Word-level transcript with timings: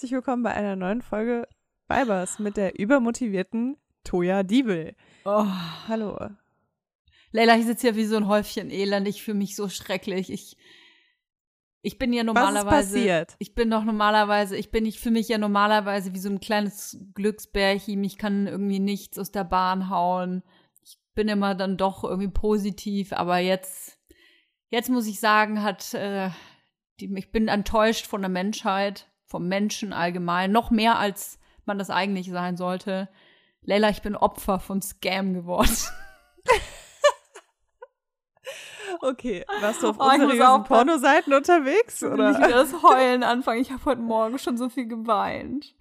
Herzlich 0.00 0.12
willkommen 0.12 0.42
bei 0.42 0.54
einer 0.54 0.76
neuen 0.76 1.02
Folge 1.02 1.46
Vibers 1.86 2.38
mit 2.38 2.56
der 2.56 2.78
übermotivierten 2.78 3.76
Toya 4.02 4.42
Diebel. 4.44 4.96
Oh. 5.26 5.44
Hallo. 5.88 6.18
Leila, 7.32 7.58
ich 7.58 7.66
sitze 7.66 7.88
hier 7.88 7.96
wie 7.96 8.06
so 8.06 8.16
ein 8.16 8.26
Häufchen 8.26 8.70
Elend. 8.70 9.06
Ich 9.06 9.22
fühle 9.22 9.36
mich 9.36 9.54
so 9.54 9.68
schrecklich. 9.68 10.32
Ich, 10.32 10.56
ich 11.82 11.98
bin 11.98 12.14
ja 12.14 12.24
normalerweise. 12.24 12.66
Was 12.66 12.86
ist 12.86 12.92
passiert? 12.94 13.36
Ich 13.40 13.54
bin 13.54 13.70
doch 13.70 13.84
normalerweise, 13.84 14.56
ich 14.56 14.70
bin, 14.70 14.86
ich 14.86 14.98
fühle 15.00 15.18
mich 15.18 15.28
ja 15.28 15.36
normalerweise 15.36 16.14
wie 16.14 16.18
so 16.18 16.30
ein 16.30 16.40
kleines 16.40 16.96
Glücksbärchen. 17.12 18.02
Ich 18.02 18.16
kann 18.16 18.46
irgendwie 18.46 18.80
nichts 18.80 19.18
aus 19.18 19.32
der 19.32 19.44
Bahn 19.44 19.90
hauen. 19.90 20.42
Ich 20.82 20.98
bin 21.14 21.28
immer 21.28 21.54
dann 21.54 21.76
doch 21.76 22.04
irgendwie 22.04 22.32
positiv, 22.32 23.12
aber 23.12 23.36
jetzt, 23.36 23.98
jetzt 24.70 24.88
muss 24.88 25.06
ich 25.06 25.20
sagen, 25.20 25.62
hat, 25.62 25.92
äh, 25.92 26.30
die, 27.00 27.12
ich 27.18 27.30
bin 27.30 27.48
enttäuscht 27.48 28.06
von 28.06 28.22
der 28.22 28.30
Menschheit, 28.30 29.09
vom 29.30 29.46
Menschen 29.48 29.92
allgemein, 29.92 30.50
noch 30.52 30.70
mehr 30.70 30.98
als 30.98 31.38
man 31.64 31.78
das 31.78 31.88
eigentlich 31.88 32.28
sein 32.30 32.56
sollte. 32.56 33.08
Leila, 33.62 33.88
ich 33.90 34.02
bin 34.02 34.16
Opfer 34.16 34.58
von 34.58 34.82
Scam 34.82 35.32
geworden. 35.34 35.70
Okay, 39.02 39.46
warst 39.60 39.82
du 39.82 39.88
auf 39.90 39.96
Oh, 39.98 40.04
unseriösen. 40.04 40.64
Pornoseiten 40.64 41.32
unterwegs? 41.32 42.02
Will 42.02 42.12
Oder? 42.12 42.32
ich 42.32 42.38
wieder 42.38 42.48
das 42.50 42.72
Heulen 42.82 43.22
anfangen. 43.22 43.60
Ich 43.62 43.70
habe 43.70 43.84
heute 43.84 44.00
Morgen 44.02 44.38
schon 44.38 44.56
so 44.58 44.68
viel 44.68 44.86
geweint. 44.86 45.74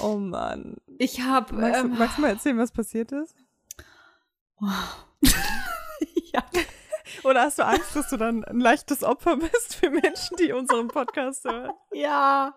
Oh 0.00 0.16
Mann. 0.16 0.76
Ich 0.98 1.22
habe 1.22 1.54
Magst, 1.54 1.82
du- 1.82 1.86
ähm, 1.86 1.98
magst 1.98 2.18
du 2.18 2.22
mal 2.22 2.28
erzählen, 2.28 2.58
was 2.58 2.70
passiert 2.70 3.10
ist? 3.12 3.34
ja, 6.32 6.42
Oder 7.24 7.42
hast 7.42 7.58
du 7.58 7.64
Angst, 7.66 7.96
dass 7.96 8.10
du 8.10 8.16
dann 8.16 8.44
ein 8.44 8.60
leichtes 8.60 9.02
Opfer 9.02 9.36
bist 9.38 9.74
für 9.74 9.90
Menschen, 9.90 10.36
die 10.36 10.52
unseren 10.52 10.88
Podcast 10.88 11.44
hören? 11.44 11.72
ja. 11.92 12.54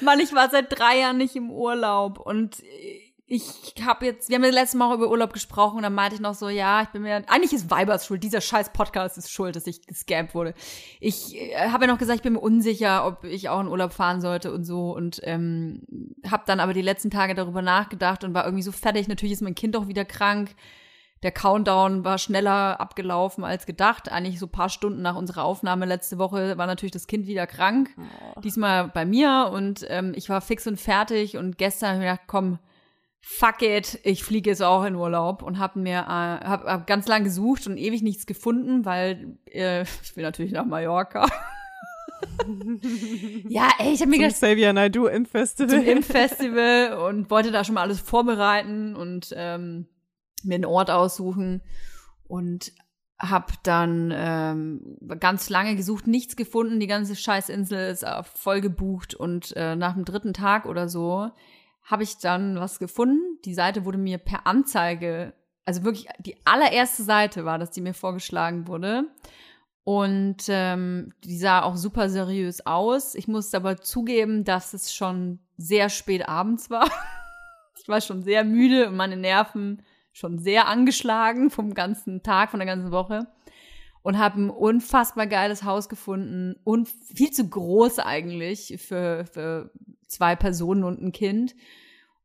Mann, 0.00 0.20
ich 0.20 0.32
war 0.34 0.50
seit 0.50 0.78
drei 0.78 1.00
Jahren 1.00 1.18
nicht 1.18 1.36
im 1.36 1.50
Urlaub 1.50 2.18
und 2.18 2.62
ich 3.34 3.74
habe 3.82 4.04
jetzt, 4.04 4.28
wir 4.28 4.36
haben 4.36 4.44
ja 4.44 4.50
letztes 4.50 4.74
Mal 4.74 4.90
auch 4.90 4.94
über 4.94 5.08
Urlaub 5.08 5.32
gesprochen 5.32 5.78
und 5.78 5.84
dann 5.84 5.94
meinte 5.94 6.16
ich 6.16 6.20
noch 6.20 6.34
so, 6.34 6.50
ja, 6.50 6.82
ich 6.82 6.88
bin 6.88 7.00
mir, 7.00 7.24
eigentlich 7.28 7.54
ist 7.54 7.70
Vibers 7.70 8.04
schuld, 8.04 8.22
dieser 8.22 8.42
scheiß 8.42 8.74
Podcast 8.74 9.16
ist 9.16 9.30
schuld, 9.30 9.56
dass 9.56 9.66
ich 9.66 9.86
gescampt 9.86 10.34
wurde. 10.34 10.52
Ich 11.00 11.34
äh, 11.34 11.70
habe 11.70 11.86
ja 11.86 11.90
noch 11.90 11.98
gesagt, 11.98 12.16
ich 12.16 12.22
bin 12.22 12.34
mir 12.34 12.40
unsicher, 12.40 13.06
ob 13.06 13.24
ich 13.24 13.48
auch 13.48 13.60
in 13.60 13.68
Urlaub 13.68 13.94
fahren 13.94 14.20
sollte 14.20 14.52
und 14.52 14.64
so 14.64 14.94
und 14.94 15.20
ähm, 15.22 15.80
habe 16.30 16.42
dann 16.44 16.60
aber 16.60 16.74
die 16.74 16.82
letzten 16.82 17.08
Tage 17.08 17.34
darüber 17.34 17.62
nachgedacht 17.62 18.22
und 18.22 18.34
war 18.34 18.44
irgendwie 18.44 18.64
so 18.64 18.70
fertig. 18.70 19.08
Natürlich 19.08 19.32
ist 19.32 19.42
mein 19.42 19.54
Kind 19.54 19.76
auch 19.76 19.88
wieder 19.88 20.04
krank. 20.04 20.54
Der 21.22 21.30
Countdown 21.30 22.04
war 22.04 22.18
schneller 22.18 22.80
abgelaufen 22.80 23.44
als 23.44 23.66
gedacht. 23.66 24.10
Eigentlich 24.10 24.38
so 24.38 24.46
ein 24.46 24.52
paar 24.52 24.68
Stunden 24.68 25.02
nach 25.02 25.14
unserer 25.14 25.44
Aufnahme 25.44 25.86
letzte 25.86 26.18
Woche 26.18 26.58
war 26.58 26.66
natürlich 26.66 26.92
das 26.92 27.06
Kind 27.06 27.26
wieder 27.26 27.46
krank. 27.46 27.90
Diesmal 28.42 28.88
bei 28.88 29.04
mir 29.04 29.50
und 29.52 29.86
ähm, 29.88 30.12
ich 30.16 30.28
war 30.28 30.40
fix 30.40 30.66
und 30.66 30.80
fertig 30.80 31.36
und 31.36 31.58
gestern 31.58 31.90
habe 31.90 32.04
ich 32.04 32.10
gedacht, 32.10 32.26
komm, 32.26 32.58
fuck 33.20 33.62
it, 33.62 34.00
ich 34.02 34.24
fliege 34.24 34.50
jetzt 34.50 34.62
auch 34.62 34.84
in 34.84 34.96
Urlaub 34.96 35.42
und 35.42 35.58
habe 35.58 35.78
mir 35.78 36.00
äh, 36.00 36.44
hab, 36.44 36.64
hab 36.64 36.86
ganz 36.88 37.06
lang 37.06 37.22
gesucht 37.22 37.68
und 37.68 37.76
ewig 37.76 38.02
nichts 38.02 38.26
gefunden, 38.26 38.84
weil 38.84 39.38
äh, 39.46 39.82
ich 40.02 40.16
will 40.16 40.24
natürlich 40.24 40.52
nach 40.52 40.66
Mallorca. 40.66 41.28
ja, 43.48 43.70
ey, 43.78 43.92
ich 43.92 44.00
habe 44.00 44.10
mir 44.10 44.16
Zum 44.16 44.22
gedacht, 44.22 44.34
Xavier 44.34 44.72
Naidoo 44.72 45.06
im 45.06 45.26
Festival. 45.26 45.76
zum 45.76 45.84
Impffestival 45.84 46.98
und 47.08 47.30
wollte 47.30 47.52
da 47.52 47.64
schon 47.64 47.76
mal 47.76 47.82
alles 47.82 48.00
vorbereiten 48.00 48.96
und 48.96 49.32
ähm, 49.36 49.86
mir 50.44 50.54
einen 50.54 50.64
Ort 50.64 50.90
aussuchen 50.90 51.62
und 52.24 52.72
hab 53.18 53.62
dann 53.62 54.12
ähm, 54.14 54.98
ganz 55.20 55.48
lange 55.48 55.76
gesucht, 55.76 56.08
nichts 56.08 56.34
gefunden. 56.34 56.80
Die 56.80 56.88
ganze 56.88 57.14
Scheißinsel 57.14 57.90
ist 57.90 58.02
äh, 58.02 58.22
voll 58.24 58.60
gebucht 58.60 59.14
und 59.14 59.56
äh, 59.56 59.76
nach 59.76 59.94
dem 59.94 60.04
dritten 60.04 60.34
Tag 60.34 60.66
oder 60.66 60.88
so 60.88 61.30
habe 61.84 62.02
ich 62.02 62.18
dann 62.18 62.58
was 62.58 62.78
gefunden. 62.78 63.38
Die 63.44 63.54
Seite 63.54 63.84
wurde 63.84 63.98
mir 63.98 64.18
per 64.18 64.46
Anzeige, 64.46 65.34
also 65.64 65.84
wirklich 65.84 66.08
die 66.18 66.36
allererste 66.44 67.04
Seite 67.04 67.44
war, 67.44 67.58
dass 67.58 67.70
die 67.70 67.80
mir 67.80 67.94
vorgeschlagen 67.94 68.66
wurde. 68.66 69.04
Und 69.84 70.44
ähm, 70.48 71.12
die 71.24 71.38
sah 71.38 71.62
auch 71.62 71.76
super 71.76 72.08
seriös 72.08 72.66
aus. 72.66 73.14
Ich 73.14 73.26
musste 73.26 73.56
aber 73.56 73.78
zugeben, 73.78 74.44
dass 74.44 74.74
es 74.74 74.94
schon 74.94 75.40
sehr 75.56 75.88
spät 75.88 76.28
abends 76.28 76.70
war. 76.70 76.88
Ich 77.80 77.88
war 77.88 78.00
schon 78.00 78.22
sehr 78.22 78.44
müde 78.44 78.86
und 78.86 78.94
meine 78.94 79.16
Nerven 79.16 79.82
schon 80.12 80.38
sehr 80.38 80.68
angeschlagen 80.68 81.50
vom 81.50 81.74
ganzen 81.74 82.22
Tag, 82.22 82.50
von 82.50 82.60
der 82.60 82.66
ganzen 82.66 82.92
Woche. 82.92 83.26
Und 84.02 84.18
habe 84.18 84.42
ein 84.42 84.50
unfassbar 84.50 85.26
geiles 85.28 85.62
Haus 85.62 85.88
gefunden 85.88 86.56
und 86.64 86.88
viel 86.88 87.30
zu 87.30 87.48
groß 87.48 88.00
eigentlich 88.00 88.76
für, 88.78 89.26
für 89.26 89.70
zwei 90.08 90.34
Personen 90.34 90.82
und 90.82 91.00
ein 91.00 91.12
Kind. 91.12 91.54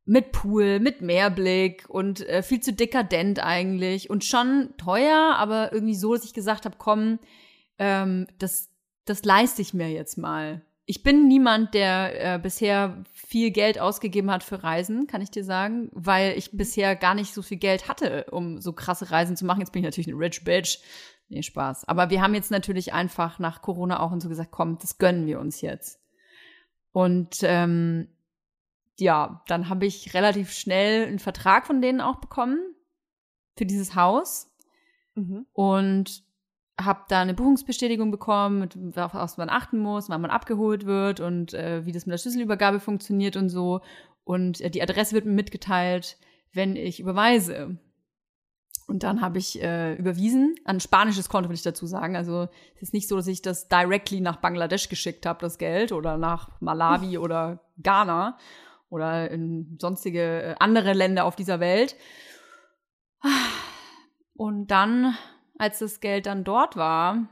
Mit 0.04 0.32
Pool, 0.32 0.80
mit 0.80 1.02
Meerblick 1.02 1.88
und 1.88 2.26
äh, 2.26 2.42
viel 2.42 2.60
zu 2.60 2.72
dekadent 2.72 3.44
eigentlich 3.44 4.08
und 4.08 4.24
schon 4.24 4.74
teuer, 4.78 5.34
aber 5.36 5.72
irgendwie 5.72 5.94
so, 5.94 6.14
dass 6.14 6.24
ich 6.24 6.32
gesagt 6.32 6.64
habe, 6.64 6.76
komm, 6.78 7.18
ähm, 7.78 8.26
das, 8.38 8.70
das 9.04 9.24
leiste 9.24 9.62
ich 9.62 9.74
mir 9.74 9.90
jetzt 9.90 10.16
mal. 10.16 10.62
Ich 10.90 11.02
bin 11.02 11.28
niemand, 11.28 11.74
der 11.74 12.36
äh, 12.36 12.38
bisher 12.38 13.04
viel 13.12 13.50
Geld 13.50 13.78
ausgegeben 13.78 14.30
hat 14.30 14.42
für 14.42 14.62
Reisen, 14.62 15.06
kann 15.06 15.20
ich 15.20 15.30
dir 15.30 15.44
sagen, 15.44 15.90
weil 15.92 16.38
ich 16.38 16.52
bisher 16.52 16.96
gar 16.96 17.14
nicht 17.14 17.34
so 17.34 17.42
viel 17.42 17.58
Geld 17.58 17.88
hatte, 17.88 18.24
um 18.30 18.58
so 18.58 18.72
krasse 18.72 19.10
Reisen 19.10 19.36
zu 19.36 19.44
machen. 19.44 19.60
Jetzt 19.60 19.72
bin 19.72 19.80
ich 19.80 19.86
natürlich 19.86 20.08
eine 20.08 20.18
Rich 20.18 20.44
Bitch. 20.44 20.78
Nee, 21.28 21.42
Spaß. 21.42 21.86
Aber 21.88 22.08
wir 22.08 22.22
haben 22.22 22.34
jetzt 22.34 22.50
natürlich 22.50 22.94
einfach 22.94 23.38
nach 23.38 23.60
Corona 23.60 24.00
auch 24.00 24.12
und 24.12 24.22
so 24.22 24.30
gesagt, 24.30 24.50
komm, 24.50 24.78
das 24.78 24.96
gönnen 24.96 25.26
wir 25.26 25.40
uns 25.40 25.60
jetzt. 25.60 26.00
Und 26.92 27.36
ähm, 27.42 28.08
ja, 28.98 29.44
dann 29.46 29.68
habe 29.68 29.84
ich 29.84 30.14
relativ 30.14 30.52
schnell 30.52 31.06
einen 31.06 31.18
Vertrag 31.18 31.66
von 31.66 31.82
denen 31.82 32.00
auch 32.00 32.16
bekommen 32.16 32.58
für 33.58 33.66
dieses 33.66 33.94
Haus 33.94 34.46
Mhm. 35.18 35.46
und 35.52 36.22
habe 36.80 37.00
da 37.08 37.20
eine 37.20 37.34
Buchungsbestätigung 37.34 38.10
bekommen, 38.10 38.60
mit 38.60 38.98
auf 38.98 39.14
was 39.14 39.36
man 39.36 39.50
achten 39.50 39.78
muss, 39.78 40.08
wann 40.08 40.20
man 40.20 40.30
abgeholt 40.30 40.86
wird 40.86 41.20
und 41.20 41.54
äh, 41.54 41.84
wie 41.84 41.92
das 41.92 42.06
mit 42.06 42.12
der 42.12 42.18
Schlüsselübergabe 42.18 42.80
funktioniert 42.80 43.36
und 43.36 43.48
so. 43.48 43.80
Und 44.24 44.60
äh, 44.60 44.70
die 44.70 44.82
Adresse 44.82 45.14
wird 45.14 45.24
mir 45.24 45.32
mitgeteilt, 45.32 46.16
wenn 46.52 46.76
ich 46.76 47.00
überweise. 47.00 47.78
Und 48.86 49.02
dann 49.02 49.20
habe 49.20 49.38
ich 49.38 49.62
äh, 49.62 49.94
überwiesen 49.96 50.54
an 50.64 50.76
ein 50.76 50.80
spanisches 50.80 51.28
Konto, 51.28 51.50
will 51.50 51.56
ich 51.56 51.62
dazu 51.62 51.86
sagen. 51.86 52.16
Also 52.16 52.48
es 52.76 52.82
ist 52.82 52.94
nicht 52.94 53.06
so, 53.08 53.16
dass 53.16 53.26
ich 53.26 53.42
das 53.42 53.68
directly 53.68 54.20
nach 54.20 54.36
Bangladesch 54.36 54.88
geschickt 54.88 55.26
habe, 55.26 55.40
das 55.40 55.58
Geld, 55.58 55.92
oder 55.92 56.16
nach 56.16 56.58
Malawi 56.60 57.18
oder 57.18 57.60
Ghana 57.82 58.38
oder 58.88 59.30
in 59.30 59.76
sonstige 59.78 60.42
äh, 60.42 60.54
andere 60.58 60.94
Länder 60.94 61.26
auf 61.26 61.36
dieser 61.36 61.60
Welt. 61.60 61.96
Und 64.34 64.68
dann, 64.70 65.14
als 65.58 65.78
das 65.80 66.00
Geld 66.00 66.26
dann 66.26 66.44
dort 66.44 66.76
war, 66.76 67.28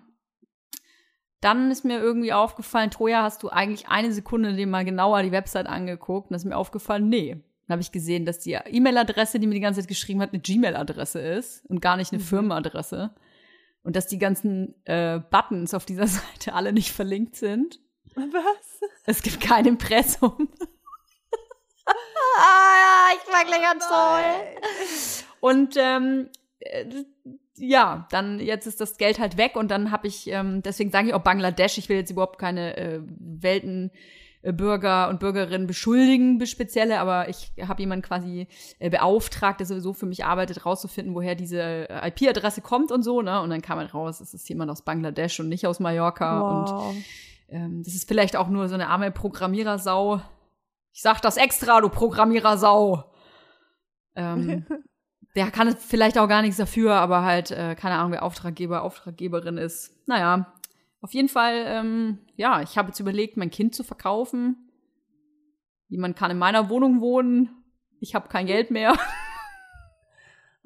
dann 1.41 1.71
ist 1.71 1.85
mir 1.85 2.01
irgendwie 2.01 2.33
aufgefallen, 2.33 2.91
Troja, 2.91 3.23
hast 3.23 3.43
du 3.43 3.49
eigentlich 3.51 3.89
eine 3.89 4.13
Sekunde 4.13 4.55
dir 4.55 4.67
mal 4.67 4.85
genauer 4.85 5.23
die 5.23 5.33
Website 5.33 5.67
angeguckt? 5.67 6.27
Und 6.27 6.33
dann 6.33 6.39
ist 6.39 6.45
mir 6.45 6.57
aufgefallen, 6.57 7.09
nee. 7.09 7.43
Dann 7.67 7.75
habe 7.75 7.83
ich 7.83 7.93
gesehen, 7.93 8.25
dass 8.25 8.39
die 8.39 8.53
E-Mail-Adresse, 8.53 9.39
die 9.39 9.47
mir 9.47 9.55
die 9.55 9.61
ganze 9.61 9.81
Zeit 9.81 9.89
geschrieben 9.89 10.23
hat, 10.23 10.33
eine 10.33 10.41
Gmail-Adresse 10.41 11.21
ist 11.21 11.65
und 11.67 11.81
gar 11.81 11.97
nicht 11.97 12.13
eine 12.13 12.23
Mhm. 12.23 12.27
Firmenadresse. 12.27 13.15
Und 13.83 13.97
dass 13.97 14.07
die 14.07 14.19
ganzen 14.19 14.75
äh, 14.84 15.21
Buttons 15.31 15.75
auf 15.75 15.84
dieser 15.84 16.07
Seite 16.07 16.55
alle 16.55 16.72
nicht 16.72 16.93
verlinkt 16.93 17.37
sind. 17.37 17.81
Was? 18.15 18.81
Es 19.05 19.22
gibt 19.22 19.41
kein 19.41 19.67
Impressum. 19.67 20.49
ah, 21.87 23.09
ich 23.15 23.33
war 23.33 23.45
gleich 23.45 23.63
ganz 23.63 23.87
toll. 23.87 25.27
Und 25.41 25.75
ähm, 25.77 26.29
äh, 26.29 26.46
ja, 27.59 28.07
dann 28.10 28.39
jetzt 28.39 28.66
ist 28.66 28.80
das 28.80 28.98
Geld 28.98 29.18
halt 29.18 29.36
weg 29.36 29.57
und 29.57 29.71
dann 29.71 29.91
habe 29.91 30.07
ich, 30.07 30.28
ähm, 30.28 30.63
deswegen 30.63 30.91
sage 30.91 31.09
ich 31.09 31.15
auch 31.15 31.22
Bangladesch, 31.22 31.78
ich 31.78 31.89
will 31.89 31.97
jetzt 31.97 32.10
überhaupt 32.10 32.39
keine 32.39 32.77
äh, 32.77 33.01
Weltenbürger 33.18 35.09
und 35.09 35.21
Bürgerinnen 35.21 35.66
beschuldigen, 35.66 36.45
spezielle, 36.47 37.01
aber 37.01 37.28
ich 37.28 37.53
habe 37.66 37.83
jemanden 37.83 38.04
quasi 38.04 38.48
äh, 38.78 38.91
beauftragt, 38.91 39.60
der 39.60 39.66
sowieso 39.66 39.92
für 39.92 40.07
mich 40.07 40.24
arbeitet, 40.24 40.66
rauszufinden, 40.66 41.15
woher 41.15 41.34
diese 41.34 41.89
äh, 41.89 42.09
IP-Adresse 42.09 42.60
kommt 42.60 42.92
und 42.92 43.03
so, 43.03 43.22
ne? 43.22 43.41
Und 43.41 43.51
dann 43.51 43.62
kam 43.62 43.78
halt 43.78 43.95
raus, 43.95 44.21
es 44.21 44.34
ist 44.34 44.48
jemand 44.48 44.71
aus 44.71 44.83
Bangladesch 44.83 45.41
und 45.41 45.48
nicht 45.48 45.66
aus 45.66 45.80
Mallorca 45.80 46.41
und 46.41 46.71
Wow. 46.71 46.95
ähm, 47.48 47.83
das 47.84 47.95
ist 47.95 48.07
vielleicht 48.09 48.36
auch 48.36 48.48
nur 48.48 48.69
so 48.69 48.74
eine 48.74 48.89
arme 48.89 49.10
Programmierersau. 49.10 50.21
Ich 50.92 51.03
sag 51.03 51.21
das 51.21 51.36
extra, 51.36 51.80
du 51.80 51.89
Programmierersau. 51.89 53.04
Ähm, 54.15 54.65
der 55.36 55.50
kann 55.50 55.77
vielleicht 55.77 56.18
auch 56.18 56.28
gar 56.28 56.42
nichts 56.42 56.56
dafür, 56.56 56.94
aber 56.94 57.22
halt, 57.22 57.50
äh, 57.50 57.74
keine 57.74 57.97
Ahnung, 57.97 58.12
wer 58.12 58.22
Auftraggeber, 58.22 58.83
Auftraggeberin 58.83 59.59
ist. 59.59 59.94
Naja, 60.06 60.53
auf 61.03 61.12
jeden 61.12 61.28
Fall, 61.28 61.62
ähm, 61.66 62.18
ja, 62.36 62.62
ich 62.62 62.78
habe 62.78 62.88
jetzt 62.88 63.00
überlegt, 63.00 63.36
mein 63.36 63.50
Kind 63.50 63.74
zu 63.74 63.84
verkaufen. 63.84 64.56
Jemand 65.88 66.16
kann 66.16 66.30
in 66.30 66.38
meiner 66.38 66.71
Wohnung 66.71 67.00
wohnen. 67.00 67.50
Ich 68.00 68.15
habe 68.15 68.28
kein 68.28 68.47
Geld 68.47 68.71
mehr. 68.71 68.97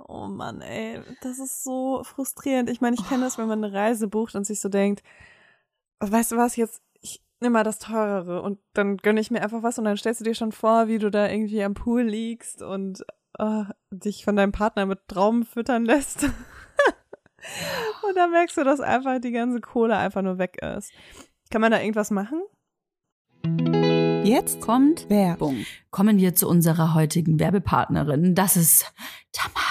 Oh 0.09 0.27
Mann, 0.27 0.61
ey, 0.61 1.01
das 1.21 1.39
ist 1.39 1.63
so 1.63 2.03
frustrierend. 2.03 2.69
Ich 2.69 2.81
meine, 2.81 2.97
ich 2.99 3.09
kenne 3.09 3.23
das, 3.23 3.39
wenn 3.39 3.47
man 3.47 3.63
eine 3.63 3.73
Reise 3.73 4.09
bucht 4.09 4.35
und 4.35 4.45
sich 4.45 4.59
so 4.59 4.69
denkt, 4.69 5.05
weißt 6.01 6.33
du 6.33 6.37
was, 6.37 6.57
jetzt, 6.57 6.83
ich, 7.01 7.23
immer 7.39 7.63
das 7.63 7.79
teurere 7.79 8.43
und 8.43 8.59
dann 8.73 8.97
gönne 8.97 9.21
ich 9.21 9.31
mir 9.31 9.41
einfach 9.41 9.63
was 9.63 9.79
und 9.79 9.85
dann 9.85 9.97
stellst 9.97 10.21
du 10.21 10.25
dir 10.25 10.35
schon 10.35 10.51
vor, 10.51 10.89
wie 10.89 10.99
du 10.99 11.11
da 11.11 11.29
irgendwie 11.29 11.63
am 11.63 11.75
Pool 11.75 12.03
liegst 12.03 12.61
und 12.61 13.05
uh, 13.39 13.65
dich 13.91 14.25
von 14.25 14.37
deinem 14.37 14.53
Partner 14.53 14.87
mit 14.87 15.07
Trauben 15.09 15.45
füttern 15.45 15.85
lässt. 15.85 16.25
und 18.09 18.17
dann 18.17 18.31
merkst 18.31 18.57
du, 18.57 18.65
dass 18.65 18.81
einfach 18.81 19.21
die 19.21 19.33
ganze 19.33 19.61
Kohle 19.61 19.97
einfach 19.97 20.23
nur 20.23 20.39
weg 20.39 20.59
ist. 20.63 20.93
Kann 21.51 21.61
man 21.61 21.73
da 21.73 21.81
irgendwas 21.81 22.11
machen? 22.11 22.43
Jetzt 24.25 24.61
kommt 24.61 25.09
Werbung. 25.09 25.65
Kommen 25.91 26.19
wir 26.19 26.35
zu 26.35 26.49
unserer 26.49 26.95
heutigen 26.95 27.41
Werbepartnerin. 27.41 28.35
Das 28.35 28.57
ist 28.57 28.93
Tamaris. 29.33 29.71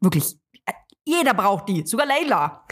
wirklich 0.00 0.36
jeder 1.08 1.32
braucht 1.32 1.68
die, 1.70 1.86
sogar 1.86 2.06
Leila. 2.06 2.64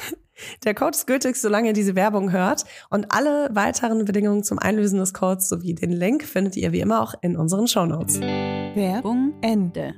Der 0.64 0.74
Code 0.74 0.90
ist 0.90 1.06
gültig, 1.06 1.36
solange 1.36 1.68
ihr 1.68 1.72
diese 1.72 1.96
Werbung 1.96 2.30
hört. 2.30 2.64
Und 2.90 3.10
alle 3.10 3.48
weiteren 3.52 4.04
Bedingungen 4.04 4.44
zum 4.44 4.58
Einlösen 4.58 4.98
des 4.98 5.14
Codes 5.14 5.48
sowie 5.48 5.74
den 5.74 5.90
Link 5.92 6.22
findet 6.22 6.56
ihr 6.56 6.72
wie 6.72 6.80
immer 6.80 7.00
auch 7.00 7.14
in 7.22 7.38
unseren 7.38 7.66
Shownotes. 7.66 8.20
Werbung 8.20 9.32
Ende. 9.40 9.94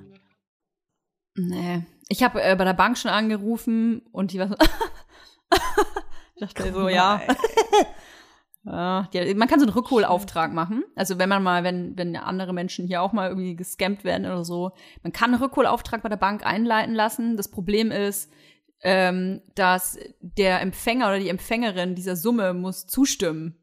Nee. 1.35 1.85
Ich 2.09 2.23
habe 2.23 2.41
äh, 2.41 2.55
bei 2.55 2.65
der 2.65 2.75
Bank 2.75 2.97
schon 2.97 3.11
angerufen 3.11 4.03
und 4.13 4.33
die 4.33 4.39
war 4.39 4.49
so. 4.49 4.55
ich 6.37 6.55
dachte 6.55 6.73
so, 6.73 6.89
ja. 6.89 7.21
Ja, 8.71 9.09
die, 9.13 9.35
man 9.35 9.49
kann 9.49 9.61
so 9.61 9.67
einen 9.67 9.75
Rückholauftrag 9.75 10.53
machen. 10.53 10.85
Also 10.95 11.19
wenn 11.19 11.29
man 11.29 11.43
mal, 11.43 11.65
wenn, 11.65 11.97
wenn 11.97 12.15
andere 12.17 12.53
Menschen 12.53 12.87
hier 12.87 13.01
auch 13.01 13.13
mal 13.13 13.29
irgendwie 13.29 13.57
gescampt 13.57 14.05
werden 14.05 14.27
oder 14.27 14.45
so, 14.45 14.73
man 15.03 15.13
kann 15.13 15.33
einen 15.33 15.43
Rückholauftrag 15.43 16.03
bei 16.03 16.11
der 16.11 16.17
Bank 16.17 16.45
einleiten 16.45 16.95
lassen. 16.95 17.39
Das 17.39 17.51
Problem 17.51 17.91
ist, 17.91 18.31
ähm, 18.83 19.41
dass 19.55 19.99
der 20.21 20.61
Empfänger 20.61 21.07
oder 21.07 21.19
die 21.19 21.31
Empfängerin 21.31 21.95
dieser 21.95 22.15
Summe 22.15 22.53
muss 22.53 22.87
zustimmen. 22.87 23.57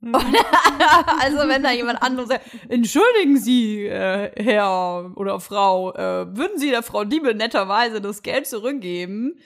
Mhm. 0.00 0.14
also 1.20 1.48
wenn 1.48 1.62
da 1.62 1.72
jemand 1.72 2.00
anderes 2.02 2.28
sagt, 2.28 2.46
entschuldigen 2.68 3.36
Sie, 3.38 3.86
äh, 3.86 4.30
Herr 4.36 5.10
oder 5.16 5.40
Frau, 5.40 5.92
äh, 5.94 6.36
würden 6.36 6.58
Sie 6.58 6.70
der 6.70 6.82
Frau 6.82 7.04
Diebe 7.04 7.34
netterweise 7.34 8.00
das 8.00 8.22
Geld 8.22 8.46
zurückgeben? 8.46 9.38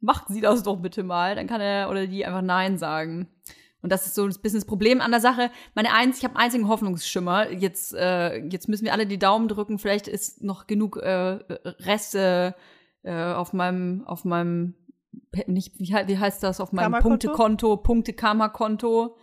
Macht 0.00 0.28
Sie 0.28 0.40
das 0.40 0.62
doch 0.62 0.76
bitte 0.76 1.02
mal. 1.02 1.34
Dann 1.34 1.48
kann 1.48 1.60
er 1.60 1.90
oder 1.90 2.06
die 2.06 2.24
einfach 2.24 2.42
Nein 2.42 2.78
sagen. 2.78 3.28
Und 3.86 3.90
das 3.90 4.04
ist 4.04 4.16
so 4.16 4.24
ein 4.24 4.34
bisschen 4.42 4.58
das 4.58 4.64
Problem 4.64 5.00
an 5.00 5.12
der 5.12 5.20
Sache. 5.20 5.48
Meine 5.76 5.94
eins, 5.94 6.18
ich 6.18 6.24
habe 6.24 6.34
einen 6.34 6.46
einzigen 6.46 6.66
Hoffnungsschimmer. 6.66 7.52
Jetzt, 7.52 7.94
äh, 7.94 8.38
jetzt 8.48 8.68
müssen 8.68 8.84
wir 8.84 8.92
alle 8.92 9.06
die 9.06 9.16
Daumen 9.16 9.46
drücken. 9.46 9.78
Vielleicht 9.78 10.08
ist 10.08 10.42
noch 10.42 10.66
genug 10.66 10.96
äh, 10.96 11.38
Reste 11.84 12.56
äh, 13.04 13.14
auf 13.14 13.52
meinem, 13.52 14.02
auf 14.04 14.24
meinem, 14.24 14.74
nicht, 15.46 15.78
wie, 15.78 15.92
wie 15.92 16.18
heißt 16.18 16.42
das, 16.42 16.58
auf 16.58 16.72
meinem 16.72 17.00
Punktekonto, 17.00 17.76
Punkte-Karma-Konto. 17.76 19.16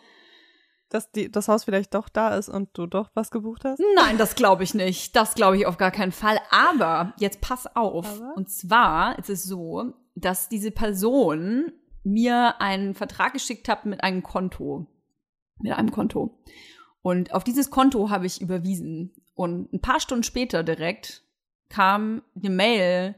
Dass 0.88 1.12
die, 1.12 1.29
das 1.29 1.50
Haus 1.50 1.65
vielleicht 1.65 1.93
doch 1.93 2.08
da 2.08 2.38
ist 2.38 2.48
und 2.48 2.70
du 2.72 2.88
doch 2.88 3.10
was 3.15 3.32
gebucht 3.32 3.65
hast? 3.65 3.82
Nein, 3.98 4.17
das 4.17 4.36
glaube 4.36 4.63
ich 4.63 4.74
nicht. 4.74 5.13
Das 5.13 5.36
glaube 5.36 5.58
ich 5.58 5.65
auf 5.65 5.75
gar 5.75 5.91
keinen 5.91 6.13
Fall. 6.13 6.39
Aber 6.51 7.13
jetzt 7.17 7.41
pass 7.41 7.67
auf. 7.75 8.08
Aber? 8.22 8.38
Und 8.38 8.50
zwar 8.50 9.20
ist 9.20 9.29
es 9.29 9.43
so, 9.43 9.91
dass 10.15 10.48
diese 10.48 10.72
Person 10.72 11.74
mir 12.03 12.62
einen 12.62 12.93
Vertrag 12.93 13.33
geschickt 13.33 13.69
habt 13.69 13.86
mit 13.86 14.03
einem 14.03 14.24
Konto. 14.24 14.88
Mit 15.60 15.74
einem 15.74 15.91
Konto. 15.91 16.38
Und 17.01 17.33
auf 17.33 17.43
dieses 17.43 17.69
Konto 17.69 18.10
habe 18.10 18.25
ich 18.25 18.41
überwiesen. 18.41 19.13
Und 19.36 19.74
ein 19.74 19.81
paar 19.81 20.00
Stunden 20.00 20.24
später 20.24 20.63
direkt 20.63 21.24
kam 21.69 22.22
eine 22.36 22.50
Mail, 22.50 23.15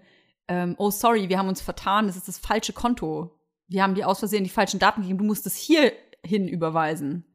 ähm, 0.48 0.76
oh 0.78 0.92
sorry, 0.92 1.30
wir 1.30 1.38
haben 1.38 1.50
uns 1.50 1.62
vertan, 1.62 2.08
das 2.08 2.16
ist 2.16 2.28
das 2.28 2.38
falsche 2.38 2.74
Konto. 2.74 3.32
Wir 3.68 3.84
haben 3.84 3.96
dir 3.96 4.08
aus 4.08 4.20
Versehen 4.20 4.44
die 4.44 4.50
falschen 4.50 4.80
Daten 4.80 5.02
gegeben, 5.02 5.20
du 5.20 5.26
musst 5.26 5.46
es 5.46 5.56
hier 5.56 5.92
hin 6.24 6.48
überweisen. 6.48 7.26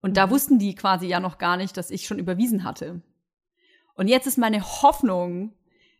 Und 0.00 0.16
da 0.16 0.26
mhm. 0.26 0.30
wussten 0.30 0.58
die 0.58 0.74
quasi 0.74 1.06
ja 1.06 1.20
noch 1.20 1.38
gar 1.38 1.56
nicht, 1.56 1.76
dass 1.76 1.90
ich 1.90 2.06
schon 2.06 2.18
überwiesen 2.18 2.64
hatte. 2.64 3.02
Und 3.94 4.08
jetzt 4.08 4.26
ist 4.26 4.38
meine 4.38 4.62
Hoffnung, 4.62 5.52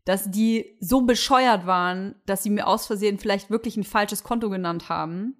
dass 0.06 0.30
die 0.30 0.78
so 0.80 1.02
bescheuert 1.02 1.66
waren, 1.66 2.14
dass 2.26 2.42
sie 2.42 2.50
mir 2.50 2.66
aus 2.68 2.86
Versehen 2.86 3.18
vielleicht 3.18 3.50
wirklich 3.50 3.76
ein 3.76 3.84
falsches 3.84 4.22
Konto 4.22 4.48
genannt 4.48 4.88
haben. 4.88 5.36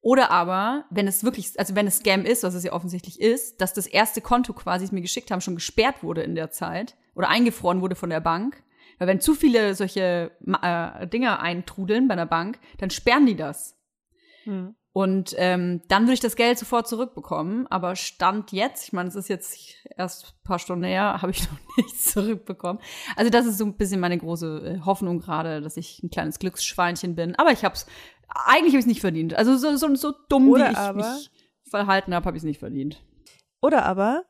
Oder 0.00 0.30
aber, 0.30 0.84
wenn 0.90 1.06
es 1.06 1.24
wirklich, 1.24 1.58
also 1.58 1.74
wenn 1.76 1.86
es 1.86 1.98
Scam 1.98 2.26
ist, 2.26 2.42
was 2.42 2.54
es 2.54 2.64
ja 2.64 2.72
offensichtlich 2.72 3.20
ist, 3.20 3.62
dass 3.62 3.72
das 3.72 3.86
erste 3.86 4.20
Konto 4.20 4.52
quasi, 4.52 4.84
das 4.84 4.92
mir 4.92 5.00
geschickt 5.00 5.30
haben, 5.30 5.40
schon 5.40 5.54
gesperrt 5.54 6.02
wurde 6.02 6.22
in 6.22 6.34
der 6.34 6.50
Zeit 6.50 6.96
oder 7.14 7.28
eingefroren 7.28 7.80
wurde 7.80 7.94
von 7.94 8.10
der 8.10 8.20
Bank. 8.20 8.62
Weil 8.98 9.08
wenn 9.08 9.20
zu 9.20 9.34
viele 9.34 9.74
solche 9.74 10.32
äh, 10.62 11.06
Dinge 11.06 11.38
eintrudeln 11.38 12.08
bei 12.08 12.14
einer 12.14 12.26
Bank, 12.26 12.58
dann 12.78 12.90
sperren 12.90 13.26
die 13.26 13.36
das. 13.36 13.78
Hm. 14.42 14.74
Und 14.96 15.34
ähm, 15.38 15.82
dann 15.88 16.04
würde 16.04 16.12
ich 16.14 16.20
das 16.20 16.36
Geld 16.36 16.56
sofort 16.56 16.86
zurückbekommen. 16.86 17.66
Aber 17.66 17.96
Stand 17.96 18.52
jetzt, 18.52 18.86
ich 18.86 18.92
meine, 18.92 19.08
es 19.08 19.16
ist 19.16 19.26
jetzt 19.28 19.58
erst 19.96 20.26
ein 20.26 20.44
paar 20.44 20.60
Stunden 20.60 20.84
her, 20.84 21.18
habe 21.20 21.32
ich 21.32 21.42
noch 21.50 21.58
nichts 21.76 22.12
zurückbekommen. 22.12 22.80
Also 23.16 23.28
das 23.28 23.44
ist 23.44 23.58
so 23.58 23.64
ein 23.64 23.76
bisschen 23.76 23.98
meine 24.00 24.16
große 24.16 24.78
äh, 24.80 24.84
Hoffnung 24.84 25.18
gerade, 25.18 25.60
dass 25.60 25.76
ich 25.76 26.00
ein 26.04 26.10
kleines 26.10 26.38
Glücksschweinchen 26.38 27.16
bin. 27.16 27.34
Aber 27.34 27.50
ich 27.50 27.64
habe 27.64 27.74
es, 27.74 27.86
eigentlich 28.46 28.72
habe 28.74 28.78
ich 28.78 28.84
es 28.84 28.86
nicht 28.86 29.00
verdient. 29.00 29.34
Also 29.34 29.56
so, 29.56 29.76
so, 29.76 29.92
so 29.96 30.14
dumm, 30.28 30.48
Oder 30.48 30.68
wie 30.68 30.72
ich 30.72 30.78
aber- 30.78 30.96
mich 31.12 31.30
verhalten 31.68 32.14
habe, 32.14 32.26
habe 32.26 32.36
ich 32.36 32.42
es 32.42 32.46
nicht 32.46 32.60
verdient. 32.60 33.02
Oder 33.60 33.84
aber 33.86 34.24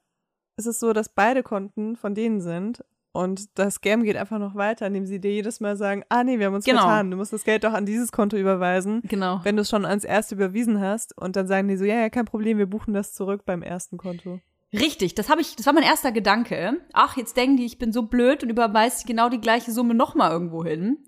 es 0.56 0.64
ist 0.64 0.80
so, 0.80 0.94
dass 0.94 1.10
beide 1.14 1.42
Konten 1.42 1.94
von 1.96 2.14
denen 2.14 2.40
sind 2.40 2.82
und 3.14 3.58
das 3.58 3.74
Scam 3.76 4.02
geht 4.02 4.16
einfach 4.16 4.38
noch 4.38 4.54
weiter, 4.56 4.86
indem 4.86 5.06
sie 5.06 5.20
dir 5.20 5.30
jedes 5.32 5.60
Mal 5.60 5.76
sagen, 5.76 6.04
ah 6.10 6.22
nee, 6.24 6.38
wir 6.38 6.46
haben 6.46 6.54
uns 6.54 6.64
Genau. 6.64 6.80
vertan, 6.82 7.10
du 7.10 7.16
musst 7.16 7.32
das 7.32 7.44
Geld 7.44 7.64
doch 7.64 7.72
an 7.72 7.86
dieses 7.86 8.12
Konto 8.12 8.36
überweisen, 8.36 9.00
Genau. 9.08 9.40
wenn 9.44 9.56
du 9.56 9.62
es 9.62 9.70
schon 9.70 9.84
ans 9.86 10.04
erste 10.04 10.34
überwiesen 10.34 10.80
hast 10.80 11.16
und 11.16 11.36
dann 11.36 11.46
sagen 11.46 11.68
die 11.68 11.76
so, 11.76 11.84
ja, 11.84 11.94
ja, 12.00 12.10
kein 12.10 12.24
Problem, 12.26 12.58
wir 12.58 12.66
buchen 12.66 12.92
das 12.92 13.14
zurück 13.14 13.44
beim 13.46 13.62
ersten 13.62 13.96
Konto. 13.96 14.40
Richtig, 14.72 15.14
das 15.14 15.28
habe 15.30 15.40
ich, 15.40 15.54
das 15.54 15.64
war 15.66 15.72
mein 15.72 15.84
erster 15.84 16.10
Gedanke. 16.10 16.80
Ach, 16.92 17.16
jetzt 17.16 17.36
denken 17.36 17.56
die, 17.56 17.64
ich 17.64 17.78
bin 17.78 17.92
so 17.92 18.02
blöd 18.02 18.42
und 18.42 18.50
überweise 18.50 19.06
genau 19.06 19.28
die 19.28 19.40
gleiche 19.40 19.70
Summe 19.70 19.94
nochmal 19.94 20.32
irgendwo 20.32 20.64
hin. 20.64 20.98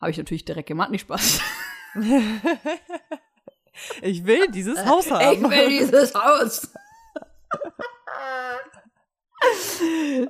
Habe 0.00 0.10
ich 0.10 0.16
natürlich 0.16 0.46
direkt 0.46 0.66
gemacht, 0.68 0.90
nicht 0.90 1.02
Spaß. 1.02 1.40
ich 4.00 4.24
will 4.24 4.46
dieses 4.50 4.84
Haus 4.86 5.10
haben. 5.10 5.50
dieses 5.68 6.14
Haus. 6.14 6.72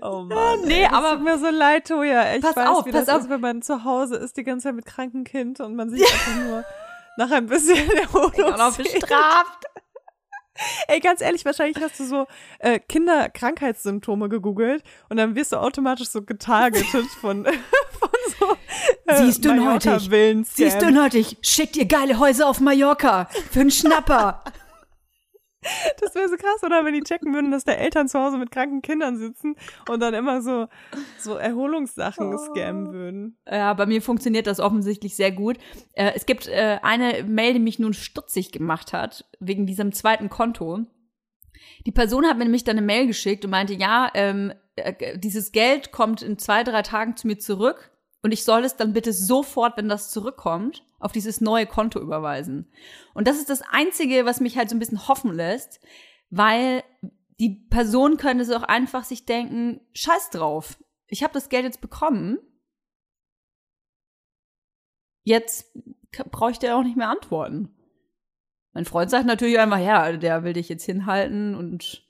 Oh 0.01 0.23
Mann. 0.23 0.61
Nee, 0.65 0.83
ey, 0.83 0.87
aber- 0.87 1.13
tut 1.17 1.25
mir 1.25 1.39
so 1.39 1.51
leid, 1.51 1.87
Toja. 1.89 2.35
Ich 2.35 2.43
Pass 2.43 2.57
weiß, 2.57 2.69
auf, 2.69 2.87
wie 2.87 2.93
pass 2.93 3.07
das 3.07 3.15
auf. 3.17 3.23
ist, 3.23 3.31
wenn 3.31 3.41
man 3.41 3.63
zu 3.63 3.85
Hause 3.85 4.17
ist, 4.17 4.37
die 4.37 4.45
ganze 4.45 4.65
Zeit 4.69 4.75
mit 4.75 4.87
krankem 4.87 5.25
Kind 5.25 5.61
und 5.61 5.77
man 5.77 5.91
sich 5.91 6.01
einfach 6.03 6.37
nur 6.45 6.65
nach 7.17 7.31
ein 7.31 7.47
bisschen 7.47 7.91
Erholung 7.91 8.55
auch 8.55 8.77
bestraft. 8.77 9.65
Ey, 10.87 11.01
ganz 11.01 11.23
ehrlich, 11.23 11.45
wahrscheinlich 11.47 11.83
hast 11.83 11.99
du 11.99 12.05
so 12.05 12.27
äh, 12.59 12.79
Kinderkrankheitssymptome 12.79 14.29
gegoogelt 14.29 14.83
und 15.09 15.17
dann 15.17 15.35
wirst 15.35 15.53
du 15.53 15.57
automatisch 15.57 16.09
so 16.09 16.23
getargetet 16.23 17.07
von, 17.21 17.45
von 17.99 18.11
so 18.39 18.57
äh, 19.07 19.17
Siehst 19.25 19.45
du 19.45 19.55
nötig? 19.55 20.11
Villen 20.11 20.45
Siehst 20.45 20.81
du 20.83 20.91
nötig? 20.91 21.39
Schick 21.43 21.73
dir 21.73 21.87
geile 21.87 22.19
Häuser 22.19 22.47
auf 22.49 22.61
Mallorca 22.61 23.29
für 23.51 23.61
einen 23.61 23.71
Schnapper. 23.71 24.43
Das 26.01 26.15
wäre 26.15 26.29
so 26.29 26.37
krass, 26.37 26.63
oder? 26.65 26.85
Wenn 26.85 26.95
die 26.95 27.03
checken 27.03 27.33
würden, 27.33 27.51
dass 27.51 27.65
da 27.65 27.73
Eltern 27.73 28.09
zu 28.09 28.19
Hause 28.19 28.37
mit 28.39 28.51
kranken 28.51 28.83
Kindern 28.83 29.17
sitzen 29.17 29.55
und 29.89 30.01
dann 30.01 30.13
immer 30.15 30.43
so, 30.43 30.67
so 31.19 31.37
Erholungssachen 31.37 32.35
Oh. 32.35 32.39
scammen 32.39 32.93
würden. 32.93 33.39
Ja, 33.49 33.73
bei 33.75 33.87
mir 33.87 34.03
funktioniert 34.03 34.47
das 34.47 34.59
offensichtlich 34.61 35.15
sehr 35.15 35.31
gut. 35.31 35.59
Äh, 35.95 36.13
es 36.15 36.27
gibt 36.27 36.49
äh, 36.49 36.79
eine 36.83 37.23
Mail, 37.25 37.55
die 37.55 37.61
mich 37.61 37.79
nun 37.79 37.95
stutzig 37.95 38.51
gemacht 38.53 38.93
hat, 38.93 39.25
wegen 39.39 39.67
diesem 39.67 39.93
zweiten 39.93 40.29
Konto. 40.29 40.81
Die 41.87 41.93
Person 41.93 42.27
hat 42.27 42.39
mir 42.39 42.45
nämlich 42.45 42.65
dann 42.65 42.77
eine 42.77 42.87
Mail 42.87 43.07
geschickt 43.07 43.45
und 43.45 43.51
meinte, 43.53 43.75
ja, 43.75 44.11
ähm, 44.15 44.53
äh, 44.77 45.19
dieses 45.19 45.53
Geld 45.53 45.93
kommt 45.93 46.23
in 46.23 46.39
zwei, 46.39 46.65
drei 46.65 46.83
Tagen 46.83 47.17
zu 47.17 47.27
mir 47.27 47.39
zurück 47.39 47.91
und 48.23 48.33
ich 48.33 48.45
soll 48.45 48.65
es 48.65 48.77
dann 48.77 48.93
bitte 48.93 49.13
sofort, 49.13 49.77
wenn 49.77 49.89
das 49.89 50.11
zurückkommt, 50.11 50.85
auf 51.03 51.13
dieses 51.13 51.41
neue 51.41 51.67
Konto 51.67 52.01
überweisen. 52.01 52.71
Und 53.15 53.27
das 53.27 53.39
ist 53.39 53.51
das 53.51 53.63
Einzige, 53.63 54.25
was 54.25 54.41
mich 54.41 54.57
halt 54.57 54.71
so 54.71 54.77
ein 54.77 54.79
bisschen 54.79 55.09
hoffen 55.09 55.33
lässt, 55.35 55.81
weil 56.31 56.83
die 57.41 57.51
Person 57.51 58.17
könnte 58.17 58.45
so 58.45 58.57
auch 58.57 58.63
einfach 58.63 59.05
sich 59.05 59.25
denken, 59.25 59.81
scheiß 59.95 60.31
drauf, 60.31 60.79
ich 61.07 61.23
habe 61.23 61.35
das 61.35 61.49
Geld 61.49 61.65
jetzt 61.65 61.81
bekommen, 61.81 62.39
jetzt 65.25 65.77
bräuchte 66.31 66.69
er 66.69 66.77
auch 66.77 66.85
nicht 66.85 66.97
mehr 66.97 67.09
antworten. 67.09 67.75
Mein 68.73 68.85
Freund 68.85 69.11
sagt 69.11 69.27
natürlich 69.27 69.59
einfach, 69.59 69.79
ja, 69.79 70.13
der 70.17 70.45
will 70.45 70.55
dich 70.55 70.69
jetzt 70.69 70.85
hinhalten 70.85 71.55
und 71.55 72.07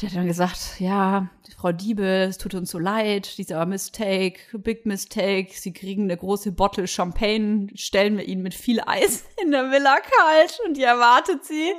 der 0.00 0.10
hat 0.10 0.16
dann 0.16 0.26
gesagt, 0.26 0.78
ja, 0.78 1.28
Frau 1.56 1.72
Diebe, 1.72 2.04
es 2.04 2.38
tut 2.38 2.54
uns 2.54 2.70
so 2.70 2.78
leid, 2.78 3.38
dieser 3.38 3.64
Mistake, 3.66 4.58
big 4.58 4.86
mistake, 4.86 5.48
sie 5.52 5.72
kriegen 5.72 6.04
eine 6.04 6.16
große 6.16 6.52
Bottle 6.52 6.86
Champagne, 6.86 7.68
stellen 7.74 8.16
wir 8.16 8.26
ihnen 8.26 8.42
mit 8.42 8.54
viel 8.54 8.80
Eis 8.86 9.24
in 9.42 9.50
der 9.50 9.70
Villa 9.70 9.96
kalt 10.00 10.60
und 10.66 10.76
die 10.76 10.82
erwartet 10.82 11.44
sie. 11.44 11.72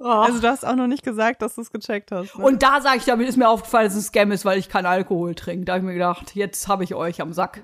Oh. 0.00 0.04
Also 0.04 0.40
du 0.40 0.48
hast 0.48 0.66
auch 0.66 0.74
noch 0.74 0.88
nicht 0.88 1.04
gesagt, 1.04 1.40
dass 1.40 1.54
du 1.54 1.60
es 1.60 1.70
gecheckt 1.70 2.10
hast. 2.10 2.36
Ne? 2.36 2.44
Und 2.44 2.64
da 2.64 2.80
sage 2.80 2.98
ich, 2.98 3.04
damit 3.04 3.28
ist 3.28 3.36
mir 3.36 3.48
aufgefallen, 3.48 3.86
dass 3.86 3.94
es 3.94 4.06
ein 4.06 4.08
Scam 4.08 4.32
ist, 4.32 4.44
weil 4.44 4.58
ich 4.58 4.68
keinen 4.68 4.86
Alkohol 4.86 5.36
trinke. 5.36 5.64
Da 5.64 5.74
habe 5.74 5.82
ich 5.82 5.86
mir 5.86 5.92
gedacht, 5.92 6.34
jetzt 6.34 6.66
habe 6.66 6.82
ich 6.82 6.96
euch 6.96 7.20
am 7.20 7.32
Sack. 7.32 7.62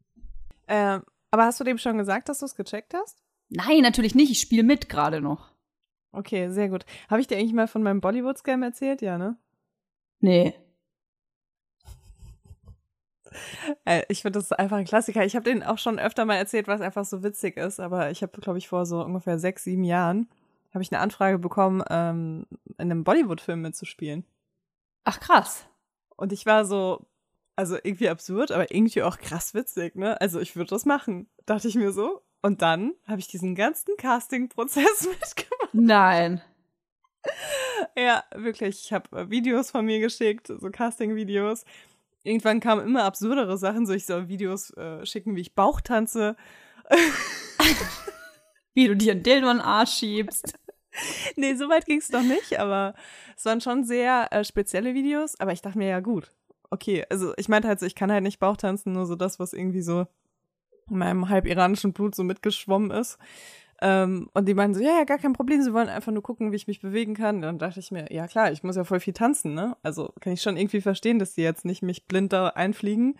ähm, 0.68 1.02
aber 1.30 1.44
hast 1.44 1.60
du 1.60 1.64
dem 1.64 1.76
schon 1.76 1.98
gesagt, 1.98 2.30
dass 2.30 2.38
du 2.38 2.46
es 2.46 2.54
gecheckt 2.54 2.94
hast? 2.94 3.18
Nein, 3.50 3.82
natürlich 3.82 4.14
nicht. 4.14 4.30
Ich 4.30 4.40
spiele 4.40 4.62
mit 4.62 4.88
gerade 4.88 5.20
noch. 5.20 5.51
Okay, 6.12 6.48
sehr 6.50 6.68
gut. 6.68 6.84
Habe 7.08 7.20
ich 7.20 7.26
dir 7.26 7.38
eigentlich 7.38 7.54
mal 7.54 7.68
von 7.68 7.82
meinem 7.82 8.00
Bollywood-Scam 8.00 8.62
erzählt? 8.62 9.02
Ja, 9.02 9.18
ne? 9.18 9.36
Nee. 10.20 10.54
Äh, 13.86 14.02
ich 14.08 14.20
finde, 14.20 14.38
das 14.38 14.50
ist 14.50 14.58
einfach 14.58 14.76
ein 14.76 14.84
Klassiker. 14.84 15.24
Ich 15.24 15.34
habe 15.34 15.44
den 15.44 15.62
auch 15.62 15.78
schon 15.78 15.98
öfter 15.98 16.26
mal 16.26 16.36
erzählt, 16.36 16.68
was 16.68 16.82
einfach 16.82 17.06
so 17.06 17.22
witzig 17.22 17.56
ist. 17.56 17.80
Aber 17.80 18.10
ich 18.10 18.22
habe, 18.22 18.38
glaube 18.42 18.58
ich, 18.58 18.68
vor 18.68 18.84
so 18.84 19.02
ungefähr 19.02 19.38
sechs, 19.38 19.64
sieben 19.64 19.84
Jahren 19.84 20.28
habe 20.72 20.82
ich 20.82 20.92
eine 20.92 21.00
Anfrage 21.00 21.38
bekommen, 21.38 21.82
ähm, 21.90 22.46
in 22.78 22.90
einem 22.90 23.04
Bollywood-Film 23.04 23.62
mitzuspielen. 23.62 24.24
Ach 25.04 25.20
krass. 25.20 25.66
Und 26.16 26.32
ich 26.32 26.46
war 26.46 26.64
so, 26.64 27.06
also 27.56 27.76
irgendwie 27.76 28.08
absurd, 28.08 28.52
aber 28.52 28.72
irgendwie 28.74 29.02
auch 29.02 29.18
krass 29.18 29.54
witzig, 29.54 29.96
ne? 29.96 30.20
Also 30.20 30.40
ich 30.40 30.56
würde 30.56 30.70
das 30.70 30.84
machen, 30.84 31.28
dachte 31.46 31.68
ich 31.68 31.74
mir 31.74 31.92
so. 31.92 32.22
Und 32.42 32.60
dann 32.60 32.94
habe 33.06 33.20
ich 33.20 33.28
diesen 33.28 33.54
ganzen 33.54 33.96
Casting-Prozess 33.96 35.02
mitgemacht. 35.08 35.72
Nein. 35.72 36.42
Ja, 37.96 38.24
wirklich. 38.34 38.84
Ich 38.84 38.92
habe 38.92 39.30
Videos 39.30 39.70
von 39.70 39.86
mir 39.86 40.00
geschickt, 40.00 40.48
so 40.48 40.70
Casting-Videos. 40.70 41.64
Irgendwann 42.24 42.60
kamen 42.60 42.84
immer 42.84 43.04
absurdere 43.04 43.56
Sachen, 43.58 43.86
so 43.86 43.92
ich 43.92 44.06
soll 44.06 44.28
Videos 44.28 44.70
äh, 44.76 45.06
schicken, 45.06 45.36
wie 45.36 45.40
ich 45.40 45.54
Bauch 45.54 45.80
tanze. 45.80 46.36
Wie 48.74 48.88
du 48.88 48.96
dir 48.96 49.12
einen 49.12 49.22
Dildo 49.22 49.50
in 49.50 49.58
den 49.58 49.64
Arsch 49.64 49.92
schiebst. 49.92 50.54
Nee, 51.36 51.54
so 51.54 51.70
weit 51.70 51.86
ging 51.86 52.00
es 52.00 52.12
noch 52.12 52.22
nicht, 52.22 52.58
aber 52.58 52.94
es 53.34 53.46
waren 53.46 53.62
schon 53.62 53.82
sehr 53.82 54.30
äh, 54.30 54.44
spezielle 54.44 54.92
Videos. 54.92 55.40
Aber 55.40 55.50
ich 55.50 55.62
dachte 55.62 55.78
mir, 55.78 55.88
ja 55.88 56.00
gut, 56.00 56.30
okay. 56.68 57.06
Also 57.08 57.32
ich 57.38 57.48
meinte 57.48 57.66
halt 57.66 57.80
so, 57.80 57.86
ich 57.86 57.94
kann 57.94 58.12
halt 58.12 58.22
nicht 58.22 58.38
Bauch 58.38 58.58
tanzen, 58.58 58.92
nur 58.92 59.06
so 59.06 59.16
das, 59.16 59.38
was 59.38 59.54
irgendwie 59.54 59.80
so 59.80 60.06
meinem 60.88 61.28
halb 61.28 61.46
iranischen 61.46 61.92
Blut 61.92 62.14
so 62.14 62.24
mitgeschwommen 62.24 62.90
ist. 62.90 63.18
Ähm, 63.80 64.28
und 64.32 64.46
die 64.46 64.54
meinten 64.54 64.74
so, 64.74 64.80
ja, 64.80 64.98
ja, 64.98 65.04
gar 65.04 65.18
kein 65.18 65.32
Problem, 65.32 65.60
sie 65.60 65.72
wollen 65.72 65.88
einfach 65.88 66.12
nur 66.12 66.22
gucken, 66.22 66.52
wie 66.52 66.56
ich 66.56 66.68
mich 66.68 66.80
bewegen 66.80 67.14
kann. 67.14 67.42
Dann 67.42 67.58
dachte 67.58 67.80
ich 67.80 67.90
mir, 67.90 68.12
ja 68.12 68.28
klar, 68.28 68.52
ich 68.52 68.62
muss 68.62 68.76
ja 68.76 68.84
voll 68.84 69.00
viel 69.00 69.12
tanzen, 69.12 69.54
ne? 69.54 69.76
Also 69.82 70.12
kann 70.20 70.32
ich 70.32 70.40
schon 70.42 70.56
irgendwie 70.56 70.80
verstehen, 70.80 71.18
dass 71.18 71.34
die 71.34 71.42
jetzt 71.42 71.64
nicht 71.64 71.82
mich 71.82 72.06
blind 72.06 72.32
da 72.32 72.48
einfliegen. 72.48 73.16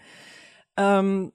Ähm, 0.76 1.32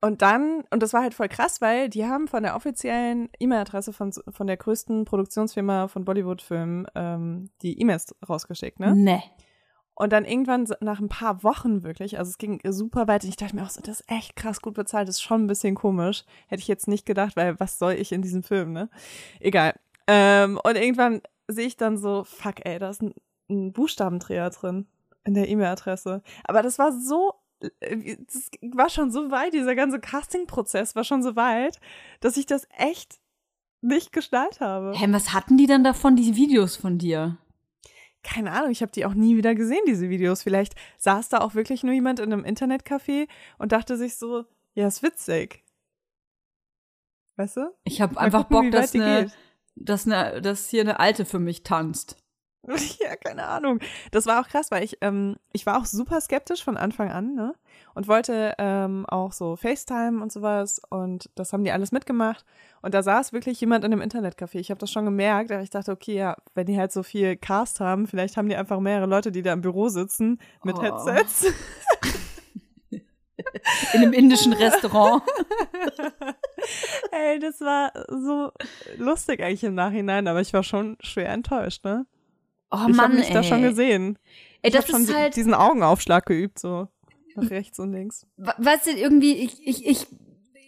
und 0.00 0.22
dann, 0.22 0.64
und 0.70 0.82
das 0.82 0.92
war 0.92 1.02
halt 1.02 1.14
voll 1.14 1.28
krass, 1.28 1.60
weil 1.60 1.88
die 1.90 2.06
haben 2.06 2.28
von 2.28 2.42
der 2.42 2.56
offiziellen 2.56 3.28
E-Mail-Adresse 3.38 3.92
von, 3.92 4.12
von 4.28 4.46
der 4.46 4.56
größten 4.56 5.04
Produktionsfirma 5.04 5.88
von 5.88 6.04
Bollywood-Filmen 6.04 6.86
ähm, 6.94 7.50
die 7.60 7.80
E-Mails 7.80 8.14
rausgeschickt, 8.26 8.80
ne? 8.80 8.94
Nee. 8.94 9.22
Und 9.98 10.12
dann 10.12 10.26
irgendwann 10.26 10.68
nach 10.80 11.00
ein 11.00 11.08
paar 11.08 11.42
Wochen 11.42 11.82
wirklich, 11.82 12.18
also 12.18 12.28
es 12.28 12.36
ging 12.36 12.60
super 12.68 13.08
weit 13.08 13.24
und 13.24 13.30
ich 13.30 13.36
dachte 13.36 13.56
mir 13.56 13.62
auch 13.62 13.70
so, 13.70 13.80
das 13.80 14.00
ist 14.00 14.10
echt 14.10 14.36
krass 14.36 14.60
gut 14.60 14.74
bezahlt, 14.74 15.08
das 15.08 15.16
ist 15.16 15.22
schon 15.22 15.44
ein 15.44 15.46
bisschen 15.46 15.74
komisch. 15.74 16.24
Hätte 16.48 16.60
ich 16.60 16.68
jetzt 16.68 16.86
nicht 16.86 17.06
gedacht, 17.06 17.34
weil 17.34 17.58
was 17.58 17.78
soll 17.78 17.94
ich 17.94 18.12
in 18.12 18.20
diesem 18.20 18.42
Film, 18.42 18.72
ne? 18.72 18.90
Egal. 19.40 19.74
Ähm, 20.06 20.60
und 20.62 20.76
irgendwann 20.76 21.22
sehe 21.48 21.66
ich 21.66 21.78
dann 21.78 21.96
so, 21.96 22.24
fuck 22.24 22.66
ey, 22.66 22.78
da 22.78 22.90
ist 22.90 23.02
ein, 23.02 23.14
ein 23.48 23.72
Buchstabendreher 23.72 24.50
drin 24.50 24.86
in 25.24 25.32
der 25.32 25.48
E-Mail-Adresse. 25.48 26.22
Aber 26.44 26.62
das 26.62 26.78
war 26.78 26.92
so, 26.92 27.32
äh, 27.80 28.18
das 28.26 28.50
war 28.74 28.90
schon 28.90 29.10
so 29.10 29.30
weit, 29.30 29.54
dieser 29.54 29.74
ganze 29.74 29.98
Casting-Prozess 29.98 30.94
war 30.94 31.04
schon 31.04 31.22
so 31.22 31.36
weit, 31.36 31.80
dass 32.20 32.36
ich 32.36 32.44
das 32.44 32.68
echt 32.76 33.18
nicht 33.80 34.12
geschnallt 34.12 34.60
habe. 34.60 34.92
Hä, 34.94 35.06
was 35.10 35.32
hatten 35.32 35.56
die 35.56 35.66
denn 35.66 35.84
davon, 35.84 36.16
die 36.16 36.36
Videos 36.36 36.76
von 36.76 36.98
dir? 36.98 37.38
Keine 38.26 38.52
Ahnung, 38.52 38.70
ich 38.70 38.82
habe 38.82 38.90
die 38.90 39.06
auch 39.06 39.14
nie 39.14 39.36
wieder 39.36 39.54
gesehen, 39.54 39.82
diese 39.86 40.10
Videos. 40.10 40.42
Vielleicht 40.42 40.74
saß 40.98 41.28
da 41.28 41.38
auch 41.38 41.54
wirklich 41.54 41.84
nur 41.84 41.94
jemand 41.94 42.18
in 42.18 42.32
einem 42.32 42.44
Internetcafé 42.44 43.28
und 43.58 43.72
dachte 43.72 43.96
sich 43.96 44.16
so, 44.16 44.44
ja, 44.74 44.88
ist 44.88 45.02
witzig. 45.02 45.64
Weißt 47.36 47.56
du? 47.58 47.72
Ich 47.84 48.00
habe 48.00 48.18
einfach 48.18 48.48
gucken, 48.48 48.70
Bock, 48.70 48.80
dass, 48.80 48.90
die 48.90 49.00
eine, 49.00 49.30
dass, 49.76 50.06
eine, 50.06 50.42
dass 50.42 50.68
hier 50.68 50.80
eine 50.80 50.98
Alte 50.98 51.24
für 51.24 51.38
mich 51.38 51.62
tanzt. 51.62 52.16
Ja, 52.98 53.14
keine 53.14 53.46
Ahnung. 53.46 53.78
Das 54.10 54.26
war 54.26 54.40
auch 54.40 54.48
krass, 54.48 54.72
weil 54.72 54.82
ich, 54.82 54.98
ähm, 55.00 55.36
ich 55.52 55.66
war 55.66 55.78
auch 55.78 55.84
super 55.84 56.20
skeptisch 56.20 56.64
von 56.64 56.76
Anfang 56.76 57.12
an, 57.12 57.34
ne? 57.36 57.54
Und 57.96 58.08
wollte 58.08 58.52
ähm, 58.58 59.06
auch 59.06 59.32
so 59.32 59.56
FaceTime 59.56 60.22
und 60.22 60.30
sowas 60.30 60.82
und 60.90 61.30
das 61.34 61.54
haben 61.54 61.64
die 61.64 61.72
alles 61.72 61.92
mitgemacht. 61.92 62.44
Und 62.82 62.92
da 62.92 63.02
saß 63.02 63.32
wirklich 63.32 63.58
jemand 63.58 63.86
in 63.86 63.92
einem 63.92 64.02
Internetcafé. 64.02 64.58
Ich 64.58 64.68
habe 64.68 64.78
das 64.78 64.90
schon 64.90 65.06
gemerkt, 65.06 65.50
aber 65.50 65.62
ich 65.62 65.70
dachte, 65.70 65.92
okay, 65.92 66.14
ja, 66.14 66.36
wenn 66.54 66.66
die 66.66 66.78
halt 66.78 66.92
so 66.92 67.02
viel 67.02 67.36
Cast 67.38 67.80
haben, 67.80 68.06
vielleicht 68.06 68.36
haben 68.36 68.50
die 68.50 68.56
einfach 68.56 68.80
mehrere 68.80 69.06
Leute, 69.06 69.32
die 69.32 69.40
da 69.40 69.54
im 69.54 69.62
Büro 69.62 69.88
sitzen 69.88 70.38
mit 70.62 70.76
Oh. 70.76 70.82
Headsets. 70.82 71.46
in 73.94 74.02
einem 74.02 74.12
indischen 74.12 74.52
Restaurant. 74.52 75.22
Ey, 77.12 77.38
das 77.38 77.62
war 77.62 77.92
so 78.08 78.52
lustig 78.98 79.42
eigentlich 79.42 79.64
im 79.64 79.74
Nachhinein, 79.74 80.28
aber 80.28 80.42
ich 80.42 80.52
war 80.52 80.62
schon 80.62 80.98
schwer 81.00 81.30
enttäuscht, 81.30 81.82
ne? 81.82 82.04
Oh 82.70 82.76
ich 82.88 82.94
Mann, 82.94 83.06
habe 83.06 83.14
mich 83.14 83.28
ey. 83.28 83.32
da 83.32 83.42
schon 83.42 83.62
gesehen. 83.62 84.18
Ey, 84.60 84.68
ich 84.68 84.74
das 84.74 84.84
hab 84.84 84.90
schon 84.90 85.16
halt, 85.16 85.34
diesen 85.34 85.54
Augenaufschlag 85.54 86.26
geübt, 86.26 86.58
so 86.58 86.88
nach 87.36 87.50
rechts 87.50 87.78
und 87.78 87.92
links. 87.92 88.26
We- 88.36 88.54
Weißt 88.58 88.86
du, 88.86 88.90
irgendwie, 88.92 89.32
ich, 89.34 89.66
ich, 89.66 89.86
ich, 89.86 90.06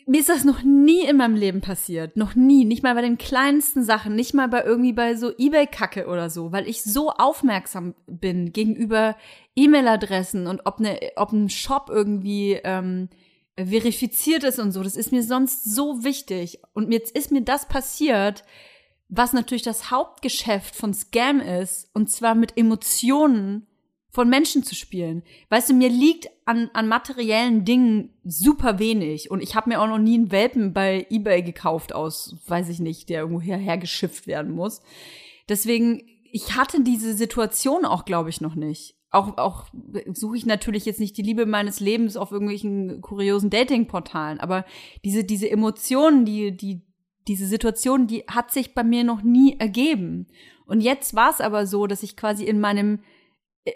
mir 0.07 0.21
ist 0.21 0.29
das 0.31 0.45
noch 0.45 0.63
nie 0.63 1.03
in 1.05 1.17
meinem 1.19 1.35
Leben 1.37 1.61
passiert. 1.61 2.17
Noch 2.17 2.35
nie. 2.35 2.65
Nicht 2.65 2.83
mal 2.83 2.95
bei 2.95 3.03
den 3.03 3.19
kleinsten 3.19 3.85
Sachen. 3.85 4.15
Nicht 4.15 4.33
mal 4.35 4.49
bei 4.49 4.65
irgendwie 4.65 4.93
bei 4.95 5.17
so 5.17 5.31
Ebay-Kacke 5.37 6.07
oder 6.07 6.31
so. 6.31 6.51
Weil 6.51 6.67
ich 6.67 6.83
so 6.83 7.11
aufmerksam 7.11 7.95
bin 8.07 8.53
gegenüber 8.53 9.17
E-Mail-Adressen 9.55 10.47
und 10.47 10.63
ob, 10.65 10.81
ne, 10.81 10.99
ob 11.17 11.33
ein 11.33 11.51
Shop 11.51 11.91
irgendwie 11.91 12.59
ähm, 12.65 13.09
verifiziert 13.57 14.45
ist 14.45 14.59
und 14.59 14.73
so. 14.73 14.83
Das 14.83 14.97
ist 14.97 15.13
mir 15.13 15.23
sonst 15.23 15.65
so 15.75 16.05
wichtig. 16.05 16.61
Und 16.73 16.91
jetzt 16.93 17.15
ist 17.15 17.31
mir 17.31 17.43
das 17.43 17.67
passiert, 17.69 18.45
was 19.11 19.33
natürlich 19.33 19.63
das 19.63 19.91
Hauptgeschäft 19.91 20.75
von 20.75 20.95
Scam 20.95 21.41
ist. 21.41 21.91
Und 21.93 22.11
zwar 22.11 22.35
mit 22.35 22.57
Emotionen 22.57 23.67
von 24.11 24.29
Menschen 24.29 24.62
zu 24.62 24.75
spielen. 24.75 25.23
Weißt 25.50 25.69
du, 25.69 25.75
mir 25.75 25.91
liegt 25.91 26.29
an, 26.45 26.71
an 26.73 26.88
materiellen 26.88 27.65
Dingen 27.65 28.11
super 28.25 28.79
wenig. 28.79 29.31
Und 29.31 29.43
ich 29.43 29.55
habe 29.55 29.69
mir 29.69 29.81
auch 29.81 29.87
noch 29.87 29.99
nie 29.99 30.15
einen 30.15 30.33
Welpen 30.33 30.73
bei 30.73 31.07
Ebay 31.11 31.43
gekauft 31.43 31.95
aus, 31.95 32.37
weiß 32.47 32.69
ich 32.71 32.81
nicht, 32.81 33.11
der 33.11 33.21
irgendwo 33.21 33.41
hierher 33.41 33.77
geschifft 33.77 34.27
werden 34.27 34.53
muss. 34.53 34.81
Deswegen, 35.49 36.03
ich 36.31 36.57
hatte 36.57 36.83
diese 36.83 37.15
Situation 37.15 37.85
auch, 37.85 38.05
glaube 38.05 38.31
ich, 38.31 38.41
noch 38.41 38.55
nicht. 38.55 38.97
Auch, 39.11 39.38
auch 39.38 39.67
suche 40.12 40.37
ich 40.37 40.45
natürlich 40.45 40.85
jetzt 40.85 41.00
nicht 41.00 41.17
die 41.17 41.23
Liebe 41.23 41.47
meines 41.47 41.81
Lebens 41.81 42.17
auf 42.17 42.31
irgendwelchen 42.31 43.00
kuriosen 43.00 43.49
Datingportalen, 43.49 44.38
aber 44.38 44.67
diese, 45.03 45.25
diese 45.25 45.50
Emotionen, 45.50 46.27
die, 46.27 46.55
die, 46.55 46.83
diese 47.27 47.47
Situation, 47.47 48.07
die 48.07 48.25
hat 48.27 48.50
sich 48.50 48.75
bei 48.75 48.85
mir 48.85 49.05
noch 49.05 49.23
nie 49.23 49.59
ergeben. 49.59 50.27
Und 50.67 50.83
jetzt 50.83 51.15
war 51.15 51.31
es 51.31 51.41
aber 51.41 51.67
so, 51.67 51.87
dass 51.87 52.03
ich 52.03 52.19
quasi 52.19 52.45
in 52.45 52.61
meinem 52.61 53.00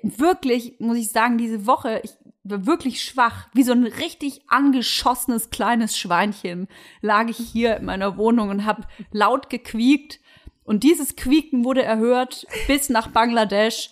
wirklich, 0.02 0.76
muss 0.78 0.98
ich 0.98 1.10
sagen, 1.10 1.38
diese 1.38 1.66
Woche, 1.66 2.00
ich 2.04 2.12
war 2.44 2.66
wirklich 2.66 3.02
schwach. 3.02 3.48
Wie 3.54 3.62
so 3.62 3.72
ein 3.72 3.84
richtig 3.84 4.42
angeschossenes 4.48 5.50
kleines 5.50 5.96
Schweinchen 5.96 6.68
lag 7.00 7.28
ich 7.28 7.36
hier 7.36 7.76
in 7.76 7.84
meiner 7.84 8.16
Wohnung 8.16 8.50
und 8.50 8.64
habe 8.64 8.82
laut 9.10 9.50
gequiekt. 9.50 10.20
Und 10.64 10.82
dieses 10.82 11.16
Quieken 11.16 11.64
wurde 11.64 11.82
erhört 11.82 12.46
bis 12.66 12.88
nach 12.88 13.08
Bangladesch. 13.08 13.90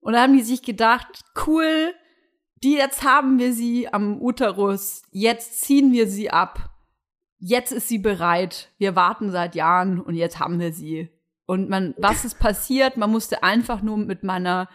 Und 0.00 0.14
da 0.14 0.22
haben 0.22 0.36
die 0.36 0.42
sich 0.42 0.62
gedacht, 0.62 1.24
cool, 1.46 1.94
die 2.62 2.74
jetzt 2.74 3.02
haben 3.02 3.38
wir 3.38 3.52
sie 3.52 3.88
am 3.92 4.20
Uterus, 4.20 5.02
jetzt 5.10 5.62
ziehen 5.62 5.92
wir 5.92 6.06
sie 6.06 6.30
ab. 6.30 6.70
Jetzt 7.38 7.72
ist 7.72 7.88
sie 7.88 7.98
bereit. 7.98 8.68
Wir 8.76 8.96
warten 8.96 9.30
seit 9.30 9.54
Jahren 9.54 10.00
und 10.00 10.14
jetzt 10.14 10.38
haben 10.38 10.60
wir 10.60 10.74
sie. 10.74 11.08
Und 11.46 11.70
man, 11.70 11.94
was 11.96 12.24
ist 12.24 12.38
passiert? 12.38 12.98
Man 12.98 13.10
musste 13.10 13.42
einfach 13.42 13.80
nur 13.80 13.96
mit 13.96 14.22
meiner 14.22 14.68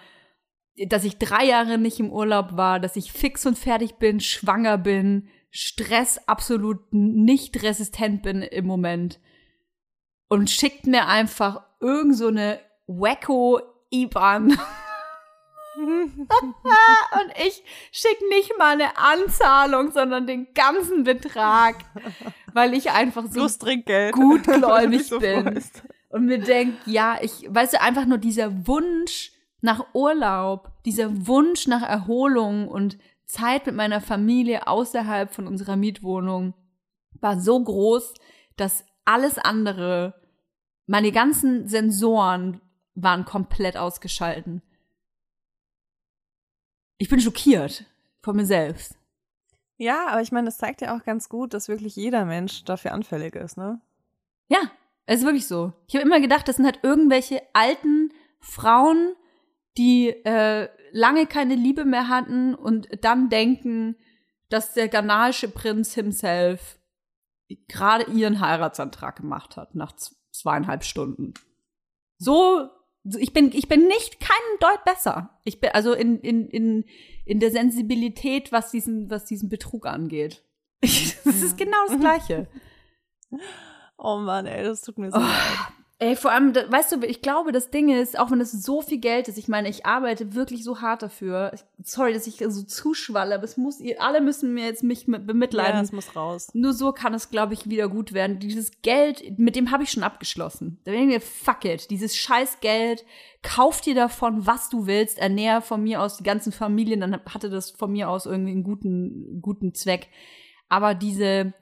dass 0.88 1.04
ich 1.04 1.18
drei 1.18 1.46
Jahre 1.46 1.78
nicht 1.78 2.00
im 2.00 2.12
Urlaub 2.12 2.58
war, 2.58 2.80
dass 2.80 2.96
ich 2.96 3.12
fix 3.12 3.46
und 3.46 3.58
fertig 3.58 3.96
bin, 3.96 4.20
schwanger 4.20 4.78
bin, 4.78 5.30
Stress 5.50 6.20
absolut 6.28 6.80
nicht 6.92 7.64
resistent 7.64 8.22
bin 8.24 8.42
im 8.42 8.66
Moment. 8.66 9.20
Und 10.28 10.50
schickt 10.50 10.86
mir 10.86 11.08
einfach 11.08 11.64
irgend 11.80 12.18
so 12.18 12.28
eine 12.28 12.60
wacko 12.88 13.62
IBAN. 13.90 14.50
und 15.78 17.32
ich 17.46 17.64
schick 17.92 18.18
nicht 18.30 18.58
mal 18.58 18.74
eine 18.74 18.98
Anzahlung, 18.98 19.92
sondern 19.92 20.28
den 20.28 20.54
ganzen 20.54 21.04
Betrag, 21.06 21.76
weil 22.54 22.74
ich 22.74 22.92
einfach 22.92 23.26
so 23.30 23.48
gutgläubig 24.12 25.04
so 25.08 25.20
bin. 25.20 25.54
freust. 25.54 25.84
und 26.10 26.26
mir 26.26 26.40
denkt, 26.40 26.86
ja, 26.86 27.18
ich, 27.22 27.46
weißt 27.48 27.74
du, 27.74 27.82
einfach 27.82 28.06
nur 28.06 28.18
dieser 28.18 28.68
Wunsch 28.68 29.32
nach 29.66 29.94
Urlaub, 29.94 30.72
dieser 30.86 31.28
Wunsch 31.28 31.66
nach 31.66 31.82
Erholung 31.82 32.68
und 32.68 33.00
Zeit 33.26 33.66
mit 33.66 33.76
meiner 33.76 34.00
Familie 34.00 34.68
außerhalb 34.68 35.34
von 35.34 35.48
unserer 35.48 35.76
Mietwohnung 35.76 36.54
war 37.20 37.40
so 37.42 37.62
groß, 37.62 38.14
dass 38.58 38.86
alles 39.06 39.40
andere, 39.40 40.22
meine 40.86 41.12
ganzen 41.12 41.68
Sensoren 41.68 42.62
waren 42.94 43.26
komplett 43.26 43.76
ausgeschalten. 43.76 44.62
Ich 46.98 47.10
bin 47.10 47.20
schockiert 47.20 47.86
von 48.22 48.36
mir 48.36 48.46
selbst. 48.46 48.96
Ja, 49.78 50.08
aber 50.10 50.22
ich 50.22 50.32
meine, 50.32 50.46
das 50.46 50.60
zeigt 50.60 50.82
ja 50.82 50.96
auch 50.96 51.04
ganz 51.04 51.28
gut, 51.28 51.56
dass 51.56 51.70
wirklich 51.70 51.96
jeder 51.96 52.24
Mensch 52.24 52.64
dafür 52.66 52.94
anfällig 52.94 53.36
ist, 53.36 53.58
ne? 53.58 53.82
Ja, 54.48 54.60
es 55.08 55.20
ist 55.22 55.26
wirklich 55.26 55.48
so. 55.48 55.74
Ich 55.88 55.96
habe 55.96 56.06
immer 56.06 56.22
gedacht, 56.22 56.48
das 56.48 56.58
sind 56.58 56.66
halt 56.66 56.80
irgendwelche 56.84 57.42
alten 57.54 58.14
Frauen, 58.40 59.16
die 59.78 60.10
äh, 60.10 60.70
lange 60.92 61.26
keine 61.26 61.56
Liebe 61.56 61.86
mehr 61.86 62.08
hatten 62.08 62.56
und 62.56 62.88
dann 63.04 63.30
denken, 63.30 63.96
dass 64.50 64.74
der 64.74 64.88
ghanaische 64.88 65.50
Prinz 65.50 65.94
himself 65.94 66.80
gerade 67.68 68.12
ihren 68.12 68.40
Heiratsantrag 68.40 69.18
gemacht 69.18 69.58
hat 69.58 69.76
nach 69.76 69.94
zweieinhalb 70.32 70.84
Stunden. 70.84 71.34
So, 72.18 72.70
ich 73.04 73.34
bin, 73.34 73.52
ich 73.54 73.68
bin 73.68 73.88
nicht 73.88 74.20
keinen 74.20 74.60
Deut 74.60 74.84
besser. 74.84 75.40
Ich 75.44 75.60
bin 75.60 75.72
also 75.72 75.94
in, 75.94 76.20
in, 76.20 76.48
in, 76.48 76.86
in 77.26 77.40
der 77.40 77.52
Sensibilität, 77.52 78.52
was 78.52 78.72
diesen, 78.72 79.10
was 79.10 79.26
diesen 79.26 79.50
Betrug 79.50 79.86
angeht. 79.86 80.44
das 80.82 81.42
ist 81.42 81.58
genau 81.58 81.78
das 81.88 82.00
Gleiche. 82.00 82.48
Oh 83.98 84.18
Mann, 84.18 84.46
ey, 84.46 84.62
das 84.62 84.82
tut 84.82 84.98
mir 84.98 85.10
so 85.10 85.18
leid. 85.20 85.32
Ey, 85.98 86.18
vor 86.18 86.32
allem, 86.34 86.52
da, 86.52 86.70
weißt 86.70 86.92
du, 86.92 87.06
ich 87.06 87.22
glaube, 87.22 87.54
das 87.54 87.70
Ding 87.72 87.88
ist, 87.88 88.20
auch 88.20 88.30
wenn 88.30 88.42
es 88.42 88.52
so 88.52 88.82
viel 88.82 88.98
Geld 88.98 89.30
ist, 89.30 89.38
ich 89.38 89.48
meine, 89.48 89.70
ich 89.70 89.86
arbeite 89.86 90.36
wirklich 90.36 90.62
so 90.66 90.82
hart 90.82 91.02
dafür. 91.02 91.54
Sorry, 91.84 92.14
dass 92.14 92.28
ich 92.28 92.44
so 92.50 92.64
zuschwalle, 92.64 93.34
aber 93.36 93.46
es 93.46 93.56
muss, 93.56 93.80
ihr 93.80 94.02
alle 94.02 94.20
müssen 94.20 94.54
mir 94.54 94.66
jetzt 94.66 94.84
mich 94.84 95.08
mit, 95.08 95.22
Ja, 95.22 95.26
bemitleiden. 95.26 95.80
das 95.80 95.94
muss 95.94 96.14
raus. 96.14 96.50
Nur 96.54 96.74
so 96.74 96.92
kann 96.92 97.14
es, 97.14 97.30
glaube 97.30 97.54
ich, 97.54 97.70
wieder 97.70 97.88
gut 97.88 98.12
werden. 98.12 98.40
Dieses 98.40 98.82
Geld, 98.82 99.40
mit 99.40 99.56
dem 99.56 99.72
habe 99.72 99.84
ich 99.84 99.92
schon 99.92 100.04
abgeschlossen. 100.04 100.82
Da 100.84 100.92
denke 100.92 101.16
ich 101.16 101.22
mir, 101.22 101.22
fuck 101.22 101.64
it, 101.64 101.90
dieses 101.90 102.18
scheiß 102.18 102.60
Geld, 102.60 103.06
kauf 103.42 103.80
dir 103.80 103.96
davon, 103.96 104.46
was 104.46 104.68
du 104.70 104.88
willst, 104.88 105.18
ernähr 105.18 105.62
von 105.62 105.82
mir 105.82 106.02
aus 106.02 106.18
die 106.18 106.24
ganzen 106.24 106.52
Familien, 106.52 107.00
dann 107.00 107.22
hatte 107.26 107.50
das 107.50 107.72
von 107.72 107.94
mir 107.94 108.10
aus 108.10 108.26
irgendwie 108.26 108.52
einen 108.52 108.64
guten, 108.64 109.40
guten 109.42 109.74
Zweck. 109.74 110.10
Aber 110.68 110.94
diese, 110.94 111.54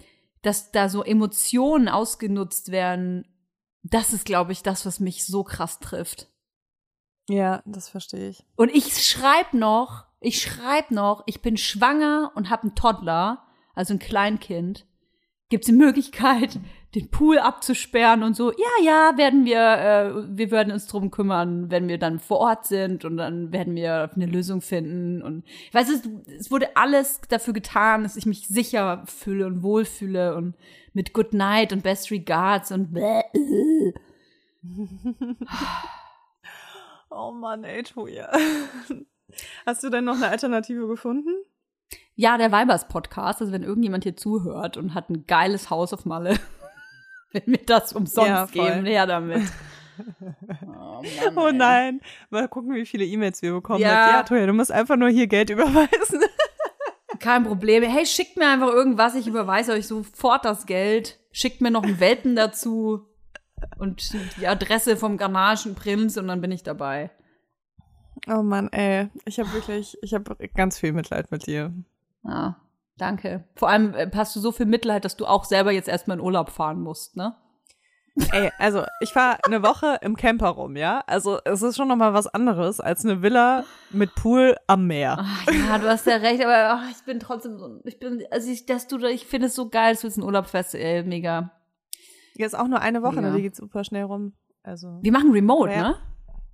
dass 0.42 0.72
da 0.72 0.90
so 0.90 1.04
Emotionen 1.04 1.88
ausgenutzt 1.88 2.72
werden, 2.72 3.26
das 3.84 4.14
ist, 4.14 4.26
glaube 4.26 4.54
ich, 4.54 4.64
das, 4.64 4.86
was 4.86 5.00
mich 5.00 5.26
so 5.26 5.44
krass 5.44 5.80
trifft. 5.80 6.30
Ja, 7.30 7.62
das 7.66 7.90
verstehe 7.90 8.30
ich. 8.30 8.44
Und 8.56 8.70
ich 8.74 9.02
schreib 9.04 9.54
noch, 9.54 10.06
ich 10.20 10.42
schreib 10.42 10.92
noch, 10.92 11.24
ich 11.26 11.42
bin 11.42 11.58
schwanger 11.58 12.32
und 12.36 12.50
habe 12.50 12.64
einen 12.64 12.76
Toddler, 12.76 13.46
also 13.74 13.94
ein 13.94 14.00
Kleinkind. 14.00 14.88
Gibt 15.50 15.66
es 15.66 15.68
die 15.68 15.78
Möglichkeit, 15.78 16.60
den 16.96 17.10
Pool 17.10 17.40
abzusperren 17.40 18.24
und 18.24 18.36
so? 18.36 18.52
Ja, 18.52 18.84
ja, 18.84 19.18
werden 19.18 19.46
wir, 19.46 19.60
äh, 19.60 20.38
wir 20.38 20.52
werden 20.52 20.72
uns 20.72 20.88
drum 20.88 21.12
kümmern, 21.12 21.72
wenn 21.72 21.88
wir 21.88 21.98
dann 21.98 22.20
vor 22.20 22.40
Ort 22.40 22.68
sind 22.68 23.04
und 23.06 23.18
dann 23.18 23.52
werden 23.52 23.76
wir 23.76 24.12
eine 24.16 24.26
Lösung 24.26 24.62
finden. 24.62 25.22
Und 25.22 25.44
weißt 25.72 26.06
du, 26.06 26.24
es 26.38 26.52
wurde 26.52 26.76
alles 26.76 27.22
dafür 27.30 27.54
getan, 27.54 28.04
dass 28.04 28.16
ich 28.16 28.26
mich 28.26 28.48
sicher 28.48 29.04
fühle 29.08 29.48
und 29.48 29.64
wohlfühle 29.64 30.36
und 30.36 30.56
mit 30.94 31.14
Good 31.14 31.34
Night 31.34 31.74
und 31.74 31.84
Best 31.84 32.12
Regards 32.12 32.72
und 32.72 32.94
bläh. 32.94 33.24
Oh 37.16 37.32
Mann, 37.32 37.64
ey, 37.64 37.84
Julia. 37.84 38.32
Hast 39.66 39.84
du 39.84 39.90
denn 39.90 40.06
noch 40.06 40.16
eine 40.16 40.30
Alternative 40.30 40.88
gefunden? 40.88 41.30
Ja, 42.16 42.38
der 42.38 42.52
Weibers 42.52 42.88
Podcast, 42.88 43.42
also 43.42 43.54
wenn 43.54 43.64
irgendjemand 43.64 44.04
hier 44.04 44.16
zuhört 44.16 44.78
und 44.78 44.94
hat 44.94 45.10
ein 45.10 45.26
geiles 45.26 45.70
Haus 45.70 45.94
auf 45.94 46.06
Malle, 46.06 46.40
wenn 47.34 47.44
mir 47.48 47.60
das 47.66 47.94
umsonst 47.94 48.30
Ja, 48.30 48.46
geben, 48.46 48.86
her 48.86 49.06
damit. 49.06 49.42
Oh, 50.66 51.04
Mann, 51.04 51.38
Oh 51.38 51.52
nein. 51.52 52.02
Mal 52.32 52.48
gucken, 52.48 52.74
wie 52.74 52.84
viele 52.86 53.06
E-Mails 53.06 53.44
wir 53.44 53.54
bekommen. 53.54 53.82
Ja. 53.82 54.10
Ja, 54.10 54.24
Toja, 54.24 54.48
du 54.48 54.54
musst 54.54 54.72
einfach 54.72 54.96
nur 54.96 55.10
hier 55.10 55.28
Geld 55.28 55.50
überweisen. 55.52 56.20
Kein 57.20 57.44
Problem. 57.44 57.84
Hey, 57.84 58.04
schickt 58.08 58.36
mir 58.36 58.48
einfach 58.48 58.70
irgendwas, 58.70 59.14
ich 59.14 59.28
überweise 59.28 59.74
euch 59.74 59.88
sofort 59.88 60.46
das 60.46 60.66
Geld. 60.66 61.20
Schickt 61.32 61.62
mir 61.62 61.70
noch 61.70 61.84
einen 61.84 62.00
Welpen 62.00 62.36
dazu 62.36 63.06
und 63.78 64.14
die 64.40 64.48
Adresse 64.48 64.98
vom 64.98 65.18
ghanaischen 65.18 65.76
Prinz 65.76 66.18
und 66.18 66.28
dann 66.28 66.42
bin 66.42 66.52
ich 66.52 66.64
dabei. 66.64 67.12
Oh 68.28 68.42
Mann, 68.42 68.70
ey. 68.72 69.10
Ich 69.26 69.40
habe 69.40 69.54
wirklich, 69.54 69.98
ich 70.02 70.14
habe 70.16 70.36
ganz 70.56 70.80
viel 70.80 70.92
Mitleid 70.94 71.30
mit 71.32 71.46
dir. 71.46 71.72
Ja, 72.24 72.58
danke. 72.98 73.44
Vor 73.56 73.70
allem 73.70 73.94
äh, 73.96 74.10
hast 74.16 74.36
du 74.36 74.40
so 74.40 74.52
viel 74.52 74.66
Mitleid, 74.66 75.06
dass 75.06 75.16
du 75.18 75.26
auch 75.26 75.44
selber 75.46 75.72
jetzt 75.72 75.88
erstmal 75.90 76.18
in 76.18 76.24
Urlaub 76.24 76.50
fahren 76.50 76.80
musst, 76.82 77.16
ne? 77.16 77.36
Ey, 78.32 78.52
also 78.60 78.84
ich 79.00 79.12
fahre 79.12 79.40
eine 79.48 79.64
Woche 79.64 79.98
im 80.02 80.16
Camper 80.16 80.50
rum, 80.50 80.76
ja? 80.76 81.04
Also 81.08 81.40
es 81.46 81.64
ist 81.64 81.78
schon 81.78 81.88
nochmal 81.88 82.14
was 82.14 82.28
anderes 82.28 82.80
als 82.80 83.04
eine 83.04 83.24
Villa 83.24 83.64
mit 83.90 84.14
Pool 84.14 84.56
am 84.68 84.86
Meer. 84.86 85.18
Ach, 85.20 85.48
ja, 85.52 85.80
du 85.80 85.90
hast 85.90 86.06
ja 86.06 86.18
recht, 86.18 86.44
aber 86.44 86.74
ach, 86.76 86.92
ich 86.92 87.04
bin 87.06 87.20
trotzdem 87.20 87.58
so, 87.58 87.82
ich 87.86 87.98
bin, 88.00 88.24
also 88.30 88.52
ich, 88.52 88.68
dass 88.68 88.88
du, 88.88 88.98
ich 89.08 89.26
finde 89.26 89.48
es 89.48 89.56
so 89.56 89.70
geil, 89.70 89.94
dass 89.94 90.02
du 90.02 90.08
jetzt 90.08 90.18
einen 90.18 90.28
Urlaub 90.28 90.46
ey, 90.54 91.02
mega. 91.04 91.52
Jetzt 92.36 92.56
auch 92.58 92.68
nur 92.68 92.82
eine 92.82 93.02
Woche, 93.02 93.16
Ja. 93.16 93.22
ne? 93.22 93.36
Die 93.36 93.42
geht 93.42 93.56
super 93.56 93.84
schnell 93.84 94.04
rum. 94.04 94.34
Also 94.62 95.00
Wir 95.02 95.12
machen 95.12 95.32
Remote, 95.32 95.72
Ja. 95.74 95.82
ne? 95.90 95.96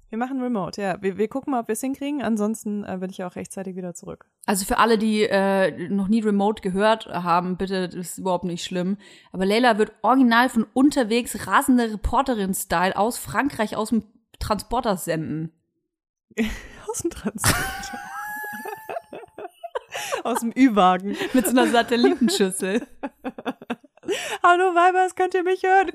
Wir 0.10 0.18
machen 0.18 0.42
Remote, 0.42 0.82
ja. 0.82 1.02
Wir, 1.02 1.18
wir 1.18 1.28
gucken 1.28 1.52
mal, 1.52 1.62
ob 1.62 1.68
wir 1.68 1.74
es 1.74 1.82
hinkriegen. 1.82 2.22
Ansonsten 2.22 2.84
äh, 2.84 2.98
bin 3.00 3.10
ich 3.10 3.24
auch 3.24 3.36
rechtzeitig 3.36 3.76
wieder 3.76 3.94
zurück. 3.94 4.26
Also 4.46 4.66
für 4.66 4.78
alle, 4.80 4.98
die 4.98 5.24
äh, 5.24 5.90
noch 5.90 6.08
nie 6.08 6.22
Remote 6.22 6.62
gehört 6.62 7.06
haben, 7.08 7.58
bitte, 7.58 7.88
das 7.88 7.96
ist 7.96 8.18
überhaupt 8.18 8.46
nicht 8.46 8.64
schlimm. 8.64 8.98
Aber 9.32 9.46
Leila 9.46 9.78
wird 9.78 9.94
original 10.02 10.50
von 10.50 10.66
unterwegs 10.74 11.48
rasende 11.48 11.92
Reporterin-Style 11.94 12.98
aus 12.98 13.18
Frankreich 13.20 13.76
aus 13.76 13.90
dem 13.90 14.04
Transporter 14.40 14.98
senden. 14.98 15.52
Aus 16.90 17.00
dem 17.04 17.12
Transport. 17.12 17.92
Aus 20.24 20.40
dem 20.40 20.52
Ü-Wagen. 20.56 21.16
Mit 21.34 21.46
so 21.46 21.52
einer 21.52 21.68
Satellitenschüssel. 21.68 22.88
Hallo 24.44 24.74
Weibers, 24.76 25.16
könnt 25.16 25.34
ihr 25.34 25.44
mich 25.44 25.64
hören? 25.64 25.92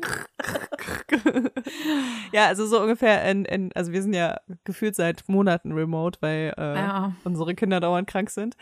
ja, 2.32 2.46
also 2.46 2.66
so 2.66 2.80
ungefähr, 2.80 3.24
in, 3.30 3.44
in, 3.44 3.72
also 3.74 3.92
wir 3.92 4.02
sind 4.02 4.12
ja 4.14 4.38
gefühlt 4.64 4.94
seit 4.94 5.28
Monaten 5.28 5.72
remote, 5.72 6.18
weil 6.20 6.52
äh, 6.58 6.74
Ja. 6.76 7.12
unsere 7.24 7.54
Kinder 7.54 7.80
dauernd 7.80 8.08
krank 8.08 8.30
sind. 8.30 8.56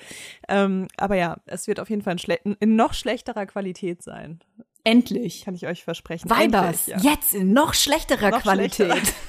Ähm, 0.49 0.89
aber 0.97 1.17
ja, 1.17 1.39
es 1.47 1.67
wird 1.67 1.81
auf 1.81 1.91
jeden 1.91 2.03
Fall 2.03 2.13
in, 2.15 2.19
schle 2.19 2.35
in 2.61 2.77
noch 2.77 2.95
schlechterer 2.95 3.47
Qualität 3.47 4.03
sein, 4.03 4.41
Endlich. 4.85 5.45
kann 5.45 5.55
ich 5.55 5.67
euch 5.67 5.83
versprechen. 5.85 6.31
Weibers, 6.31 6.89
Endlich, 6.89 7.05
ja. 7.05 7.11
jetzt 7.13 7.35
in 7.35 7.53
noch 7.53 7.75
schlechterer 7.75 8.31
Noch 8.31 8.43
Qualität. 8.43 8.91
schlechter. 8.93 9.13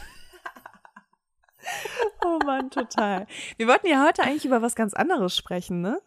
Oh 2.25 2.39
Mann, 2.45 2.69
total. 2.69 3.25
Wir 3.57 3.67
wollten 3.67 3.87
ja 3.87 4.05
heute 4.05 4.23
eigentlich 4.23 4.45
über 4.45 4.61
was 4.61 4.75
ganz 4.75 4.93
anderes 4.93 5.35
sprechen, 5.35 5.81
ne? 5.81 5.99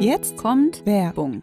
Jetzt 0.00 0.36
Kommt 0.36 0.84
Werbung. 0.86 1.42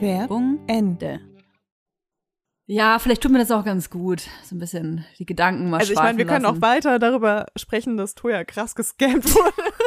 Werbung 0.00 0.60
Ende. 0.66 1.20
Ja, 2.66 2.98
vielleicht 2.98 3.22
tut 3.22 3.32
mir 3.32 3.38
das 3.38 3.50
auch 3.50 3.64
ganz 3.64 3.90
gut. 3.90 4.22
So 4.44 4.54
ein 4.54 4.58
bisschen 4.58 5.04
die 5.18 5.26
Gedanken 5.26 5.70
mal 5.70 5.78
Also 5.78 5.92
ich 5.92 5.98
meine, 5.98 6.18
wir 6.18 6.26
können 6.26 6.44
auch 6.44 6.60
weiter 6.60 6.98
darüber 6.98 7.46
sprechen, 7.56 7.96
dass 7.96 8.14
Toya 8.14 8.44
krass 8.44 8.74
gescampt 8.74 9.34
wurde. 9.34 9.52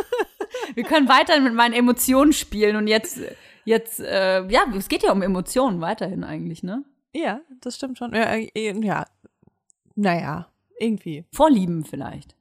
Wir 0.75 0.83
können 0.83 1.07
weiter 1.07 1.39
mit 1.39 1.53
meinen 1.53 1.73
Emotionen 1.73 2.33
spielen 2.33 2.75
und 2.75 2.87
jetzt, 2.87 3.19
jetzt, 3.65 3.99
äh, 3.99 4.45
ja, 4.47 4.65
es 4.75 4.89
geht 4.89 5.03
ja 5.03 5.11
um 5.11 5.21
Emotionen 5.21 5.81
weiterhin 5.81 6.23
eigentlich, 6.23 6.63
ne? 6.63 6.83
ja, 7.13 7.41
das 7.61 7.75
stimmt 7.75 7.97
schon. 7.97 8.13
Ja, 8.13 8.33
äh, 8.35 8.79
ja. 8.79 9.05
naja, 9.95 10.47
irgendwie 10.79 11.25
Vorlieben 11.31 11.83
vielleicht. 11.83 12.35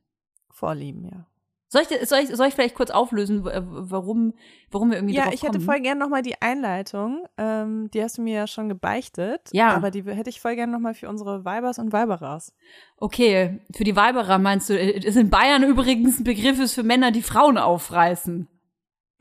Vorlieben, 0.50 1.04
ja. 1.04 1.26
Soll 1.72 1.83
ich, 1.83 2.09
soll 2.09 2.18
ich, 2.18 2.28
soll 2.30 2.48
ich 2.48 2.54
vielleicht 2.54 2.74
kurz 2.74 2.90
auflösen, 2.90 3.44
w- 3.44 3.50
warum, 3.54 4.35
warum 4.72 4.90
wir 4.90 4.98
irgendwie 4.98 5.14
Ja, 5.14 5.24
drauf 5.26 5.35
ich 5.35 5.44
hätte 5.44 5.61
voll 5.61 5.78
gern 5.80 5.98
nochmal 5.98 6.22
die 6.22 6.42
Einleitung. 6.42 7.28
Ähm, 7.38 7.88
die 7.94 8.02
hast 8.02 8.18
du 8.18 8.22
mir 8.22 8.35
ja 8.35 8.46
schon 8.48 8.68
gebeichtet. 8.68 9.42
Ja. 9.52 9.76
Aber 9.76 9.92
die 9.92 10.02
hätte 10.02 10.30
ich 10.30 10.40
voll 10.40 10.56
gern 10.56 10.72
nochmal 10.72 10.94
für 10.94 11.09
unsere 11.09 11.44
Weibers 11.44 11.78
und 11.78 11.92
Weiberas. 11.92 12.52
Okay, 12.96 13.61
für 13.72 13.85
die 13.85 13.94
Weiberer 13.94 14.38
meinst 14.38 14.68
du, 14.68 14.74
äh, 14.76 14.98
ist 14.98 15.16
in 15.16 15.30
Bayern 15.30 15.62
übrigens 15.62 16.18
ein 16.18 16.24
Begriff 16.24 16.59
ist 16.59 16.74
für 16.74 16.83
Männer, 16.83 17.12
die 17.12 17.22
Frauen 17.22 17.56
aufreißen. 17.56 18.48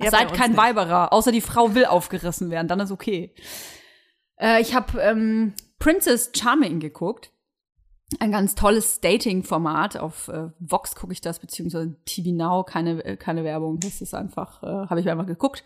Ja, 0.02 0.10
Seid 0.10 0.34
kein 0.34 0.52
nicht. 0.52 0.60
Weiberer, 0.60 1.14
außer 1.14 1.32
die 1.32 1.42
Frau 1.42 1.76
will 1.76 1.86
aufgerissen 1.86 2.50
werden, 2.50 2.68
dann 2.68 2.80
ist 2.80 2.90
okay. 2.92 3.32
Äh, 4.40 4.60
ich 4.62 4.74
habe 4.74 5.00
ähm, 5.02 5.54
Princess 5.78 6.32
Charming 6.36 6.80
geguckt. 6.80 7.32
Ein 8.18 8.32
ganz 8.32 8.56
tolles 8.56 9.02
Dating-Format. 9.02 9.98
Auf 9.98 10.30
äh, 10.30 10.50
Vox 10.60 10.96
gucke 10.96 11.14
ich 11.14 11.22
das, 11.22 11.40
beziehungsweise 11.40 11.96
TV 12.06 12.32
Now, 12.32 12.64
keine, 12.64 13.04
äh, 13.06 13.18
keine 13.18 13.44
Werbung. 13.44 13.80
Das 13.80 14.02
ist 14.02 14.16
einfach, 14.16 14.64
äh, 14.64 14.88
habe 14.88 15.00
ich 15.00 15.10
einfach 15.10 15.28
geguckt. 15.28 15.64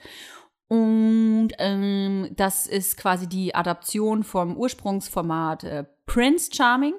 Und 0.67 1.49
ähm, 1.59 2.31
das 2.35 2.67
ist 2.67 2.97
quasi 2.97 3.27
die 3.27 3.55
Adaption 3.55 4.23
vom 4.23 4.57
Ursprungsformat 4.57 5.63
äh, 5.63 5.85
Prince 6.05 6.51
Charming. 6.53 6.95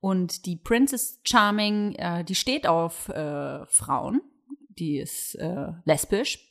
Und 0.00 0.46
die 0.46 0.56
Princess 0.56 1.20
Charming, 1.24 1.94
äh, 1.96 2.24
die 2.24 2.34
steht 2.34 2.66
auf 2.66 3.08
äh, 3.08 3.66
Frauen. 3.66 4.22
Die 4.78 4.98
ist 4.98 5.34
äh, 5.34 5.72
lesbisch. 5.84 6.50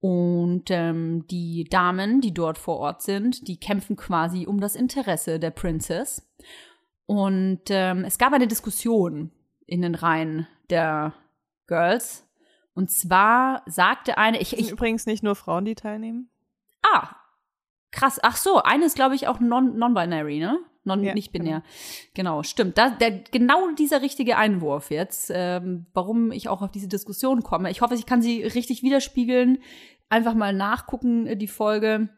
Und 0.00 0.64
ähm, 0.70 1.26
die 1.28 1.64
Damen, 1.64 2.20
die 2.20 2.34
dort 2.34 2.58
vor 2.58 2.78
Ort 2.78 3.02
sind, 3.02 3.46
die 3.48 3.58
kämpfen 3.58 3.96
quasi 3.96 4.46
um 4.46 4.60
das 4.60 4.74
Interesse 4.76 5.38
der 5.38 5.50
Princess. 5.50 6.28
Und 7.06 7.62
ähm, 7.68 8.04
es 8.04 8.18
gab 8.18 8.32
eine 8.32 8.46
Diskussion 8.48 9.30
in 9.66 9.82
den 9.82 9.94
Reihen 9.94 10.46
der 10.70 11.12
Girls. 11.66 12.26
Und 12.74 12.90
zwar 12.90 13.62
sagte 13.66 14.18
eine, 14.18 14.40
ich, 14.40 14.58
ich 14.58 14.70
übrigens 14.70 15.06
nicht 15.06 15.22
nur 15.22 15.34
Frauen, 15.34 15.64
die 15.64 15.74
teilnehmen. 15.74 16.30
ah, 16.82 17.16
krass, 17.90 18.18
ach 18.22 18.36
so, 18.36 18.62
eine 18.62 18.86
ist 18.86 18.96
glaube 18.96 19.14
ich 19.14 19.28
auch 19.28 19.38
non- 19.40 19.76
non-binary, 19.78 20.40
ne? 20.40 20.58
Non 20.86 21.02
Ja, 21.02 21.14
nicht 21.14 21.32
binär. 21.32 21.62
Genau, 22.12 22.42
stimmt. 22.42 22.76
Da, 22.76 22.90
der, 22.90 23.10
genau 23.30 23.70
dieser 23.70 24.02
richtige 24.02 24.36
Einwurf 24.36 24.90
jetzt, 24.90 25.30
ähm, 25.32 25.86
warum 25.94 26.30
ich 26.30 26.48
auch 26.50 26.60
auf 26.60 26.70
diese 26.72 26.88
Diskussion 26.88 27.42
komme. 27.42 27.70
Ich 27.70 27.80
hoffe, 27.80 27.94
ich 27.94 28.04
kann 28.04 28.20
sie 28.20 28.42
richtig 28.42 28.82
widerspiegeln. 28.82 29.58
Einfach 30.10 30.34
mal 30.34 30.52
nachgucken, 30.52 31.26
äh, 31.26 31.36
die 31.38 31.48
Folge. 31.48 32.10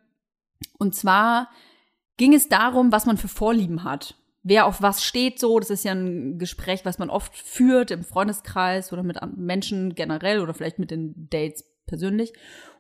Und 0.79 0.97
zwar 0.97 1.49
ging 2.17 2.35
es 2.35 2.49
darum, 2.49 2.91
was 2.91 3.07
man 3.07 3.19
für 3.19 3.29
Vorlieben 3.29 3.85
hat. 3.85 4.17
Wer 4.49 4.67
auf 4.67 4.81
was 4.81 5.03
steht 5.03 5.41
so, 5.41 5.59
das 5.59 5.71
ist 5.71 5.85
ja 5.85 5.91
ein 5.91 6.39
Gespräch, 6.39 6.85
was 6.85 7.01
man 7.01 7.11
oft 7.11 7.35
führt 7.35 7.91
im 7.91 8.05
Freundeskreis 8.05 8.93
oder 8.93 9.03
mit 9.03 9.19
Menschen 9.37 9.97
generell 9.97 10.39
oder 10.39 10.55
vielleicht 10.55 10.79
mit 10.79 10.93
den 10.93 11.29
Dates 11.31 11.65
persönlich. 11.85 12.33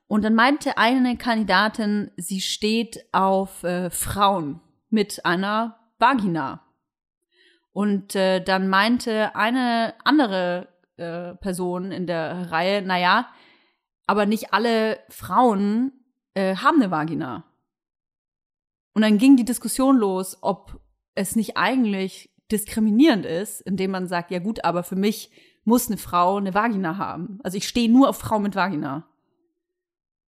Und 0.06 0.22
dann 0.22 0.36
meinte 0.36 0.78
eine 0.78 1.16
Kandidatin, 1.16 2.12
sie 2.16 2.40
steht 2.40 3.04
auf 3.10 3.64
äh, 3.64 3.90
Frauen 3.90 4.60
mit 4.90 5.26
einer 5.26 5.76
Vagina. 5.98 6.62
Und 7.72 8.14
äh, 8.14 8.40
dann 8.40 8.68
meinte 8.68 9.34
eine 9.34 9.94
andere 10.04 10.68
äh, 10.98 11.34
Person 11.34 11.90
in 11.90 12.06
der 12.06 12.52
Reihe, 12.52 12.80
naja, 12.80 13.28
aber 14.06 14.24
nicht 14.24 14.54
alle 14.54 15.00
Frauen 15.08 15.90
äh, 16.34 16.54
haben 16.54 16.80
eine 16.80 16.92
Vagina. 16.92 17.42
Und 18.94 19.02
dann 19.02 19.18
ging 19.18 19.36
die 19.36 19.44
Diskussion 19.44 19.96
los, 19.96 20.38
ob 20.42 20.80
es 21.16 21.34
nicht 21.34 21.56
eigentlich 21.56 22.30
diskriminierend 22.52 23.26
ist, 23.26 23.60
indem 23.62 23.90
man 23.90 24.06
sagt, 24.06 24.30
ja 24.30 24.38
gut, 24.38 24.64
aber 24.64 24.84
für 24.84 24.94
mich 24.94 25.32
muss 25.64 25.88
eine 25.88 25.96
Frau 25.96 26.36
eine 26.36 26.54
Vagina 26.54 26.96
haben. 26.96 27.40
Also 27.42 27.58
ich 27.58 27.66
stehe 27.66 27.90
nur 27.90 28.08
auf 28.08 28.18
Frauen 28.18 28.44
mit 28.44 28.54
Vagina 28.54 29.08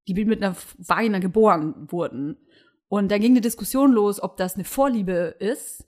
die 0.08 0.24
mit 0.24 0.42
einer 0.42 0.56
Vagina 0.78 1.18
geboren 1.18 1.90
wurden. 1.90 2.36
Und 2.88 3.10
da 3.10 3.18
ging 3.18 3.32
eine 3.32 3.40
Diskussion 3.40 3.92
los, 3.92 4.22
ob 4.22 4.36
das 4.36 4.54
eine 4.54 4.64
Vorliebe 4.64 5.36
ist, 5.40 5.84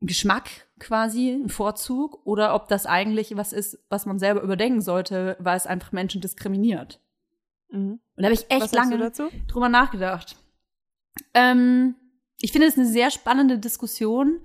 ein 0.00 0.06
Geschmack 0.06 0.68
quasi, 0.78 1.30
ein 1.30 1.48
Vorzug, 1.48 2.24
oder 2.24 2.54
ob 2.54 2.68
das 2.68 2.86
eigentlich 2.86 3.36
was 3.36 3.52
ist, 3.52 3.78
was 3.88 4.06
man 4.06 4.18
selber 4.18 4.42
überdenken 4.42 4.80
sollte, 4.80 5.36
weil 5.40 5.56
es 5.56 5.66
einfach 5.66 5.92
Menschen 5.92 6.20
diskriminiert. 6.20 7.00
Mhm. 7.70 7.98
Und 8.14 8.22
da 8.22 8.24
habe 8.24 8.34
ich 8.34 8.50
echt 8.50 8.62
Was 8.62 8.72
lange 8.72 8.98
dazu? 8.98 9.28
drüber 9.48 9.68
nachgedacht. 9.68 10.36
Ähm, 11.34 11.96
ich 12.40 12.52
finde 12.52 12.66
es 12.66 12.76
eine 12.76 12.86
sehr 12.86 13.10
spannende 13.10 13.58
Diskussion, 13.58 14.40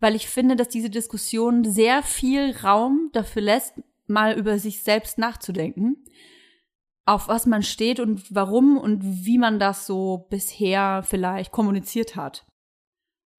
weil 0.00 0.14
ich 0.14 0.28
finde, 0.28 0.56
dass 0.56 0.68
diese 0.68 0.90
Diskussion 0.90 1.64
sehr 1.64 2.02
viel 2.02 2.54
Raum 2.62 3.10
dafür 3.12 3.42
lässt, 3.42 3.74
mal 4.06 4.38
über 4.38 4.58
sich 4.58 4.82
selbst 4.82 5.18
nachzudenken, 5.18 6.04
auf 7.04 7.28
was 7.28 7.46
man 7.46 7.62
steht 7.62 8.00
und 8.00 8.34
warum 8.34 8.76
und 8.76 9.00
wie 9.02 9.38
man 9.38 9.58
das 9.58 9.86
so 9.86 10.26
bisher 10.30 11.02
vielleicht 11.04 11.52
kommuniziert 11.52 12.16
hat. 12.16 12.46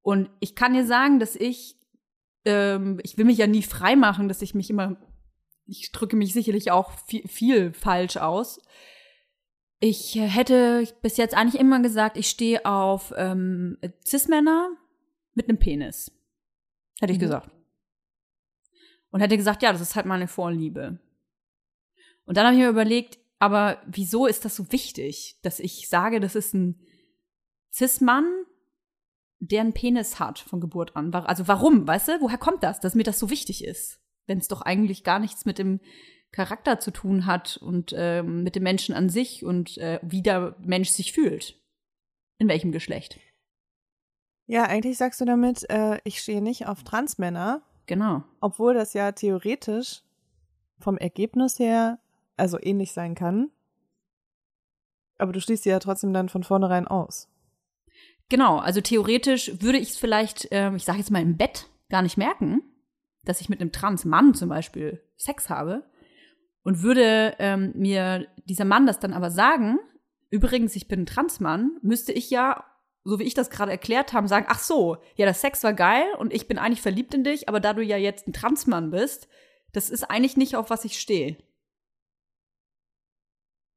Und 0.02 0.30
ich 0.40 0.54
kann 0.54 0.72
dir 0.72 0.86
sagen, 0.86 1.20
dass 1.20 1.36
ich, 1.36 1.76
ähm, 2.44 2.98
ich 3.02 3.18
will 3.18 3.24
mich 3.24 3.38
ja 3.38 3.46
nie 3.46 3.62
frei 3.62 3.94
machen, 3.94 4.28
dass 4.28 4.42
ich 4.42 4.54
mich 4.54 4.70
immer, 4.70 4.96
ich 5.66 5.92
drücke 5.92 6.16
mich 6.16 6.32
sicherlich 6.32 6.70
auch 6.70 6.92
viel, 7.06 7.26
viel 7.28 7.72
falsch 7.72 8.16
aus. 8.16 8.60
Ich 9.80 10.16
hätte 10.16 10.84
bis 11.02 11.16
jetzt 11.16 11.36
eigentlich 11.36 11.60
immer 11.60 11.80
gesagt, 11.80 12.16
ich 12.16 12.28
stehe 12.28 12.64
auf 12.66 13.12
ähm, 13.16 13.78
Cis-Männer 14.04 14.70
mit 15.34 15.48
einem 15.48 15.58
Penis. 15.58 16.10
Hätte 17.00 17.12
ich 17.12 17.18
Mhm. 17.18 17.22
gesagt. 17.22 17.50
Und 19.10 19.20
hätte 19.20 19.36
gesagt, 19.36 19.62
ja, 19.62 19.72
das 19.72 19.80
ist 19.80 19.94
halt 19.94 20.06
meine 20.06 20.28
Vorliebe. 20.28 20.98
Und 22.24 22.36
dann 22.36 22.44
habe 22.44 22.56
ich 22.56 22.60
mir 22.62 22.68
überlegt, 22.68 23.18
aber 23.38 23.80
wieso 23.86 24.26
ist 24.26 24.44
das 24.44 24.56
so 24.56 24.70
wichtig, 24.72 25.38
dass 25.42 25.60
ich 25.60 25.88
sage, 25.88 26.18
das 26.20 26.34
ist 26.34 26.54
ein 26.54 26.80
Cis-Mann, 27.72 28.26
der 29.38 29.60
einen 29.60 29.72
Penis 29.72 30.18
hat 30.18 30.40
von 30.40 30.60
Geburt 30.60 30.96
an? 30.96 31.14
Also 31.14 31.46
warum, 31.46 31.86
weißt 31.86 32.08
du? 32.08 32.20
Woher 32.20 32.38
kommt 32.38 32.64
das, 32.64 32.80
dass 32.80 32.96
mir 32.96 33.04
das 33.04 33.18
so 33.20 33.30
wichtig 33.30 33.64
ist? 33.64 34.00
Wenn 34.26 34.38
es 34.38 34.48
doch 34.48 34.60
eigentlich 34.62 35.04
gar 35.04 35.20
nichts 35.20 35.44
mit 35.46 35.58
dem 35.58 35.80
Charakter 36.32 36.78
zu 36.78 36.90
tun 36.90 37.26
hat 37.26 37.56
und 37.56 37.94
ähm, 37.96 38.42
mit 38.42 38.54
dem 38.54 38.62
Menschen 38.62 38.94
an 38.94 39.08
sich 39.08 39.44
und 39.44 39.78
äh, 39.78 39.98
wie 40.02 40.22
der 40.22 40.54
Mensch 40.60 40.90
sich 40.90 41.12
fühlt. 41.12 41.56
In 42.38 42.48
welchem 42.48 42.70
Geschlecht. 42.72 43.18
Ja, 44.46 44.64
eigentlich 44.64 44.96
sagst 44.96 45.20
du 45.20 45.24
damit, 45.24 45.68
äh, 45.70 45.98
ich 46.04 46.20
stehe 46.20 46.40
nicht 46.42 46.66
auf 46.66 46.82
Transmänner, 46.84 47.62
Genau. 47.86 48.22
obwohl 48.40 48.74
das 48.74 48.92
ja 48.94 49.12
theoretisch 49.12 50.02
vom 50.78 50.96
Ergebnis 50.98 51.58
her 51.58 51.98
also 52.36 52.58
ähnlich 52.60 52.92
sein 52.92 53.14
kann. 53.14 53.50
Aber 55.18 55.32
du 55.32 55.40
schließt 55.40 55.64
sie 55.64 55.70
ja 55.70 55.80
trotzdem 55.80 56.12
dann 56.12 56.28
von 56.28 56.44
vornherein 56.44 56.86
aus. 56.86 57.28
Genau, 58.28 58.58
also 58.58 58.80
theoretisch 58.80 59.60
würde 59.60 59.78
ich 59.78 59.90
es 59.90 59.96
vielleicht, 59.96 60.48
ähm, 60.50 60.76
ich 60.76 60.84
sage 60.84 60.98
jetzt 60.98 61.10
mal 61.10 61.22
im 61.22 61.36
Bett, 61.36 61.68
gar 61.88 62.02
nicht 62.02 62.16
merken, 62.18 62.62
dass 63.24 63.40
ich 63.40 63.48
mit 63.48 63.60
einem 63.60 63.72
Trans-Mann 63.72 64.34
zum 64.34 64.48
Beispiel 64.50 65.02
Sex 65.16 65.50
habe 65.50 65.82
und 66.68 66.82
würde 66.82 67.34
ähm, 67.38 67.72
mir 67.76 68.28
dieser 68.44 68.66
Mann 68.66 68.86
das 68.86 69.00
dann 69.00 69.14
aber 69.14 69.30
sagen, 69.30 69.78
übrigens, 70.28 70.76
ich 70.76 70.86
bin 70.86 71.00
ein 71.00 71.06
Transmann, 71.06 71.78
müsste 71.80 72.12
ich 72.12 72.28
ja, 72.28 72.62
so 73.04 73.18
wie 73.18 73.22
ich 73.22 73.32
das 73.32 73.48
gerade 73.48 73.72
erklärt 73.72 74.12
habe, 74.12 74.28
sagen, 74.28 74.44
ach 74.50 74.58
so, 74.58 74.98
ja, 75.14 75.24
das 75.24 75.40
Sex 75.40 75.64
war 75.64 75.72
geil 75.72 76.04
und 76.18 76.30
ich 76.30 76.46
bin 76.46 76.58
eigentlich 76.58 76.82
verliebt 76.82 77.14
in 77.14 77.24
dich, 77.24 77.48
aber 77.48 77.58
da 77.58 77.72
du 77.72 77.82
ja 77.82 77.96
jetzt 77.96 78.28
ein 78.28 78.34
Transmann 78.34 78.90
bist, 78.90 79.28
das 79.72 79.88
ist 79.88 80.10
eigentlich 80.10 80.36
nicht, 80.36 80.56
auf 80.56 80.68
was 80.68 80.84
ich 80.84 81.00
stehe. 81.00 81.38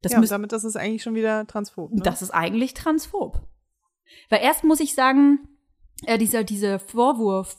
Das 0.02 0.12
ja, 0.12 0.20
und 0.20 0.30
damit 0.30 0.52
ist 0.52 0.66
es 0.66 0.76
eigentlich 0.76 1.04
schon 1.04 1.16
wieder 1.16 1.48
transphob. 1.48 1.94
Ne? 1.94 2.02
das 2.04 2.22
ist 2.22 2.32
eigentlich 2.32 2.74
transphob. 2.74 3.48
Weil 4.28 4.42
erst 4.42 4.66
muss 4.66 4.82
ich 4.82 4.96
sagen, 4.96 5.48
äh, 6.08 6.18
dieser, 6.18 6.44
dieser 6.44 6.78
Vorwurf, 6.78 7.58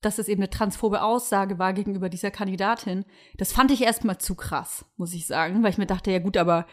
dass 0.00 0.18
es 0.18 0.28
eben 0.28 0.40
eine 0.40 0.50
transphobe 0.50 1.02
Aussage 1.02 1.58
war 1.58 1.72
gegenüber 1.72 2.08
dieser 2.08 2.30
Kandidatin, 2.30 3.04
das 3.36 3.52
fand 3.52 3.70
ich 3.70 3.82
erstmal 3.82 4.18
zu 4.18 4.34
krass, 4.34 4.84
muss 4.96 5.14
ich 5.14 5.26
sagen, 5.26 5.62
weil 5.62 5.70
ich 5.70 5.78
mir 5.78 5.86
dachte, 5.86 6.10
ja 6.10 6.18
gut, 6.18 6.36
aber 6.36 6.66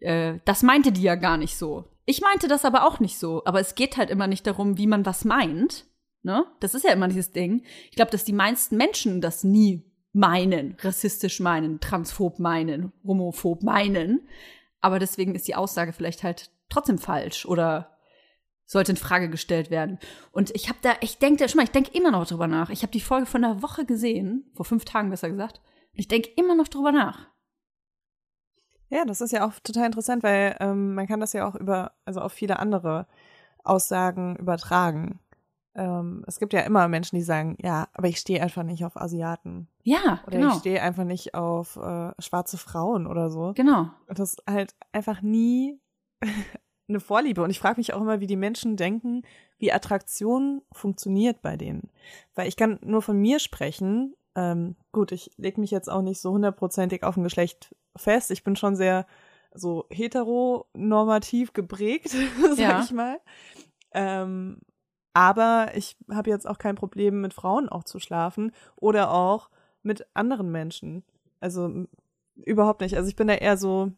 äh, 0.00 0.38
das 0.44 0.62
meinte 0.62 0.92
die 0.92 1.02
ja 1.02 1.14
gar 1.14 1.36
nicht 1.36 1.56
so. 1.56 1.84
Ich 2.06 2.20
meinte 2.20 2.48
das 2.48 2.64
aber 2.64 2.86
auch 2.86 3.00
nicht 3.00 3.18
so, 3.18 3.42
aber 3.44 3.60
es 3.60 3.74
geht 3.74 3.96
halt 3.96 4.10
immer 4.10 4.26
nicht 4.26 4.46
darum, 4.46 4.76
wie 4.78 4.86
man 4.86 5.06
was 5.06 5.24
meint. 5.24 5.86
Ne? 6.22 6.46
Das 6.60 6.74
ist 6.74 6.84
ja 6.84 6.92
immer 6.92 7.08
dieses 7.08 7.32
Ding. 7.32 7.64
Ich 7.90 7.96
glaube, 7.96 8.10
dass 8.10 8.24
die 8.24 8.32
meisten 8.32 8.76
Menschen 8.76 9.20
das 9.20 9.44
nie 9.44 9.84
meinen, 10.12 10.76
rassistisch 10.80 11.40
meinen, 11.40 11.80
transphob 11.80 12.38
meinen, 12.38 12.92
homophob 13.04 13.62
meinen. 13.62 14.28
Aber 14.80 14.98
deswegen 14.98 15.34
ist 15.34 15.48
die 15.48 15.54
Aussage 15.54 15.92
vielleicht 15.92 16.22
halt 16.22 16.50
trotzdem 16.68 16.98
falsch 16.98 17.46
oder 17.46 17.93
sollte 18.66 18.92
in 18.92 18.96
Frage 18.96 19.28
gestellt 19.28 19.70
werden. 19.70 19.98
Und 20.32 20.50
ich 20.54 20.68
habe 20.68 20.78
da, 20.82 20.94
ich 21.00 21.18
denke, 21.18 21.48
schon 21.48 21.58
mal, 21.58 21.64
ich 21.64 21.70
denke 21.70 21.96
immer 21.96 22.10
noch 22.10 22.26
drüber 22.26 22.46
nach. 22.46 22.70
Ich 22.70 22.82
habe 22.82 22.92
die 22.92 23.00
Folge 23.00 23.26
von 23.26 23.44
einer 23.44 23.62
Woche 23.62 23.84
gesehen, 23.84 24.50
vor 24.54 24.64
fünf 24.64 24.84
Tagen 24.84 25.10
besser 25.10 25.30
gesagt. 25.30 25.60
Und 25.92 25.98
ich 25.98 26.08
denke 26.08 26.30
immer 26.36 26.54
noch 26.54 26.68
drüber 26.68 26.92
nach. 26.92 27.28
Ja, 28.88 29.04
das 29.04 29.20
ist 29.20 29.32
ja 29.32 29.46
auch 29.46 29.52
total 29.62 29.86
interessant, 29.86 30.22
weil 30.22 30.56
ähm, 30.60 30.94
man 30.94 31.06
kann 31.06 31.20
das 31.20 31.32
ja 31.32 31.48
auch 31.48 31.54
über, 31.54 31.92
also 32.04 32.20
auf 32.20 32.32
viele 32.32 32.58
andere 32.58 33.06
Aussagen 33.64 34.36
übertragen. 34.36 35.20
Ähm, 35.74 36.22
es 36.28 36.38
gibt 36.38 36.52
ja 36.52 36.60
immer 36.60 36.86
Menschen, 36.86 37.16
die 37.16 37.22
sagen, 37.22 37.56
ja, 37.60 37.88
aber 37.94 38.08
ich 38.08 38.18
stehe 38.18 38.40
einfach 38.42 38.62
nicht 38.62 38.84
auf 38.84 38.96
Asiaten. 38.96 39.68
Ja, 39.82 40.20
Oder 40.26 40.38
genau. 40.38 40.52
ich 40.52 40.60
stehe 40.60 40.80
einfach 40.80 41.04
nicht 41.04 41.34
auf 41.34 41.76
äh, 41.76 42.12
schwarze 42.20 42.58
Frauen 42.58 43.06
oder 43.06 43.30
so. 43.30 43.52
Genau. 43.54 43.90
Und 44.06 44.18
das 44.18 44.36
halt 44.48 44.74
einfach 44.92 45.22
nie 45.22 45.80
eine 46.88 47.00
Vorliebe. 47.00 47.42
Und 47.42 47.50
ich 47.50 47.58
frage 47.58 47.78
mich 47.80 47.94
auch 47.94 48.00
immer, 48.00 48.20
wie 48.20 48.26
die 48.26 48.36
Menschen 48.36 48.76
denken, 48.76 49.22
wie 49.58 49.72
Attraktion 49.72 50.62
funktioniert 50.72 51.42
bei 51.42 51.56
denen. 51.56 51.90
Weil 52.34 52.48
ich 52.48 52.56
kann 52.56 52.78
nur 52.82 53.02
von 53.02 53.18
mir 53.18 53.38
sprechen. 53.38 54.14
Ähm, 54.34 54.76
gut, 54.92 55.12
ich 55.12 55.30
lege 55.36 55.60
mich 55.60 55.70
jetzt 55.70 55.88
auch 55.90 56.02
nicht 56.02 56.20
so 56.20 56.32
hundertprozentig 56.32 57.02
auf 57.04 57.16
ein 57.16 57.22
Geschlecht 57.24 57.74
fest. 57.96 58.30
Ich 58.30 58.44
bin 58.44 58.56
schon 58.56 58.76
sehr 58.76 59.06
so 59.54 59.86
heteronormativ 59.90 61.52
geprägt, 61.52 62.08
sag 62.50 62.58
Ja. 62.58 62.82
ich 62.82 62.90
mal. 62.92 63.20
Ähm, 63.92 64.58
aber 65.12 65.68
ich 65.76 65.96
habe 66.10 66.30
jetzt 66.30 66.46
auch 66.48 66.58
kein 66.58 66.74
Problem, 66.74 67.20
mit 67.20 67.32
Frauen 67.34 67.68
auch 67.68 67.84
zu 67.84 68.00
schlafen 68.00 68.50
oder 68.76 69.12
auch 69.12 69.48
mit 69.82 70.06
anderen 70.14 70.50
Menschen. 70.50 71.04
Also 71.40 71.86
überhaupt 72.34 72.80
nicht. 72.80 72.96
Also 72.96 73.08
ich 73.08 73.14
bin 73.16 73.28
da 73.28 73.34
eher 73.34 73.56
so, 73.56 73.92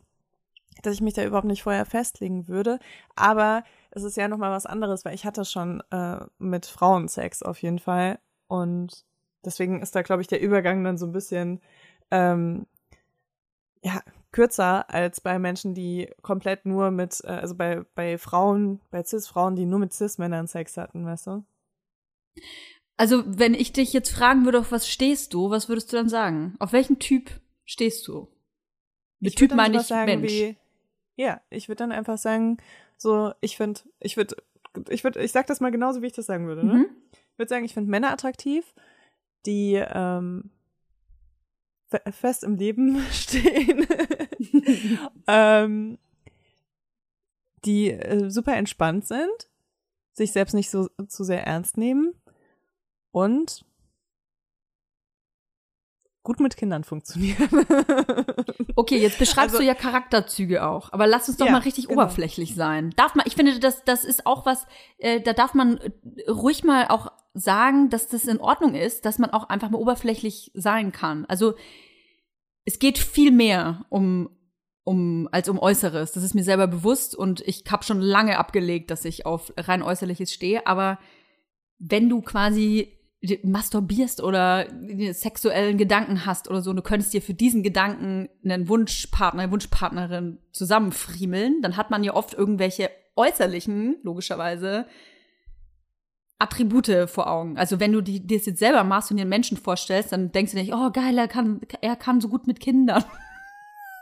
dass 0.83 0.95
ich 0.95 1.01
mich 1.01 1.15
da 1.15 1.25
überhaupt 1.25 1.47
nicht 1.47 1.63
vorher 1.63 1.85
festlegen 1.85 2.49
würde. 2.49 2.79
Aber 3.15 3.65
es 3.91 4.03
ist 4.03 4.17
ja 4.17 4.29
nochmal 4.29 4.51
was 4.51 4.67
anderes, 4.67 5.05
weil 5.05 5.15
ich 5.15 5.25
hatte 5.25 5.45
schon 5.45 5.83
äh, 5.91 6.19
mit 6.39 6.67
Frauen 6.67 7.09
Sex 7.09 7.43
auf 7.43 7.61
jeden 7.63 7.79
Fall. 7.79 8.19
Und 8.47 9.05
deswegen 9.45 9.83
ist 9.83 9.95
da, 9.95 10.03
glaube 10.03 10.23
ich, 10.23 10.29
der 10.29 10.41
Übergang 10.41 10.85
dann 10.85 10.99
so 10.99 11.07
ein 11.07 11.13
bisschen 11.13 11.61
ähm, 12.11 12.67
ja, 13.83 14.03
kürzer 14.33 14.91
als 14.91 15.21
bei 15.21 15.39
Menschen, 15.39 15.75
die 15.75 16.11
komplett 16.23 16.67
nur 16.67 16.91
mit, 16.91 17.23
äh, 17.25 17.29
also 17.29 17.55
bei, 17.55 17.85
bei 17.95 18.19
Frauen, 18.19 18.81
bei 18.91 19.03
Cis-Frauen, 19.03 19.57
die 19.57 19.65
nur 19.65 19.79
mit 19.79 19.93
Cis-Männern 19.93 20.47
Sex 20.47 20.77
hatten, 20.77 21.07
weißt 21.07 21.29
du? 21.29 21.45
Also, 22.99 23.23
wenn 23.27 23.55
ich 23.55 23.73
dich 23.73 23.93
jetzt 23.93 24.11
fragen 24.11 24.45
würde, 24.45 24.61
auf 24.61 24.73
was 24.73 24.89
stehst 24.89 25.35
du, 25.35 25.51
was 25.51 25.69
würdest 25.69 25.93
du 25.93 25.97
dann 25.97 26.09
sagen? 26.09 26.55
Auf 26.59 26.73
welchen 26.73 26.99
Typ 26.99 27.31
stehst 27.65 28.07
du? 28.09 28.29
Mit 29.21 29.33
Ich 29.33 29.37
Typ 29.37 29.55
meine 29.55 29.79
ich 29.79 29.83
sagen 29.83 30.07
Mensch. 30.07 30.33
Wie, 30.33 30.57
ja, 31.17 31.41
ich 31.51 31.69
würde 31.69 31.79
dann 31.79 31.93
einfach 31.93 32.19
sagen, 32.19 32.59
so, 32.97 33.33
ich 33.41 33.57
finde, 33.57 33.81
ich 34.01 34.17
würde, 34.17 34.37
ich 34.89 35.03
würde, 35.05 35.21
ich 35.23 35.33
sag 35.33 35.47
das 35.47 35.61
mal 35.61 35.71
genauso, 35.73 36.03
wie 36.03 36.07
ich 36.07 36.13
das 36.13 36.27
sagen 36.27 36.47
würde, 36.47 36.65
ne? 36.65 36.75
Mhm. 36.75 36.87
würde 37.37 37.49
sagen, 37.49 37.65
ich 37.65 37.75
finde 37.75 37.91
Männer 37.91 38.13
attraktiv, 38.13 38.75
die 39.47 39.75
ähm, 39.75 40.51
fe- 41.89 42.03
fest 42.13 42.45
im 42.45 42.57
Leben 42.57 43.01
stehen, 43.13 43.87
ähm, 45.27 45.99
die 47.65 47.91
äh, 47.91 48.31
super 48.31 48.57
entspannt 48.57 49.07
sind, 49.07 49.51
sich 50.13 50.33
selbst 50.33 50.55
nicht 50.55 50.71
so 50.71 50.89
zu 51.09 51.25
sehr 51.25 51.47
ernst 51.47 51.77
nehmen 51.77 52.15
und 53.11 53.65
gut 56.27 56.41
mit 56.41 56.57
Kindern 56.57 56.85
funktionieren. 56.85 57.49
Okay, 58.79 58.99
jetzt 58.99 59.19
beschreibst 59.19 59.55
Also- 59.55 59.59
du 59.59 59.65
ja 59.65 59.75
Charakterzüge 59.75 60.67
auch, 60.67 60.93
aber 60.93 61.07
lass 61.07 61.29
uns 61.29 61.39
doch 61.39 61.47
Ja, 61.47 61.53
mal 61.53 61.63
richtig 61.63 61.89
genau. 61.89 62.03
oberflächlich 62.03 62.55
sein. 62.55 62.93
Darf 62.97 63.15
man, 63.15 63.25
ich 63.27 63.35
finde, 63.35 63.59
das, 63.59 63.85
das 63.85 64.05
ist 64.05 64.27
auch 64.27 64.45
was, 64.45 64.67
äh, 64.99 65.21
da 65.23 65.33
darf 65.33 65.55
man 65.55 65.79
äh, 65.79 65.91
ruhig 66.31 66.63
mal 66.65 66.89
auch 66.89 67.11
sagen, 67.33 67.89
dass 67.89 68.09
das 68.09 68.25
in 68.25 68.39
Ordnung 68.39 68.75
ist, 68.75 69.07
dass 69.07 69.19
man 69.19 69.31
auch 69.31 69.49
einfach 69.49 69.71
mal 69.71 69.79
oberflächlich 69.79 70.51
sein 70.55 70.93
kann. 70.93 71.25
Also 71.27 71.55
es 72.67 72.79
geht 72.79 72.99
viel 72.99 73.31
mehr 73.31 73.87
um 73.89 74.29
um 74.85 75.29
als 75.33 75.49
um 75.49 75.59
Äußeres. 75.59 76.13
Das 76.13 76.23
ist 76.23 76.35
mir 76.35 76.45
selber 76.45 76.67
bewusst 76.69 77.17
und 77.17 77.41
ich 77.41 77.65
habe 77.71 77.83
schon 77.83 78.01
lange 78.01 78.39
abgelegt, 78.39 78.91
dass 78.93 79.05
ich 79.05 79.27
auf 79.27 79.53
rein 79.57 79.83
Äußerliches 79.83 80.33
stehe. 80.33 80.67
Aber 80.67 80.99
wenn 81.79 82.09
du 82.09 82.21
quasi 82.23 82.96
masturbierst 83.43 84.23
oder 84.23 84.67
sexuellen 85.13 85.79
Gedanken 85.79 86.27
hast 86.27 86.49
oder 86.49 86.61
so, 86.61 86.71
und 86.71 86.77
du 86.77 86.83
könntest 86.83 87.13
dir 87.13 87.23
für 87.23 87.35
diesen 87.35 87.63
Gedanken 87.63 88.29
einen 88.45 88.69
Wunschpartner, 88.69 89.43
eine 89.43 89.53
Wunschpartnerin 89.53 90.39
zusammenfriemeln, 90.53 91.63
dann 91.63 91.77
hat 91.77 91.91
man 91.91 92.05
ja 92.05 92.15
oft 92.15 92.35
irgendwelche 92.35 92.91
äußerlichen, 93.17 93.97
logischerweise, 94.03 94.87
Attribute 96.39 97.09
vor 97.09 97.31
Augen. 97.31 97.57
Also 97.57 97.81
wenn 97.81 97.93
du 97.93 98.03
dir 98.03 98.21
das 98.21 98.47
jetzt 98.47 98.59
selber 98.59 98.85
machst 98.85 99.11
und 99.11 99.17
dir 99.17 99.23
einen 99.23 99.31
Menschen 99.31 99.57
vorstellst, 99.57 100.13
dann 100.13 100.33
denkst 100.33 100.53
du 100.53 100.59
nicht, 100.59 100.75
oh 100.75 100.91
geil, 100.91 101.17
er 101.17 101.29
kann, 101.29 101.61
er 101.81 101.97
kann 101.97 102.21
so 102.21 102.29
gut 102.29 102.47
mit 102.47 102.61
Kindern. 102.61 103.05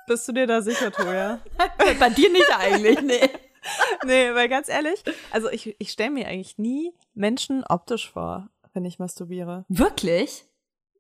Bist 0.09 0.29
du 0.29 0.33
dir 0.33 0.47
da 0.47 0.61
sicher, 0.61 0.91
Toja? 0.91 1.41
Bei 1.99 2.11
dir 2.11 2.31
nicht 2.31 2.59
eigentlich, 2.59 3.01
nee. 3.03 3.31
nee, 4.05 4.35
weil 4.35 4.49
ganz 4.49 4.69
ehrlich, 4.69 5.03
also 5.31 5.49
ich, 5.51 5.77
ich 5.79 5.91
stelle 5.91 6.11
mir 6.11 6.29
eigentlich 6.29 6.59
nie 6.59 6.93
Menschen 7.15 7.65
optisch 7.65 8.11
vor, 8.11 8.51
wenn 8.75 8.85
ich 8.85 8.99
masturbiere. 8.99 9.65
Wirklich? 9.69 10.45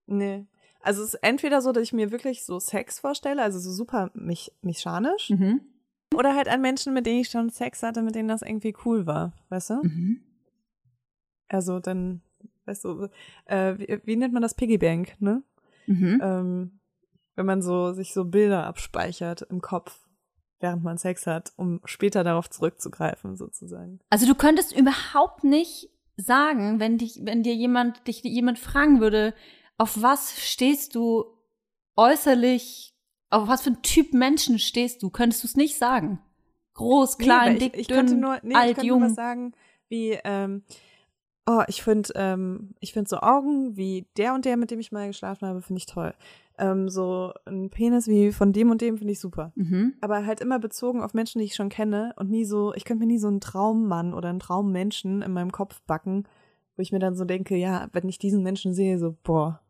Nee. 0.06 0.46
Also 0.80 1.02
es 1.02 1.14
ist 1.14 1.22
entweder 1.22 1.60
so, 1.60 1.72
dass 1.72 1.82
ich 1.82 1.92
mir 1.92 2.10
wirklich 2.10 2.44
so 2.44 2.58
Sex 2.60 3.00
vorstelle, 3.00 3.42
also 3.42 3.58
so 3.58 3.70
super 3.70 4.10
mich, 4.14 4.52
mechanisch, 4.62 5.30
Mhm. 5.30 5.60
oder 6.14 6.34
halt 6.34 6.48
an 6.48 6.60
Menschen, 6.60 6.92
mit 6.94 7.06
denen 7.06 7.20
ich 7.20 7.30
schon 7.30 7.50
Sex 7.50 7.82
hatte, 7.82 8.02
mit 8.02 8.14
denen 8.14 8.28
das 8.28 8.42
irgendwie 8.42 8.74
cool 8.84 9.06
war, 9.06 9.32
weißt 9.48 9.70
du? 9.70 9.74
Mhm. 9.82 10.20
Also 11.48 11.78
dann, 11.80 12.22
weißt 12.66 12.84
du, 12.84 13.08
äh, 13.46 13.78
wie, 13.78 14.00
wie 14.04 14.16
nennt 14.16 14.32
man 14.34 14.42
das 14.42 14.54
Piggybank, 14.54 15.20
ne? 15.20 15.42
Mhm. 15.86 16.20
Ähm, 16.22 16.80
wenn 17.36 17.46
man 17.46 17.62
so 17.62 17.92
sich 17.92 18.12
so 18.14 18.24
Bilder 18.24 18.64
abspeichert 18.66 19.42
im 19.42 19.60
Kopf, 19.60 20.06
während 20.60 20.82
man 20.84 20.98
Sex 20.98 21.26
hat, 21.26 21.52
um 21.56 21.80
später 21.84 22.24
darauf 22.24 22.48
zurückzugreifen, 22.48 23.36
sozusagen. 23.36 24.00
Also 24.08 24.26
du 24.26 24.34
könntest 24.34 24.74
überhaupt 24.76 25.44
nicht 25.44 25.90
sagen, 26.16 26.80
wenn 26.80 26.98
dich, 26.98 27.20
wenn 27.22 27.42
dir 27.42 27.54
jemand, 27.54 28.06
dich 28.06 28.22
jemand 28.22 28.58
fragen 28.58 29.00
würde, 29.00 29.34
auf 29.78 30.00
was 30.00 30.40
stehst 30.40 30.94
du 30.94 31.24
äußerlich, 31.96 32.94
auf 33.30 33.48
was 33.48 33.62
für 33.62 33.70
ein 33.70 33.82
Typ 33.82 34.12
Menschen 34.12 34.58
stehst 34.58 35.02
du, 35.02 35.10
könntest 35.10 35.42
du 35.42 35.48
es 35.48 35.56
nicht 35.56 35.76
sagen. 35.76 36.20
Groß, 36.74 37.18
klein, 37.18 37.54
Nee, 37.54 37.58
dick, 37.60 37.74
ich, 37.74 37.80
ich 37.82 37.86
dünn, 37.86 37.96
könnte 37.98 38.14
nur, 38.16 38.38
nee, 38.42 38.50
ich 38.50 38.56
alt, 38.56 38.74
könnte 38.76 38.88
nur 38.88 39.00
was 39.00 39.08
jung. 39.08 39.14
sagen, 39.14 39.52
wie, 39.88 40.18
ähm, 40.24 40.62
oh, 41.46 41.62
ich 41.68 41.82
finde, 41.82 42.10
ähm, 42.16 42.74
ich 42.80 42.92
finde 42.92 43.08
so 43.08 43.18
Augen 43.18 43.76
wie 43.76 44.06
der 44.16 44.34
und 44.34 44.44
der, 44.44 44.56
mit 44.56 44.70
dem 44.70 44.80
ich 44.80 44.92
mal 44.92 45.06
geschlafen 45.06 45.46
habe, 45.46 45.62
finde 45.62 45.78
ich 45.78 45.86
toll. 45.86 46.14
Ähm, 46.56 46.88
so 46.88 47.32
ein 47.46 47.70
Penis 47.70 48.06
wie 48.06 48.30
von 48.30 48.52
dem 48.52 48.70
und 48.70 48.80
dem 48.80 48.96
finde 48.96 49.12
ich 49.12 49.20
super. 49.20 49.52
Mhm. 49.56 49.94
Aber 50.00 50.24
halt 50.24 50.40
immer 50.40 50.58
bezogen 50.58 51.02
auf 51.02 51.14
Menschen, 51.14 51.40
die 51.40 51.46
ich 51.46 51.54
schon 51.56 51.68
kenne 51.68 52.14
und 52.16 52.30
nie 52.30 52.44
so, 52.44 52.72
ich 52.74 52.84
könnte 52.84 53.00
mir 53.04 53.12
nie 53.12 53.18
so 53.18 53.28
einen 53.28 53.40
Traummann 53.40 54.14
oder 54.14 54.28
einen 54.28 54.38
Traummenschen 54.38 55.22
in 55.22 55.32
meinem 55.32 55.50
Kopf 55.50 55.80
backen, 55.82 56.24
wo 56.76 56.82
ich 56.82 56.92
mir 56.92 57.00
dann 57.00 57.16
so 57.16 57.24
denke, 57.24 57.56
ja, 57.56 57.88
wenn 57.92 58.08
ich 58.08 58.18
diesen 58.18 58.42
Menschen 58.42 58.72
sehe, 58.72 58.98
so, 58.98 59.16
boah. 59.24 59.60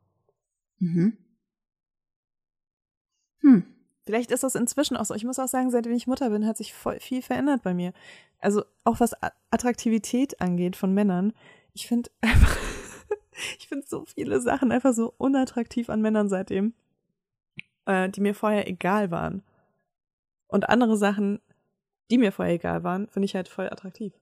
Mhm. 0.79 1.17
Hm. 3.41 3.65
Vielleicht 4.07 4.31
ist 4.31 4.43
das 4.43 4.55
inzwischen 4.55 4.97
auch 4.97 5.05
so. 5.05 5.15
Ich 5.15 5.25
muss 5.25 5.39
auch 5.39 5.49
sagen, 5.49 5.71
seitdem 5.71 5.93
ich 5.93 6.07
Mutter 6.07 6.31
bin, 6.31 6.47
hat 6.47 6.59
sich 6.59 6.75
voll 6.75 7.01
viel 7.01 7.23
verändert 7.23 7.63
bei 7.63 7.73
mir. 7.73 7.93
Also 8.39 8.63
auch 8.85 9.01
was 9.01 9.15
Attraktivität 9.51 10.41
angeht 10.41 10.77
von 10.77 10.93
Männern. 10.93 11.33
Ich 11.73 11.87
finde 11.87 12.11
einfach, 12.21 12.57
ich 13.59 13.69
finde 13.69 13.87
so 13.87 14.05
viele 14.07 14.41
Sachen 14.41 14.73
einfach 14.73 14.93
so 14.93 15.15
unattraktiv 15.19 15.91
an 15.91 16.01
Männern 16.01 16.29
seitdem, 16.29 16.75
äh, 17.87 18.09
die 18.09 18.21
mir 18.21 18.35
vorher 18.35 18.69
egal 18.69 19.11
waren. 19.11 19.43
Und 20.47 20.69
andere 20.69 20.97
Sachen, 20.97 21.41
die 22.11 22.19
mir 22.19 22.33
vorher 22.33 22.55
egal 22.55 22.85
waren, 22.85 23.09
finde 23.09 23.27
ich 23.27 23.35
halt 23.35 23.49
voll 23.49 23.69
attraktiv. 23.69 24.13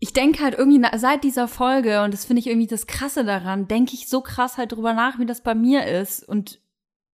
Ich 0.00 0.12
denke 0.12 0.42
halt 0.42 0.54
irgendwie 0.54 0.82
seit 0.98 1.24
dieser 1.24 1.48
Folge, 1.48 2.02
und 2.02 2.12
das 2.12 2.24
finde 2.24 2.40
ich 2.40 2.46
irgendwie 2.46 2.66
das 2.66 2.86
Krasse 2.86 3.24
daran, 3.24 3.68
denke 3.68 3.94
ich 3.94 4.08
so 4.08 4.20
krass 4.20 4.58
halt 4.58 4.72
drüber 4.72 4.92
nach, 4.92 5.18
wie 5.18 5.26
das 5.26 5.42
bei 5.42 5.54
mir 5.54 5.86
ist. 5.86 6.26
Und 6.28 6.60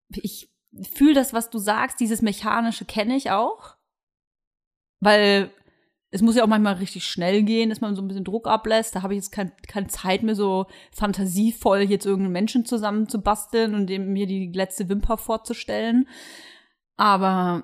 ich 0.09 0.49
fühle 0.93 1.13
das, 1.13 1.33
was 1.33 1.49
du 1.49 1.57
sagst, 1.57 1.99
dieses 1.99 2.21
Mechanische 2.21 2.85
kenne 2.85 3.15
ich 3.15 3.31
auch. 3.31 3.75
Weil 4.99 5.51
es 6.13 6.21
muss 6.21 6.35
ja 6.35 6.43
auch 6.43 6.47
manchmal 6.47 6.73
richtig 6.75 7.05
schnell 7.05 7.41
gehen, 7.43 7.69
dass 7.69 7.79
man 7.79 7.95
so 7.95 8.01
ein 8.01 8.07
bisschen 8.09 8.25
Druck 8.25 8.45
ablässt. 8.47 8.95
Da 8.95 9.01
habe 9.01 9.13
ich 9.13 9.19
jetzt 9.19 9.31
kein, 9.31 9.53
keine 9.67 9.87
Zeit 9.87 10.23
mehr, 10.23 10.35
so 10.35 10.65
fantasievoll 10.91 11.79
jetzt 11.81 12.05
irgendeinen 12.05 12.33
Menschen 12.33 12.65
zusammenzubasteln 12.65 13.73
und 13.73 13.87
dem 13.87 14.11
mir 14.11 14.27
die 14.27 14.51
letzte 14.53 14.89
Wimper 14.89 15.17
vorzustellen. 15.17 16.07
Aber 16.97 17.63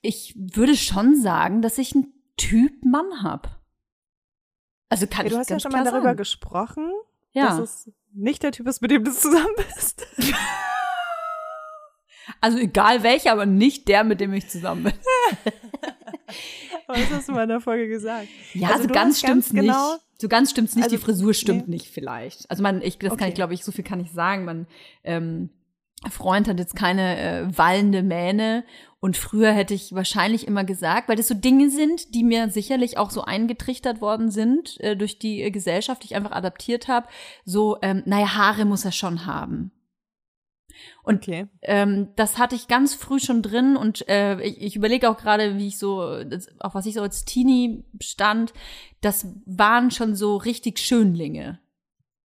ich 0.00 0.34
würde 0.36 0.74
schon 0.76 1.20
sagen, 1.20 1.60
dass 1.60 1.76
ich 1.76 1.94
einen 1.94 2.12
Typ 2.38 2.82
Mann 2.84 3.22
habe. 3.22 3.50
Also 4.88 5.06
kann 5.06 5.26
Ja, 5.26 5.32
du 5.32 5.38
hast 5.38 5.50
ja 5.50 5.60
schon 5.60 5.72
mal 5.72 5.84
darüber 5.84 6.02
sagen. 6.04 6.16
gesprochen, 6.16 6.90
Ja. 7.32 7.48
dass 7.48 7.58
es 7.58 7.92
nicht 8.14 8.42
der 8.42 8.52
Typ 8.52 8.66
ist, 8.68 8.80
mit 8.80 8.90
dem 8.90 9.04
du 9.04 9.12
zusammen 9.12 9.54
bist. 9.56 10.06
Also 12.40 12.58
egal 12.58 13.02
welcher, 13.04 13.32
aber 13.32 13.46
nicht 13.46 13.86
der, 13.88 14.02
mit 14.04 14.20
dem 14.20 14.32
ich 14.34 14.48
zusammen 14.48 14.82
bin. 14.84 14.92
Das 16.94 17.10
hast 17.10 17.28
du 17.28 17.32
mal 17.32 17.42
in 17.44 17.48
der 17.48 17.60
Folge 17.60 17.88
gesagt. 17.88 18.28
Ja, 18.54 18.68
Also 18.70 18.82
so 18.84 18.88
ganz 18.88 19.16
hast 19.16 19.22
ganz 19.26 19.46
stimmt's 19.46 19.50
genau- 19.50 19.92
nicht. 19.94 20.02
So 20.18 20.28
ganz 20.28 20.50
stimmt's 20.50 20.74
nicht. 20.74 20.84
Also, 20.84 20.96
die 20.96 21.02
Frisur 21.02 21.34
stimmt 21.34 21.68
nee. 21.68 21.74
nicht 21.74 21.88
vielleicht. 21.88 22.50
Also 22.50 22.62
man, 22.62 22.80
ich, 22.80 22.98
das 22.98 23.10
kann 23.10 23.18
Okay. 23.18 23.28
ich, 23.28 23.34
glaube 23.34 23.52
ich, 23.52 23.62
so 23.64 23.70
viel 23.72 23.84
kann 23.84 24.00
ich 24.00 24.10
sagen. 24.12 24.46
Man, 24.46 24.66
ähm, 25.04 25.50
Freund 26.10 26.48
hat 26.48 26.58
jetzt 26.58 26.74
keine 26.76 27.18
äh, 27.18 27.58
wallende 27.58 28.02
Mähne 28.02 28.64
und 29.00 29.16
früher 29.16 29.52
hätte 29.52 29.74
ich 29.74 29.94
wahrscheinlich 29.94 30.46
immer 30.46 30.64
gesagt, 30.64 31.08
weil 31.08 31.16
das 31.16 31.28
so 31.28 31.34
Dinge 31.34 31.68
sind, 31.70 32.14
die 32.14 32.24
mir 32.24 32.48
sicherlich 32.48 32.96
auch 32.98 33.10
so 33.10 33.22
eingetrichtert 33.22 34.00
worden 34.00 34.30
sind 34.30 34.80
äh, 34.80 34.96
durch 34.96 35.18
die 35.18 35.42
äh, 35.42 35.50
Gesellschaft, 35.50 36.02
die 36.02 36.06
ich 36.06 36.16
einfach 36.16 36.32
adaptiert 36.32 36.88
habe. 36.88 37.08
So, 37.44 37.76
ähm, 37.82 38.02
naja, 38.06 38.34
Haare 38.36 38.64
muss 38.64 38.84
er 38.86 38.92
schon 38.92 39.26
haben. 39.26 39.70
Und 41.02 41.22
Okay. 41.22 41.46
ähm, 41.62 42.08
das 42.16 42.38
hatte 42.38 42.54
ich 42.54 42.68
ganz 42.68 42.94
früh 42.94 43.20
schon 43.20 43.42
drin 43.42 43.76
und 43.76 44.08
äh, 44.08 44.40
ich, 44.42 44.60
ich 44.60 44.76
überlege 44.76 45.08
auch 45.10 45.16
gerade, 45.16 45.56
wie 45.58 45.68
ich 45.68 45.78
so, 45.78 46.00
auch 46.60 46.74
was 46.74 46.86
ich 46.86 46.94
so 46.94 47.02
als 47.02 47.24
Teenie 47.24 47.84
stand, 48.00 48.52
das 49.00 49.26
waren 49.44 49.90
schon 49.90 50.14
so 50.14 50.36
richtig 50.36 50.78
Schönlinge. 50.78 51.58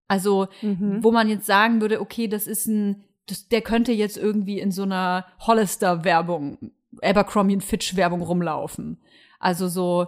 Also, 0.08 0.48
Mhm. 0.62 1.04
wo 1.04 1.12
man 1.12 1.30
jetzt 1.30 1.46
sagen 1.46 1.82
würde, 1.82 2.02
okay, 2.02 2.28
das 2.28 2.48
ist 2.48 2.66
ein, 2.68 3.04
das, 3.28 3.48
der 3.48 3.62
könnte 3.62 3.92
jetzt 3.92 4.18
irgendwie 4.18 4.60
in 4.60 4.72
so 4.72 4.82
einer 4.84 5.26
Hollister-Werbung, 5.42 6.72
Abercrombie 7.04 7.54
und 7.54 7.64
Fitch-Werbung 7.64 8.22
rumlaufen. 8.22 8.98
Also 9.38 9.68
so, 9.68 10.08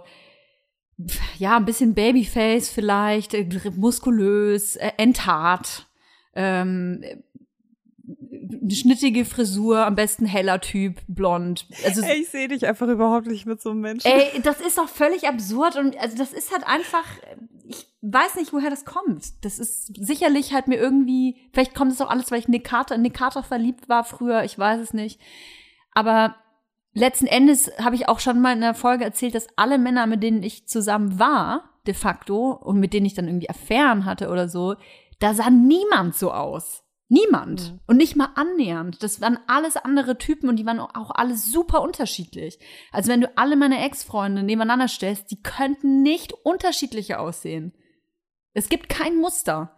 ja, 1.38 1.56
ein 1.56 1.64
bisschen 1.64 1.94
Babyface 1.94 2.68
vielleicht, 2.70 3.34
äh, 3.34 3.48
muskulös, 3.76 4.76
äh, 4.76 4.90
enthaart, 4.96 5.86
ähm, 6.34 7.04
eine 8.62 8.70
schnittige 8.74 9.24
Frisur, 9.24 9.84
am 9.84 9.94
besten 9.94 10.26
heller 10.26 10.60
Typ, 10.60 11.00
blond. 11.08 11.66
Also 11.84 12.02
Ey, 12.02 12.22
ich 12.22 12.28
sehe 12.28 12.48
dich 12.48 12.66
einfach 12.66 12.88
überhaupt 12.88 13.26
nicht 13.26 13.46
mit 13.46 13.60
so 13.60 13.70
einem 13.70 13.80
Menschen. 13.80 14.10
Ey, 14.10 14.40
das 14.42 14.60
ist 14.60 14.78
doch 14.78 14.88
völlig 14.88 15.26
absurd 15.26 15.76
und 15.76 15.98
also 15.98 16.16
das 16.16 16.32
ist 16.32 16.52
halt 16.52 16.66
einfach, 16.66 17.04
ich 17.66 17.86
weiß 18.02 18.36
nicht, 18.36 18.52
woher 18.52 18.70
das 18.70 18.84
kommt. 18.84 19.44
Das 19.44 19.58
ist 19.58 19.92
sicherlich 19.96 20.52
halt 20.52 20.68
mir 20.68 20.76
irgendwie, 20.76 21.36
vielleicht 21.52 21.74
kommt 21.74 21.92
es 21.92 22.00
auch 22.00 22.10
alles, 22.10 22.30
weil 22.30 22.38
ich 22.38 22.48
Nick 22.48 22.64
Carter, 22.64 22.98
Nick 22.98 23.14
Carter 23.14 23.42
verliebt 23.42 23.88
war 23.88 24.04
früher, 24.04 24.44
ich 24.44 24.58
weiß 24.58 24.80
es 24.80 24.92
nicht. 24.92 25.20
Aber 25.92 26.36
letzten 26.94 27.26
Endes 27.26 27.70
habe 27.78 27.96
ich 27.96 28.08
auch 28.08 28.20
schon 28.20 28.40
mal 28.40 28.52
in 28.52 28.62
einer 28.62 28.74
Folge 28.74 29.04
erzählt, 29.04 29.34
dass 29.34 29.46
alle 29.56 29.78
Männer, 29.78 30.06
mit 30.06 30.22
denen 30.22 30.42
ich 30.42 30.66
zusammen 30.66 31.18
war, 31.18 31.70
de 31.86 31.94
facto, 31.94 32.52
und 32.52 32.78
mit 32.78 32.92
denen 32.92 33.06
ich 33.06 33.14
dann 33.14 33.26
irgendwie 33.26 33.50
Affären 33.50 34.04
hatte 34.04 34.28
oder 34.28 34.48
so, 34.48 34.76
da 35.18 35.34
sah 35.34 35.50
niemand 35.50 36.14
so 36.16 36.32
aus. 36.32 36.82
Niemand. 37.12 37.72
Mhm. 37.72 37.80
Und 37.86 37.96
nicht 37.98 38.16
mal 38.16 38.30
annähernd. 38.36 39.02
Das 39.02 39.20
waren 39.20 39.38
alles 39.46 39.76
andere 39.76 40.16
Typen 40.16 40.48
und 40.48 40.56
die 40.56 40.64
waren 40.64 40.80
auch 40.80 41.10
alle 41.10 41.36
super 41.36 41.82
unterschiedlich. 41.82 42.58
Also 42.90 43.12
wenn 43.12 43.20
du 43.20 43.30
alle 43.36 43.54
meine 43.54 43.84
Ex-Freunde 43.84 44.42
nebeneinander 44.42 44.88
stellst, 44.88 45.30
die 45.30 45.42
könnten 45.42 46.00
nicht 46.00 46.32
unterschiedlicher 46.32 47.20
aussehen. 47.20 47.74
Es 48.54 48.70
gibt 48.70 48.88
kein 48.88 49.18
Muster. 49.18 49.76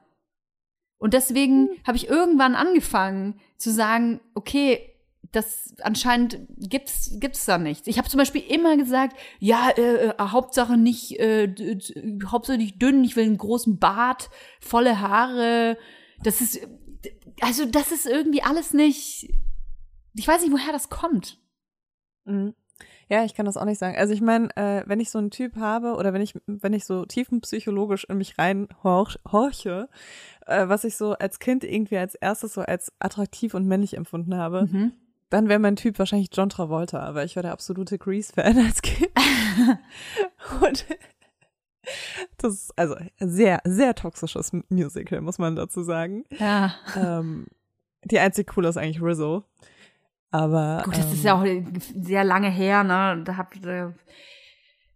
Und 0.98 1.12
deswegen 1.12 1.70
habe 1.84 1.96
ich 1.96 2.08
irgendwann 2.08 2.54
angefangen 2.54 3.40
zu 3.58 3.72
sagen, 3.72 4.20
okay, 4.36 4.78
das 5.32 5.74
anscheinend 5.82 6.38
gibt's 6.56 7.16
gibt's 7.18 7.46
da 7.46 7.58
nichts. 7.58 7.88
Ich 7.88 7.98
habe 7.98 8.08
zum 8.08 8.18
Beispiel 8.18 8.42
immer 8.42 8.76
gesagt, 8.76 9.16
ja, 9.40 9.70
äh, 9.70 10.10
äh, 10.10 10.14
Hauptsache 10.20 10.76
nicht, 10.76 11.18
äh, 11.18 11.48
nicht 11.48 12.80
dünn. 12.80 13.02
Ich 13.02 13.16
will 13.16 13.24
einen 13.24 13.38
großen 13.38 13.80
Bart, 13.80 14.30
volle 14.60 15.00
Haare. 15.00 15.76
Das 16.22 16.40
ist, 16.40 16.60
also 17.40 17.64
das 17.66 17.92
ist 17.92 18.06
irgendwie 18.06 18.42
alles 18.42 18.72
nicht. 18.72 19.32
Ich 20.14 20.28
weiß 20.28 20.42
nicht, 20.42 20.52
woher 20.52 20.72
das 20.72 20.88
kommt. 20.88 21.38
Mhm. 22.24 22.54
Ja, 23.08 23.24
ich 23.24 23.34
kann 23.34 23.46
das 23.46 23.56
auch 23.56 23.64
nicht 23.66 23.78
sagen. 23.78 23.96
Also 23.96 24.14
ich 24.14 24.20
meine, 24.22 24.48
äh, 24.56 24.82
wenn 24.86 24.98
ich 24.98 25.10
so 25.10 25.18
einen 25.18 25.30
Typ 25.30 25.56
habe 25.56 25.94
oder 25.94 26.12
wenn 26.12 26.22
ich, 26.22 26.34
wenn 26.46 26.72
ich 26.72 26.84
so 26.86 27.04
tiefenpsychologisch 27.04 28.04
in 28.04 28.16
mich 28.16 28.38
rein 28.38 28.66
horch, 28.82 29.18
horche, 29.30 29.88
äh, 30.46 30.68
was 30.68 30.84
ich 30.84 30.96
so 30.96 31.12
als 31.12 31.38
Kind 31.38 31.64
irgendwie 31.64 31.98
als 31.98 32.14
erstes 32.14 32.54
so 32.54 32.62
als 32.62 32.92
attraktiv 32.98 33.54
und 33.54 33.66
männlich 33.66 33.96
empfunden 33.96 34.34
habe, 34.36 34.62
Mhm. 34.70 34.92
dann 35.28 35.48
wäre 35.48 35.58
mein 35.58 35.76
Typ 35.76 35.98
wahrscheinlich 35.98 36.30
John 36.32 36.48
Travolta, 36.48 37.00
aber 37.00 37.24
ich 37.24 37.36
war 37.36 37.42
der 37.42 37.52
absolute 37.52 37.98
Grease-Fan 37.98 38.58
als 38.66 38.80
Kind. 38.82 39.10
und 40.62 40.86
das 42.38 42.54
ist 42.54 42.78
also 42.78 42.96
sehr, 43.18 43.60
sehr 43.64 43.94
toxisches 43.94 44.52
Musical, 44.68 45.20
muss 45.20 45.38
man 45.38 45.56
dazu 45.56 45.82
sagen. 45.82 46.24
Ja. 46.38 46.74
ähm, 46.96 47.46
die 48.04 48.18
einzig 48.18 48.48
coole 48.48 48.68
ist 48.68 48.76
eigentlich 48.76 49.02
Rizzo. 49.02 49.44
Aber 50.30 50.82
Gut, 50.84 50.96
das 50.96 51.06
ähm, 51.06 51.12
ist 51.12 51.24
ja 51.24 51.34
auch 51.34 51.46
sehr 51.94 52.24
lange 52.24 52.50
her, 52.50 52.82
ne? 52.82 53.22
Da 53.24 53.36
hab 53.36 53.54
da 53.62 53.94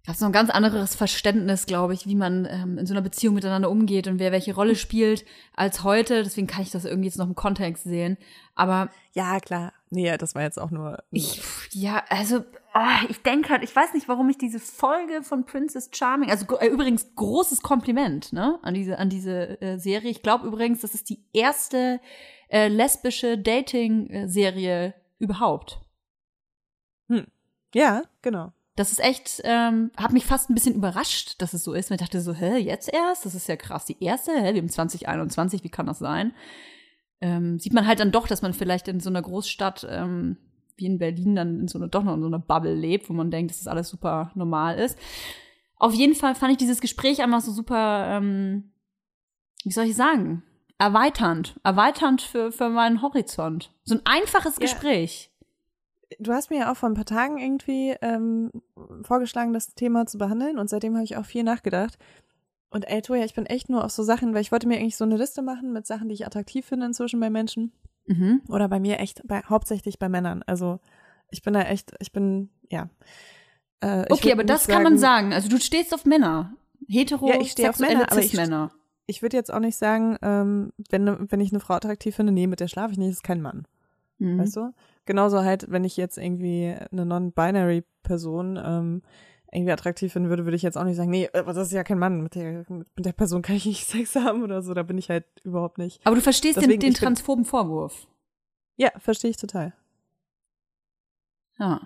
gab's 0.05 0.20
noch 0.20 0.30
ein 0.30 0.32
ganz 0.32 0.51
anderes 0.51 0.97
Verständnis, 0.97 1.66
glaube 1.66 1.95
ich, 1.95 2.07
wie 2.07 2.16
man 2.16 2.47
ähm, 2.51 2.78
in 2.78 2.86
so 2.86 2.95
einer 2.95 3.03
Beziehung 3.03 3.34
miteinander 3.34 3.70
umgeht 3.70 4.09
und 4.09 4.18
wer 4.18 4.32
welche 4.32 4.55
Rolle 4.55 4.74
spielt 4.74 5.24
als 5.55 5.84
heute. 5.84 6.22
Deswegen 6.22 6.47
kann 6.47 6.62
ich 6.62 6.70
das 6.70 6.84
irgendwie 6.84 7.09
jetzt 7.09 7.18
noch 7.18 7.26
im 7.26 7.34
Kontext 7.34 7.84
sehen. 7.84 8.16
Aber 8.55 8.89
Ja, 9.12 9.39
klar. 9.39 9.72
Nee, 9.91 10.16
das 10.18 10.34
war 10.34 10.43
jetzt 10.43 10.59
auch 10.59 10.70
nur. 10.70 11.03
ich, 11.11 11.43
ja, 11.70 12.05
also 12.09 12.45
ah, 12.72 13.01
ich 13.09 13.22
denke 13.22 13.49
halt, 13.49 13.62
ich 13.62 13.74
weiß 13.74 13.95
nicht, 13.95 14.09
warum 14.09 14.28
ich 14.28 14.39
diese 14.39 14.61
Folge 14.61 15.22
von 15.22 15.45
Princess 15.45 15.91
Charming, 15.93 16.30
also 16.30 16.59
äh, 16.59 16.66
übrigens 16.66 17.14
großes 17.14 17.62
Kompliment, 17.62 18.32
ne, 18.32 18.59
an 18.62 18.74
diese 18.74 18.99
an 18.99 19.09
diese 19.09 19.61
äh, 19.61 19.78
Serie. 19.78 20.11
Ich 20.11 20.22
glaube 20.22 20.47
übrigens, 20.47 20.80
das 20.80 20.95
ist 20.95 21.09
die 21.09 21.24
erste 21.32 22.01
äh, 22.49 22.68
lesbische 22.68 23.39
Dating-Serie 23.39 24.95
überhaupt. 25.18 25.80
ja, 27.74 28.03
genau. 28.22 28.53
Das 28.76 28.93
ist 28.93 29.01
echt, 29.01 29.41
ähm, 29.43 29.91
hat 29.97 30.12
mich 30.12 30.24
fast 30.24 30.49
ein 30.49 30.55
bisschen 30.55 30.76
überrascht, 30.76 31.43
dass 31.43 31.53
es 31.53 31.64
so 31.64 31.72
ist. 31.72 31.91
Ich 31.91 31.97
dachte 31.97 32.20
so, 32.20 32.32
hä, 32.32 32.59
jetzt 32.59 32.93
erst? 32.93 33.26
Das 33.26 33.34
ist 33.34 33.49
ja 33.49 33.57
krass. 33.57 33.86
Die 33.86 34.03
erste, 34.03 34.30
hä, 34.32 34.55
wir 34.55 34.61
haben 34.61 34.68
2021, 34.68 35.64
wie 35.64 35.68
kann 35.68 35.86
das 35.86 35.99
sein? 35.99 36.32
Ähm, 37.20 37.58
sieht 37.58 37.72
man 37.72 37.86
halt 37.86 38.00
dann 38.00 38.12
doch, 38.12 38.28
dass 38.28 38.42
man 38.42 38.54
vielleicht 38.54 38.88
in 38.88 39.00
so 39.00 39.10
einer 39.10 39.22
Großstadt 39.22 39.86
ähm, 39.90 40.36
wie 40.76 40.86
in 40.86 40.98
Berlin 40.98 41.34
dann 41.34 41.60
in 41.60 41.68
so 41.68 41.78
einer, 41.78 41.88
doch 41.88 42.04
noch 42.04 42.14
in 42.14 42.20
so 42.20 42.28
einer 42.28 42.38
Bubble 42.38 42.74
lebt, 42.74 43.08
wo 43.08 43.12
man 43.12 43.30
denkt, 43.30 43.50
dass 43.50 43.58
das 43.58 43.66
alles 43.66 43.88
super 43.88 44.30
normal 44.34 44.78
ist. 44.78 44.96
Auf 45.76 45.92
jeden 45.94 46.14
Fall 46.14 46.34
fand 46.34 46.52
ich 46.52 46.58
dieses 46.58 46.80
Gespräch 46.80 47.22
einfach 47.22 47.40
so 47.40 47.52
super, 47.52 48.06
ähm, 48.10 48.72
wie 49.64 49.72
soll 49.72 49.86
ich 49.86 49.96
sagen, 49.96 50.42
erweiternd. 50.78 51.58
Erweiternd 51.64 52.22
für, 52.22 52.52
für 52.52 52.68
meinen 52.68 53.02
Horizont. 53.02 53.72
So 53.84 53.96
ein 53.96 54.02
einfaches 54.04 54.56
Ja. 54.56 54.60
Gespräch. 54.60 55.30
Du 56.18 56.32
hast 56.32 56.50
mir 56.50 56.60
ja 56.60 56.72
auch 56.72 56.76
vor 56.76 56.88
ein 56.88 56.94
paar 56.94 57.04
Tagen 57.04 57.38
irgendwie 57.38 57.94
ähm, 58.00 58.50
vorgeschlagen, 59.02 59.52
das 59.52 59.74
Thema 59.74 60.06
zu 60.06 60.16
behandeln 60.16 60.58
und 60.58 60.70
seitdem 60.70 60.94
habe 60.94 61.04
ich 61.04 61.16
auch 61.16 61.26
viel 61.26 61.42
nachgedacht. 61.42 61.98
Und 62.70 62.86
ey, 62.88 63.00
Toja, 63.02 63.24
ich 63.24 63.34
bin 63.34 63.46
echt 63.46 63.68
nur 63.70 63.84
auf 63.84 63.90
so 63.92 64.02
Sachen, 64.02 64.34
weil 64.34 64.42
ich 64.42 64.52
wollte 64.52 64.68
mir 64.68 64.78
eigentlich 64.78 64.96
so 64.96 65.04
eine 65.04 65.16
Liste 65.16 65.40
machen 65.42 65.72
mit 65.72 65.86
Sachen, 65.86 66.08
die 66.08 66.14
ich 66.14 66.26
attraktiv 66.26 66.66
finde 66.66 66.86
inzwischen 66.86 67.18
bei 67.20 67.30
Menschen. 67.30 67.72
Mhm. 68.06 68.42
Oder 68.48 68.68
bei 68.68 68.78
mir 68.80 68.98
echt, 69.00 69.22
bei, 69.26 69.42
hauptsächlich 69.42 69.98
bei 69.98 70.08
Männern. 70.08 70.42
Also 70.46 70.80
ich 71.30 71.42
bin 71.42 71.54
da 71.54 71.62
echt, 71.62 71.92
ich 72.00 72.12
bin, 72.12 72.50
ja. 72.70 72.88
Äh, 73.82 74.02
ich 74.06 74.10
Okay, 74.12 74.32
aber 74.32 74.44
das 74.44 74.66
kann 74.66 74.82
man 74.82 74.98
sagen. 74.98 75.32
Also 75.32 75.48
du 75.48 75.58
stehst 75.58 75.94
auf 75.94 76.04
Männer. 76.04 76.52
Hetero, 76.88 77.28
Ja, 77.28 77.40
ich 77.40 77.52
stehe 77.52 77.70
auf 77.70 77.78
Männer, 77.78 78.10
aber 78.10 78.20
ich- 78.20 78.30
Cis-Männer. 78.30 78.70
Ich 79.10 79.22
würde 79.22 79.38
jetzt 79.38 79.50
auch 79.52 79.60
nicht 79.60 79.76
sagen, 79.76 80.18
ähm, 80.20 80.72
wenn, 80.90 81.30
wenn 81.30 81.40
ich 81.40 81.50
eine 81.50 81.60
Frau 81.60 81.74
attraktiv 81.74 82.14
finde, 82.14 82.30
nee, 82.32 82.46
mit 82.46 82.60
der 82.60 82.68
schlafe 82.68 82.92
ich 82.92 82.98
nicht, 82.98 83.08
das 83.08 83.16
ist 83.16 83.22
kein 83.22 83.40
Mann. 83.40 83.66
Mhm. 84.18 84.38
Weißt 84.38 84.56
du? 84.56 84.74
Genauso 85.06 85.42
halt, 85.42 85.70
wenn 85.70 85.84
ich 85.84 85.96
jetzt 85.96 86.18
irgendwie 86.18 86.74
eine 86.92 87.06
non-binary 87.06 87.84
Person 88.02 88.58
ähm, 88.62 89.02
irgendwie 89.53 89.72
attraktiv 89.72 90.12
finden 90.12 90.28
würde, 90.28 90.44
würde 90.44 90.57
ich 90.57 90.62
jetzt 90.62 90.76
auch 90.76 90.84
nicht 90.84 90.96
sagen, 90.96 91.11
nee, 91.11 91.28
aber 91.32 91.53
das 91.53 91.68
ist 91.68 91.72
ja 91.72 91.84
kein 91.84 91.99
Mann, 91.99 92.22
mit 92.22 92.34
der, 92.34 92.66
mit 92.68 92.86
der 93.07 93.12
Person 93.12 93.42
kann 93.42 93.57
ich 93.57 93.64
nicht 93.66 93.86
Sex 93.88 94.14
haben 94.14 94.42
oder 94.42 94.62
so, 94.62 94.74
da 94.74 94.82
bin 94.82 94.99
ich 94.99 95.09
halt 95.11 95.24
überhaupt 95.42 95.78
nicht. 95.78 96.01
Aber 96.05 96.16
du 96.16 96.22
verstehst 96.22 96.57
den, 96.57 96.64
Deswegen, 96.64 96.80
den 96.80 96.92
bin- 96.92 97.01
transphoben 97.01 97.44
Vorwurf. 97.44 98.07
Ja, 98.76 98.90
verstehe 98.99 99.30
ich 99.30 99.36
total. 99.36 99.72
Ja. 101.59 101.80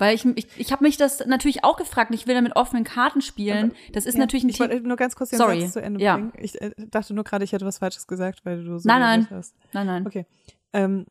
Weil 0.00 0.14
ich, 0.14 0.24
ich, 0.24 0.46
ich 0.56 0.70
habe 0.72 0.84
mich 0.84 0.96
das 0.96 1.26
natürlich 1.26 1.64
auch 1.64 1.76
gefragt, 1.76 2.14
ich 2.14 2.28
will 2.28 2.34
da 2.34 2.40
mit 2.40 2.54
offenen 2.54 2.84
Karten 2.84 3.20
spielen. 3.20 3.72
Das 3.92 4.06
ist 4.06 4.14
ja, 4.14 4.20
natürlich 4.20 4.44
ein 4.44 4.48
Ich 4.48 4.60
wollte 4.60 4.80
nur 4.80 4.96
ganz 4.96 5.16
kurz 5.16 5.30
den 5.30 5.38
Sorry, 5.38 5.62
Satz 5.62 5.72
zu 5.72 5.82
Ende 5.82 6.00
ja. 6.00 6.14
bringen. 6.14 6.32
Ich 6.38 6.60
äh, 6.62 6.70
dachte 6.76 7.14
nur 7.14 7.24
gerade, 7.24 7.44
ich 7.44 7.50
hätte 7.50 7.66
was 7.66 7.78
Falsches 7.78 8.06
gesagt, 8.06 8.44
weil 8.44 8.64
du 8.64 8.78
so 8.78 8.88
Nein, 8.88 9.00
nein. 9.00 9.28
hast. 9.30 9.56
Nein, 9.72 9.86
nein. 9.88 10.06
Okay. 10.06 10.24
Ähm, 10.72 11.06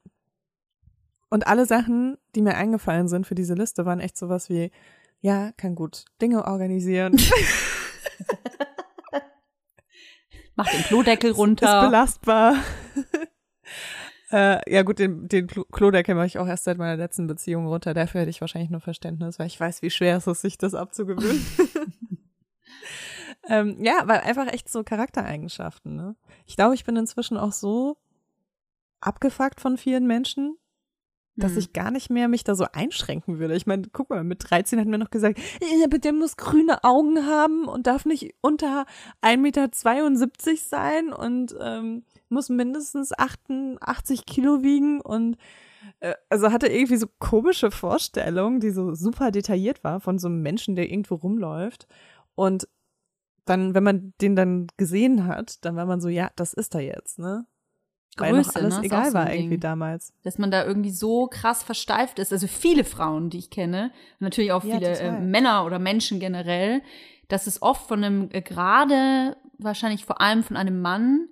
und 1.29 1.47
alle 1.47 1.65
Sachen, 1.65 2.17
die 2.33 2.41
mir 2.41 2.55
eingefallen 2.55 3.09
sind 3.09 3.27
für 3.27 3.35
diese 3.35 3.55
Liste, 3.55 3.85
waren 3.85 3.99
echt 3.99 4.17
sowas 4.17 4.49
wie, 4.49 4.71
ja, 5.27 5.51
kann 5.57 5.75
gut 5.75 6.05
Dinge 6.21 6.45
organisieren, 6.47 7.19
Mach 10.55 10.69
den 10.71 10.81
Klodeckel 10.83 11.31
ist 11.31 11.37
runter. 11.37 11.85
belastbar. 11.85 12.55
äh, 14.31 14.73
ja 14.73 14.81
gut, 14.81 14.97
den, 14.97 15.27
den 15.27 15.47
Klo- 15.47 15.67
Klodeckel 15.71 16.15
mache 16.15 16.25
ich 16.27 16.39
auch 16.39 16.47
erst 16.47 16.63
seit 16.63 16.79
meiner 16.79 16.97
letzten 16.97 17.27
Beziehung 17.27 17.67
runter. 17.67 17.93
Dafür 17.93 18.21
hätte 18.21 18.31
ich 18.31 18.41
wahrscheinlich 18.41 18.71
nur 18.71 18.81
Verständnis, 18.81 19.37
weil 19.37 19.45
ich 19.47 19.59
weiß, 19.59 19.83
wie 19.83 19.91
schwer 19.91 20.17
es 20.17 20.25
ist, 20.25 20.41
sich 20.41 20.57
das 20.57 20.73
abzugewöhnen. 20.73 21.45
ähm, 23.47 23.77
ja, 23.83 24.01
weil 24.05 24.21
einfach 24.21 24.47
echt 24.51 24.69
so 24.69 24.83
Charaktereigenschaften. 24.83 25.95
Ne? 25.95 26.15
Ich 26.47 26.55
glaube, 26.55 26.73
ich 26.73 26.85
bin 26.85 26.95
inzwischen 26.95 27.37
auch 27.37 27.51
so 27.51 27.97
abgefuckt 28.99 29.61
von 29.61 29.77
vielen 29.77 30.07
Menschen, 30.07 30.57
dass 31.37 31.53
Mhm. 31.53 31.57
ich 31.59 31.73
gar 31.73 31.91
nicht 31.91 32.09
mehr 32.09 32.27
mich 32.27 32.43
da 32.43 32.55
so 32.55 32.65
einschränken 32.73 33.39
würde. 33.39 33.55
Ich 33.55 33.65
meine, 33.67 33.83
guck 33.93 34.09
mal, 34.09 34.23
mit 34.23 34.49
13 34.49 34.79
hat 34.79 34.87
mir 34.87 34.97
noch 34.97 35.11
gesagt, 35.11 35.39
"Äh, 35.61 35.83
aber 35.85 35.99
der 35.99 36.11
muss 36.13 36.35
grüne 36.35 36.83
Augen 36.83 37.25
haben 37.25 37.65
und 37.67 37.87
darf 37.87 38.05
nicht 38.05 38.33
unter 38.41 38.85
1,72 39.21 39.37
Meter 39.37 40.57
sein 40.57 41.13
und 41.13 41.55
ähm, 41.61 42.03
muss 42.29 42.49
mindestens 42.49 43.13
88 43.17 44.25
Kilo 44.25 44.63
wiegen 44.63 44.99
und 44.99 45.37
äh, 45.99 46.15
also 46.29 46.51
hatte 46.51 46.67
irgendwie 46.67 46.97
so 46.97 47.07
komische 47.19 47.71
Vorstellungen, 47.71 48.59
die 48.59 48.71
so 48.71 48.93
super 48.93 49.31
detailliert 49.31 49.83
war 49.83 49.99
von 50.01 50.19
so 50.19 50.27
einem 50.27 50.41
Menschen, 50.41 50.75
der 50.75 50.89
irgendwo 50.89 51.15
rumläuft 51.15 51.87
und 52.35 52.67
dann, 53.45 53.73
wenn 53.73 53.83
man 53.83 54.13
den 54.19 54.35
dann 54.35 54.67
gesehen 54.75 55.25
hat, 55.25 55.63
dann 55.63 55.77
war 55.77 55.85
man 55.85 56.01
so, 56.01 56.09
ja, 56.09 56.29
das 56.35 56.53
ist 56.53 56.75
er 56.75 56.81
jetzt, 56.81 57.17
ne? 57.17 57.45
Weil 58.15 58.31
noch 58.33 58.43
Größe, 58.43 58.59
alles 58.59 58.77
ne? 58.77 58.83
Egal 58.85 59.07
so 59.09 59.13
war 59.13 59.25
Ding. 59.27 59.39
irgendwie 59.41 59.57
damals. 59.59 60.13
dass 60.23 60.37
man 60.37 60.49
da 60.49 60.65
irgendwie 60.65 60.91
so 60.91 61.27
krass 61.27 61.63
versteift 61.63 62.19
ist. 62.19 62.31
Also 62.33 62.47
viele 62.47 62.83
Frauen, 62.83 63.29
die 63.29 63.37
ich 63.37 63.49
kenne, 63.49 63.91
natürlich 64.19 64.51
auch 64.51 64.63
Ja, 64.63 64.75
viele 64.77 64.89
äh, 64.91 64.95
total. 64.97 65.21
Männer 65.21 65.65
oder 65.65 65.79
Menschen 65.79 66.19
generell, 66.19 66.81
dass 67.27 67.45
es 67.47 67.61
oft 67.61 67.87
von 67.87 68.03
einem, 68.03 68.29
äh, 68.31 68.41
gerade 68.41 69.37
wahrscheinlich 69.59 70.05
vor 70.05 70.21
allem 70.21 70.43
von 70.43 70.55
einem 70.57 70.81
Mann, 70.81 71.27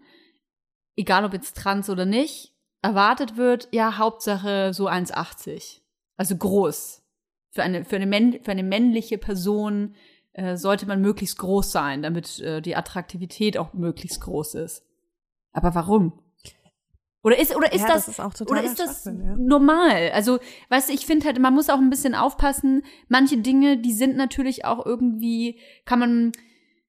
egal 0.96 1.26
ob 1.26 1.34
jetzt 1.34 1.58
trans 1.58 1.90
oder 1.90 2.06
nicht, 2.06 2.54
erwartet 2.82 3.36
wird, 3.36 3.68
ja, 3.72 3.98
Hauptsache 3.98 4.74
so 4.74 4.88
1,80. 4.88 5.82
Also 6.18 6.36
groß. 6.38 7.02
Für 7.52 7.64
eine, 7.64 7.84
für 7.86 7.96
eine, 7.96 8.06
männ, 8.06 8.40
für 8.44 8.52
eine 8.52 8.64
männliche 8.64 9.18
Person 9.18 9.96
äh, 10.34 10.56
sollte 10.56 10.86
man 10.86 11.02
möglichst 11.02 11.40
groß 11.40 11.72
sein, 11.72 12.04
damit 12.04 12.40
äh, 12.42 12.62
die 12.62 12.76
Attraktivität 12.76 13.58
auch 13.58 13.74
möglichst 13.74 14.22
groß 14.22 14.56
ist. 14.56 14.86
Aber 15.52 15.74
warum? 15.74 16.20
Oder 17.26 17.40
ist, 17.40 17.56
oder 17.56 17.74
ist 17.74 17.82
ja, 17.82 17.88
das, 17.88 18.06
das 18.06 18.20
ist 18.20 18.52
oder 18.52 18.64
ist 18.64 18.80
das 18.80 19.06
ja. 19.06 19.14
normal? 19.36 20.12
Also, 20.14 20.38
weißt 20.70 20.90
du, 20.90 20.94
ich 20.94 21.08
finde 21.08 21.26
halt, 21.26 21.40
man 21.40 21.56
muss 21.56 21.72
auch 21.72 21.80
ein 21.80 21.90
bisschen 21.90 22.14
aufpassen. 22.14 22.84
Manche 23.08 23.38
Dinge, 23.38 23.80
die 23.80 23.94
sind 23.94 24.16
natürlich 24.16 24.64
auch 24.64 24.86
irgendwie, 24.86 25.58
kann 25.86 25.98
man, 25.98 26.34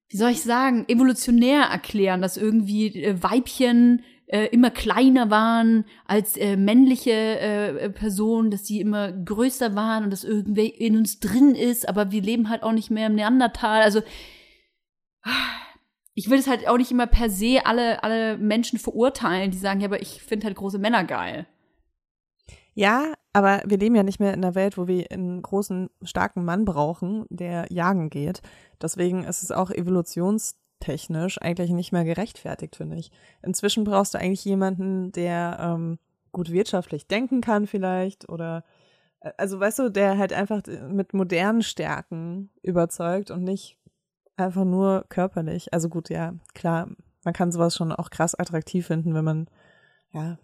wie 0.09 0.17
soll 0.19 0.33
ich 0.33 0.43
sagen, 0.43 0.85
evolutionär 0.89 1.63
erklären, 1.63 2.21
dass 2.21 2.37
irgendwie 2.37 3.03
äh, 3.03 3.23
Weibchen 3.23 4.03
äh, 4.27 4.49
immer 4.49 4.69
kleiner 4.69 5.31
waren 5.31 5.87
als 6.05 6.37
äh, 6.37 6.59
männliche 6.59 7.13
äh, 7.13 7.89
Personen, 7.89 8.51
dass 8.51 8.65
die 8.65 8.83
immer 8.83 9.13
größer 9.13 9.75
waren 9.75 10.05
und 10.05 10.11
dass 10.11 10.23
irgendwie 10.23 10.69
in 10.69 10.99
uns 10.99 11.19
drin 11.19 11.55
ist, 11.55 11.89
aber 11.89 12.13
wir 12.13 12.21
leben 12.21 12.51
halt 12.51 12.63
auch 12.63 12.73
nicht 12.73 12.91
mehr 12.91 13.07
im 13.07 13.15
Neandertal. 13.15 13.81
Also 13.81 14.03
ich 16.17 16.31
will 16.31 16.39
es 16.39 16.49
halt 16.49 16.67
auch 16.67 16.79
nicht 16.79 16.91
immer 16.91 17.07
per 17.07 17.29
se 17.29 17.61
alle, 17.65 18.03
alle 18.03 18.39
Menschen 18.39 18.79
verurteilen, 18.79 19.51
die 19.51 19.59
sagen, 19.59 19.81
ja, 19.81 19.87
aber 19.87 20.01
ich 20.01 20.23
finde 20.23 20.47
halt 20.47 20.57
große 20.57 20.79
Männer 20.79 21.05
geil. 21.05 21.47
Ja, 22.73 23.13
aber 23.35 23.63
wir 23.67 23.77
leben 23.77 23.95
ja 23.95 24.03
nicht 24.03 24.19
mehr 24.19 24.33
in 24.33 24.43
einer 24.43 24.55
Welt, 24.55 24.79
wo 24.79 24.87
wir 24.89 25.11
einen 25.11 25.43
großen, 25.43 25.91
starken 26.03 26.45
Mann 26.45 26.65
brauchen, 26.65 27.27
der 27.29 27.67
jagen 27.71 28.09
geht. 28.09 28.41
Deswegen 28.81 29.25
ist 29.25 29.43
es 29.43 29.51
auch 29.51 29.71
technisch 30.81 31.41
eigentlich 31.41 31.71
nicht 31.71 31.93
mehr 31.93 32.05
gerechtfertigt, 32.05 32.77
finde 32.77 32.97
ich. 32.97 33.11
Inzwischen 33.43 33.85
brauchst 33.85 34.15
du 34.15 34.19
eigentlich 34.19 34.45
jemanden, 34.45 35.13
der 35.13 35.59
ähm, 35.61 35.99
gut 36.33 36.51
wirtschaftlich 36.51 37.07
denken 37.09 37.43
kann 37.43 37.67
vielleicht 37.67 38.29
oder 38.29 38.65
äh, 39.21 39.33
also 39.37 39.61
weißt 39.61 39.81
du, 39.81 39.91
der 39.91 40.17
halt 40.17 40.33
einfach 40.33 40.63
mit 40.89 41.13
modernen 41.13 41.63
Stärken 41.63 42.51
überzeugt 42.63 43.31
und 43.31 43.45
nicht 43.45 43.77
einfach 44.37 44.65
nur 44.65 45.05
körperlich. 45.09 45.73
Also 45.73 45.89
gut, 45.89 46.09
ja, 46.11 46.35
klar, 46.55 46.89
man 47.25 47.35
kann 47.35 47.53
sowas 47.53 47.75
schon 47.75 47.93
auch 47.93 48.11
krass 48.11 48.35
attraktiv 48.35 48.87
finden, 48.87 49.15
wenn 49.15 49.25
man, 49.25 49.47
ja. 50.13 50.39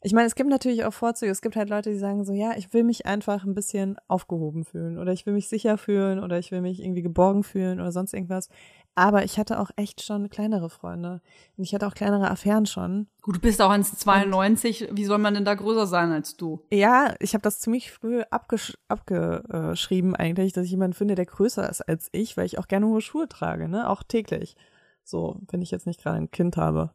Ich 0.00 0.12
meine, 0.12 0.26
es 0.26 0.34
gibt 0.34 0.50
natürlich 0.50 0.84
auch 0.84 0.92
Vorzüge. 0.92 1.32
Es 1.32 1.40
gibt 1.40 1.56
halt 1.56 1.70
Leute, 1.70 1.90
die 1.90 1.98
sagen 1.98 2.24
so, 2.24 2.34
ja, 2.34 2.52
ich 2.56 2.72
will 2.74 2.84
mich 2.84 3.06
einfach 3.06 3.44
ein 3.44 3.54
bisschen 3.54 3.96
aufgehoben 4.06 4.64
fühlen 4.64 4.98
oder 4.98 5.12
ich 5.12 5.24
will 5.24 5.32
mich 5.32 5.48
sicher 5.48 5.78
fühlen 5.78 6.22
oder 6.22 6.38
ich 6.38 6.50
will 6.50 6.60
mich 6.60 6.82
irgendwie 6.82 7.02
geborgen 7.02 7.42
fühlen 7.42 7.80
oder 7.80 7.90
sonst 7.90 8.12
irgendwas. 8.12 8.50
Aber 8.96 9.24
ich 9.24 9.38
hatte 9.38 9.58
auch 9.58 9.70
echt 9.76 10.02
schon 10.02 10.30
kleinere 10.30 10.70
Freunde. 10.70 11.20
Und 11.56 11.64
ich 11.64 11.74
hatte 11.74 11.86
auch 11.86 11.94
kleinere 11.94 12.30
Affären 12.30 12.64
schon. 12.66 13.08
Gut, 13.22 13.36
du 13.36 13.40
bist 13.40 13.60
auch 13.60 13.70
1,92. 13.70 14.90
Wie 14.92 15.04
soll 15.04 15.18
man 15.18 15.34
denn 15.34 15.44
da 15.44 15.54
größer 15.54 15.86
sein 15.86 16.12
als 16.12 16.36
du? 16.36 16.60
Ja, 16.70 17.14
ich 17.18 17.34
habe 17.34 17.42
das 17.42 17.58
ziemlich 17.58 17.90
früh 17.90 18.22
abgesch 18.30 18.76
abgeschrieben 18.86 20.14
eigentlich, 20.14 20.52
dass 20.52 20.66
ich 20.66 20.70
jemanden 20.70 20.94
finde, 20.94 21.16
der 21.16 21.26
größer 21.26 21.68
ist 21.68 21.80
als 21.80 22.08
ich, 22.12 22.36
weil 22.36 22.46
ich 22.46 22.58
auch 22.58 22.68
gerne 22.68 22.86
hohe 22.86 23.00
Schuhe 23.00 23.28
trage, 23.28 23.68
ne? 23.68 23.88
Auch 23.88 24.04
täglich. 24.04 24.56
So, 25.02 25.40
wenn 25.50 25.60
ich 25.60 25.72
jetzt 25.72 25.86
nicht 25.86 26.00
gerade 26.00 26.18
ein 26.18 26.30
Kind 26.30 26.56
habe. 26.56 26.92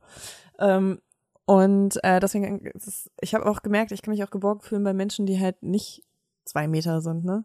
Ähm, 0.57 0.99
und 1.45 2.01
äh, 2.03 2.19
deswegen, 2.19 2.71
ich 3.19 3.33
habe 3.35 3.45
auch 3.45 3.61
gemerkt, 3.61 3.91
ich 3.91 4.01
kann 4.01 4.13
mich 4.13 4.23
auch 4.23 4.31
geborgen 4.31 4.61
fühlen 4.61 4.83
bei 4.83 4.93
Menschen, 4.93 5.25
die 5.25 5.39
halt 5.39 5.63
nicht 5.63 6.03
zwei 6.45 6.67
Meter 6.67 7.01
sind, 7.01 7.25
ne? 7.25 7.43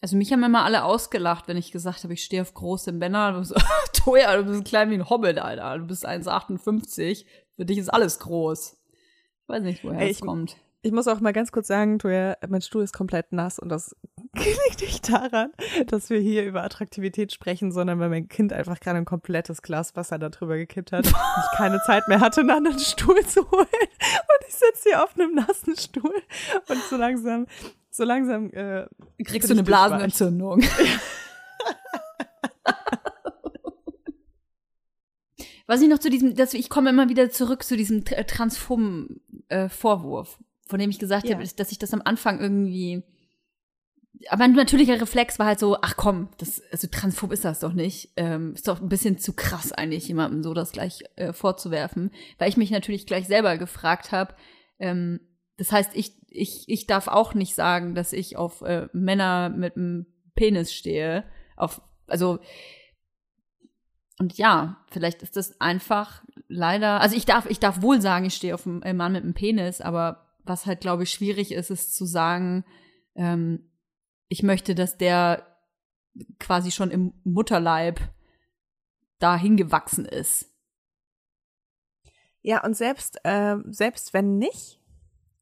Also 0.00 0.16
mich 0.16 0.32
haben 0.32 0.42
immer 0.42 0.64
alle 0.64 0.84
ausgelacht, 0.84 1.46
wenn 1.46 1.58
ich 1.58 1.72
gesagt 1.72 2.04
habe, 2.04 2.14
ich 2.14 2.24
stehe 2.24 2.40
auf 2.40 2.54
große 2.54 2.92
Männer. 2.92 3.32
Du 3.32 3.40
bist, 3.40 3.54
Toja, 3.92 4.36
du 4.36 4.44
bist 4.44 4.64
klein 4.64 4.90
wie 4.90 4.94
ein 4.94 5.10
Hobbit, 5.10 5.38
Alter. 5.38 5.78
Du 5.78 5.86
bist 5.86 6.08
1,58. 6.08 7.26
Für 7.56 7.66
dich 7.66 7.78
ist 7.78 7.90
alles 7.90 8.18
groß. 8.20 8.78
Ich 9.42 9.48
weiß 9.48 9.62
nicht, 9.62 9.84
woher 9.84 10.00
Ey, 10.00 10.10
es 10.10 10.20
kommt. 10.20 10.56
Ich 10.82 10.92
muss 10.92 11.08
auch 11.08 11.20
mal 11.20 11.34
ganz 11.34 11.52
kurz 11.52 11.66
sagen, 11.66 11.98
Toja, 11.98 12.36
mein 12.48 12.62
Stuhl 12.62 12.82
ist 12.82 12.94
komplett 12.94 13.32
nass 13.32 13.58
und 13.58 13.68
das 13.68 13.94
liegt 14.34 14.80
nicht 14.80 15.12
daran, 15.12 15.52
dass 15.88 16.08
wir 16.08 16.18
hier 16.18 16.46
über 16.46 16.64
Attraktivität 16.64 17.32
sprechen, 17.32 17.70
sondern 17.70 18.00
weil 18.00 18.08
mein 18.08 18.28
Kind 18.28 18.54
einfach 18.54 18.80
gerade 18.80 18.96
ein 18.96 19.04
komplettes 19.04 19.60
Glas 19.60 19.94
Wasser 19.96 20.18
darüber 20.18 20.56
gekippt 20.56 20.92
hat 20.92 21.06
und 21.06 21.12
ich 21.14 21.58
keine 21.58 21.82
Zeit 21.82 22.08
mehr 22.08 22.20
hatte, 22.20 22.40
einen 22.40 22.50
anderen 22.50 22.78
Stuhl 22.78 23.20
zu 23.26 23.50
holen. 23.50 23.66
Und 23.70 24.48
ich 24.48 24.54
sitze 24.54 24.88
hier 24.88 25.04
auf 25.04 25.14
einem 25.14 25.34
nassen 25.34 25.76
Stuhl 25.76 26.14
und 26.68 26.82
so 26.88 26.96
langsam, 26.96 27.46
so 27.90 28.04
langsam 28.04 28.50
äh, 28.52 28.86
Kriegst 29.24 29.48
du 29.48 29.54
eine 29.54 29.62
Blasenentzündung. 29.62 30.62
Was 35.66 35.82
ich 35.82 35.88
noch 35.88 35.98
zu 35.98 36.10
diesem, 36.10 36.34
dass 36.34 36.54
ich 36.54 36.68
komme 36.68 36.90
immer 36.90 37.08
wieder 37.08 37.30
zurück 37.30 37.62
zu 37.62 37.76
diesem 37.76 38.04
transphoben 38.04 39.20
äh, 39.48 39.68
Vorwurf, 39.68 40.38
von 40.66 40.80
dem 40.80 40.90
ich 40.90 40.98
gesagt 40.98 41.28
Ja. 41.28 41.36
habe, 41.36 41.46
dass 41.46 41.70
ich 41.70 41.78
das 41.78 41.94
am 41.94 42.02
Anfang 42.04 42.40
irgendwie 42.40 43.04
aber 44.28 44.44
ein 44.44 44.52
natürlicher 44.52 45.00
Reflex 45.00 45.38
war 45.38 45.46
halt 45.46 45.58
so, 45.60 45.78
ach 45.80 45.96
komm, 45.96 46.28
das, 46.38 46.60
also 46.70 46.88
transphob 46.90 47.32
ist 47.32 47.44
das 47.44 47.60
doch 47.60 47.72
nicht. 47.72 48.10
Ähm, 48.16 48.52
ist 48.54 48.68
doch 48.68 48.80
ein 48.80 48.88
bisschen 48.88 49.18
zu 49.18 49.32
krass 49.32 49.72
eigentlich, 49.72 50.08
jemandem 50.08 50.42
so 50.42 50.52
das 50.52 50.72
gleich 50.72 51.02
äh, 51.16 51.32
vorzuwerfen. 51.32 52.10
Weil 52.38 52.50
ich 52.50 52.56
mich 52.58 52.70
natürlich 52.70 53.06
gleich 53.06 53.26
selber 53.26 53.56
gefragt 53.56 54.12
habe, 54.12 54.34
ähm, 54.78 55.20
das 55.56 55.72
heißt, 55.72 55.92
ich, 55.94 56.19
ich, 56.30 56.68
ich 56.68 56.86
darf 56.86 57.08
auch 57.08 57.34
nicht 57.34 57.54
sagen, 57.54 57.94
dass 57.94 58.12
ich 58.12 58.36
auf 58.36 58.62
äh, 58.62 58.88
Männer 58.92 59.50
mit 59.50 59.76
einem 59.76 60.06
Penis 60.34 60.72
stehe. 60.72 61.24
Auf, 61.56 61.82
also 62.06 62.38
und 64.18 64.36
ja, 64.36 64.76
vielleicht 64.90 65.22
ist 65.22 65.36
das 65.36 65.60
einfach 65.62 66.22
leider, 66.46 67.00
also 67.00 67.16
ich 67.16 67.24
darf, 67.24 67.46
ich 67.48 67.58
darf 67.58 67.80
wohl 67.80 68.02
sagen, 68.02 68.26
ich 68.26 68.34
stehe 68.34 68.54
auf 68.54 68.66
einem 68.66 68.82
äh, 68.82 68.92
Mann 68.92 69.12
mit 69.12 69.24
einem 69.24 69.32
Penis, 69.32 69.80
aber 69.80 70.36
was 70.44 70.66
halt, 70.66 70.80
glaube 70.80 71.04
ich, 71.04 71.10
schwierig 71.10 71.52
ist, 71.52 71.70
ist 71.70 71.96
zu 71.96 72.04
sagen, 72.04 72.64
ähm, 73.14 73.70
ich 74.28 74.42
möchte, 74.42 74.74
dass 74.74 74.98
der 74.98 75.46
quasi 76.38 76.70
schon 76.70 76.90
im 76.90 77.14
Mutterleib 77.24 78.00
dahin 79.20 79.56
gewachsen 79.56 80.04
ist. 80.04 80.46
Ja, 82.42 82.62
und 82.62 82.76
selbst, 82.76 83.18
äh, 83.24 83.56
selbst 83.68 84.12
wenn 84.12 84.36
nicht, 84.36 84.79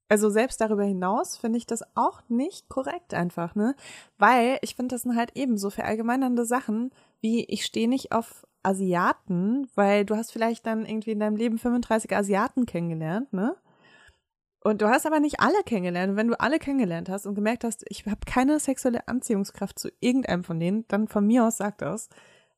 also 0.08 0.30
selbst 0.30 0.60
darüber 0.60 0.84
hinaus 0.84 1.36
finde 1.36 1.58
ich 1.58 1.66
das 1.66 1.82
auch 1.94 2.22
nicht 2.28 2.68
korrekt 2.68 3.14
einfach, 3.14 3.54
ne? 3.54 3.74
Weil 4.16 4.58
ich 4.62 4.74
finde, 4.74 4.94
das 4.94 5.02
sind 5.02 5.16
halt 5.16 5.36
eben 5.36 5.58
so 5.58 5.70
verallgemeinernde 5.70 6.44
Sachen, 6.44 6.90
wie 7.20 7.44
ich 7.44 7.64
stehe 7.64 7.88
nicht 7.88 8.12
auf 8.12 8.46
Asiaten, 8.62 9.68
weil 9.74 10.04
du 10.04 10.16
hast 10.16 10.32
vielleicht 10.32 10.66
dann 10.66 10.86
irgendwie 10.86 11.12
in 11.12 11.20
deinem 11.20 11.36
Leben 11.36 11.58
35 11.58 12.14
Asiaten 12.16 12.66
kennengelernt, 12.66 13.32
ne? 13.32 13.56
Und 14.60 14.82
du 14.82 14.88
hast 14.88 15.06
aber 15.06 15.20
nicht 15.20 15.40
alle 15.40 15.62
kennengelernt. 15.64 16.10
Und 16.10 16.16
wenn 16.16 16.28
du 16.28 16.40
alle 16.40 16.58
kennengelernt 16.58 17.08
hast 17.08 17.26
und 17.26 17.34
gemerkt 17.34 17.64
hast, 17.64 17.84
ich 17.88 18.04
habe 18.06 18.20
keine 18.26 18.58
sexuelle 18.58 19.06
Anziehungskraft 19.06 19.78
zu 19.78 19.88
irgendeinem 20.00 20.42
von 20.44 20.58
denen, 20.58 20.86
dann 20.88 21.08
von 21.08 21.26
mir 21.26 21.44
aus 21.46 21.58
sag 21.58 21.78
das. 21.78 22.08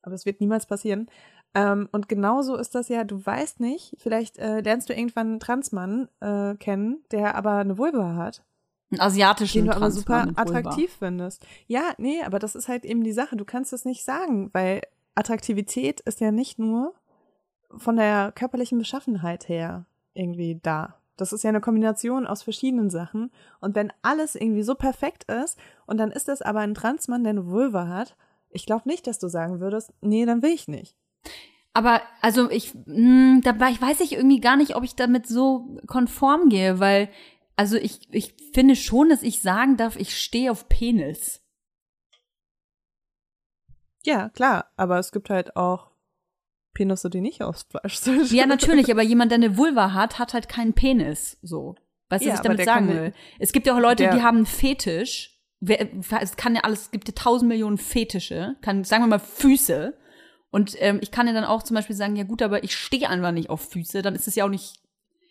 Aber 0.02 0.14
es 0.14 0.24
wird 0.24 0.40
niemals 0.40 0.66
passieren. 0.66 1.10
Ähm, 1.54 1.88
und 1.90 2.08
genauso 2.08 2.56
ist 2.56 2.74
das 2.74 2.88
ja, 2.88 3.04
du 3.04 3.24
weißt 3.24 3.60
nicht, 3.60 3.96
vielleicht 3.98 4.38
äh, 4.38 4.60
lernst 4.60 4.88
du 4.88 4.94
irgendwann 4.94 5.26
einen 5.28 5.40
Transmann 5.40 6.08
äh, 6.20 6.54
kennen, 6.54 7.04
der 7.10 7.34
aber 7.34 7.54
eine 7.54 7.76
Vulva 7.76 8.14
hat, 8.14 8.44
Einen 8.90 9.00
asiatischen 9.00 9.64
den 9.64 9.70
du 9.70 9.76
aber 9.76 9.90
super 9.90 10.28
attraktiv 10.36 10.94
findest. 10.98 11.44
Ja, 11.66 11.92
nee, 11.98 12.22
aber 12.22 12.38
das 12.38 12.54
ist 12.54 12.68
halt 12.68 12.84
eben 12.84 13.02
die 13.02 13.12
Sache. 13.12 13.36
Du 13.36 13.44
kannst 13.44 13.72
es 13.72 13.84
nicht 13.84 14.04
sagen, 14.04 14.50
weil 14.52 14.82
Attraktivität 15.14 16.00
ist 16.00 16.20
ja 16.20 16.30
nicht 16.30 16.58
nur 16.58 16.94
von 17.76 17.96
der 17.96 18.32
körperlichen 18.32 18.78
Beschaffenheit 18.78 19.48
her 19.48 19.86
irgendwie 20.14 20.60
da. 20.62 20.96
Das 21.16 21.32
ist 21.32 21.44
ja 21.44 21.50
eine 21.50 21.60
Kombination 21.60 22.26
aus 22.26 22.42
verschiedenen 22.42 22.90
Sachen. 22.90 23.30
Und 23.60 23.74
wenn 23.74 23.92
alles 24.02 24.34
irgendwie 24.36 24.62
so 24.62 24.74
perfekt 24.74 25.24
ist 25.24 25.58
und 25.86 25.98
dann 25.98 26.10
ist 26.12 26.28
das 26.28 26.42
aber 26.42 26.60
ein 26.60 26.74
Transmann, 26.74 27.24
der 27.24 27.30
eine 27.30 27.46
Vulva 27.46 27.88
hat, 27.88 28.16
ich 28.48 28.66
glaube 28.66 28.88
nicht, 28.88 29.06
dass 29.06 29.18
du 29.18 29.28
sagen 29.28 29.60
würdest, 29.60 29.92
nee, 30.00 30.24
dann 30.24 30.42
will 30.42 30.50
ich 30.50 30.66
nicht. 30.66 30.96
Aber 31.72 32.02
also 32.20 32.50
ich, 32.50 32.74
mh, 32.86 33.40
dabei 33.42 33.80
weiß 33.80 34.00
ich 34.00 34.12
irgendwie 34.12 34.40
gar 34.40 34.56
nicht, 34.56 34.74
ob 34.74 34.82
ich 34.84 34.96
damit 34.96 35.26
so 35.26 35.78
konform 35.86 36.48
gehe, 36.48 36.80
weil 36.80 37.08
also 37.56 37.76
ich, 37.76 38.00
ich 38.10 38.34
finde 38.54 38.74
schon, 38.74 39.10
dass 39.10 39.22
ich 39.22 39.42
sagen 39.42 39.76
darf, 39.76 39.96
ich 39.96 40.16
stehe 40.18 40.50
auf 40.50 40.68
Penis. 40.68 41.42
Ja, 44.04 44.30
klar, 44.30 44.70
aber 44.76 44.98
es 44.98 45.12
gibt 45.12 45.30
halt 45.30 45.56
auch 45.56 45.90
Penisse, 46.72 47.10
die 47.10 47.20
nicht 47.20 47.42
aufs 47.42 47.64
Fleisch 47.64 47.96
sind. 47.98 48.30
Ja, 48.32 48.46
natürlich, 48.46 48.90
aber 48.90 49.02
jemand, 49.02 49.30
der 49.30 49.36
eine 49.36 49.56
Vulva 49.56 49.92
hat, 49.92 50.18
hat 50.18 50.34
halt 50.34 50.48
keinen 50.48 50.72
Penis. 50.72 51.38
So. 51.42 51.76
Weißt 52.08 52.24
du, 52.24 52.28
Ja, 52.28 52.32
was 52.32 52.40
ich 52.40 52.44
damit 52.44 52.64
sagen 52.64 52.88
will? 52.88 53.12
Es 53.38 53.52
gibt 53.52 53.66
ja 53.66 53.74
auch 53.76 53.80
Leute, 53.80 54.08
die 54.10 54.22
haben 54.22 54.38
einen 54.38 54.46
Fetisch. 54.46 55.38
Es 55.60 56.36
kann 56.36 56.54
ja 56.54 56.62
alles, 56.62 56.84
es 56.84 56.90
gibt 56.90 57.08
ja 57.08 57.14
tausend 57.14 57.48
Millionen 57.48 57.76
Fetische, 57.76 58.56
kann, 58.62 58.82
sagen 58.84 59.02
wir 59.04 59.08
mal, 59.08 59.18
Füße. 59.18 59.96
Und 60.50 60.74
ähm, 60.78 60.98
ich 61.02 61.10
kann 61.10 61.26
ja 61.26 61.32
dann 61.32 61.44
auch 61.44 61.62
zum 61.62 61.76
Beispiel 61.76 61.96
sagen, 61.96 62.16
ja 62.16 62.24
gut, 62.24 62.42
aber 62.42 62.64
ich 62.64 62.74
stehe 62.74 63.08
einfach 63.08 63.32
nicht 63.32 63.50
auf 63.50 63.70
Füße, 63.70 64.02
dann 64.02 64.14
ist 64.14 64.26
es 64.26 64.34
ja 64.34 64.44
auch 64.44 64.50
nicht, 64.50 64.80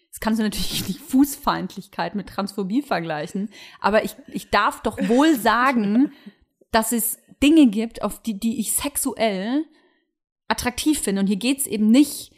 das 0.09 0.19
kannst 0.19 0.39
du 0.39 0.43
natürlich 0.43 0.87
nicht 0.87 1.01
Fußfeindlichkeit 1.01 2.15
mit 2.15 2.29
Transphobie 2.29 2.81
vergleichen. 2.81 3.49
Aber 3.81 4.03
ich, 4.03 4.15
ich 4.27 4.49
darf 4.49 4.81
doch 4.81 4.97
wohl 5.09 5.35
sagen, 5.35 6.13
dass 6.71 6.91
es 6.91 7.19
Dinge 7.41 7.67
gibt, 7.67 8.01
auf 8.03 8.21
die, 8.21 8.39
die 8.39 8.59
ich 8.59 8.73
sexuell 8.73 9.65
attraktiv 10.47 10.99
finde. 10.99 11.21
Und 11.21 11.27
hier 11.27 11.37
geht's 11.37 11.67
eben 11.67 11.89
nicht 11.89 12.31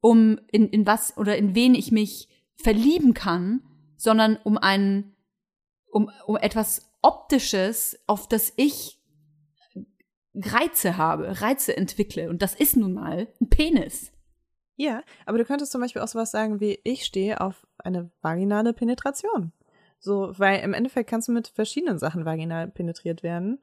um 0.00 0.40
in, 0.50 0.68
in 0.68 0.86
was 0.86 1.16
oder 1.16 1.36
in 1.36 1.54
wen 1.54 1.74
ich 1.74 1.92
mich 1.92 2.28
verlieben 2.56 3.14
kann, 3.14 3.62
sondern 3.96 4.36
um 4.42 4.58
ein, 4.58 5.14
um, 5.90 6.10
um 6.26 6.36
etwas 6.36 6.90
Optisches, 7.02 7.98
auf 8.06 8.28
das 8.28 8.52
ich 8.56 8.98
Reize 10.34 10.96
habe, 10.96 11.40
Reize 11.40 11.76
entwickle. 11.76 12.30
Und 12.30 12.42
das 12.42 12.54
ist 12.54 12.76
nun 12.76 12.94
mal 12.94 13.28
ein 13.40 13.48
Penis. 13.48 14.12
Ja, 14.76 15.02
aber 15.26 15.38
du 15.38 15.44
könntest 15.44 15.72
zum 15.72 15.80
Beispiel 15.80 16.02
auch 16.02 16.08
sowas 16.08 16.30
sagen 16.30 16.60
wie, 16.60 16.80
ich 16.84 17.04
stehe 17.04 17.40
auf 17.40 17.66
eine 17.78 18.10
vaginale 18.22 18.72
Penetration. 18.72 19.52
So, 19.98 20.32
weil 20.36 20.60
im 20.60 20.74
Endeffekt 20.74 21.08
kannst 21.10 21.28
du 21.28 21.32
mit 21.32 21.48
verschiedenen 21.48 21.98
Sachen 21.98 22.24
vaginal 22.24 22.68
penetriert 22.68 23.22
werden. 23.22 23.60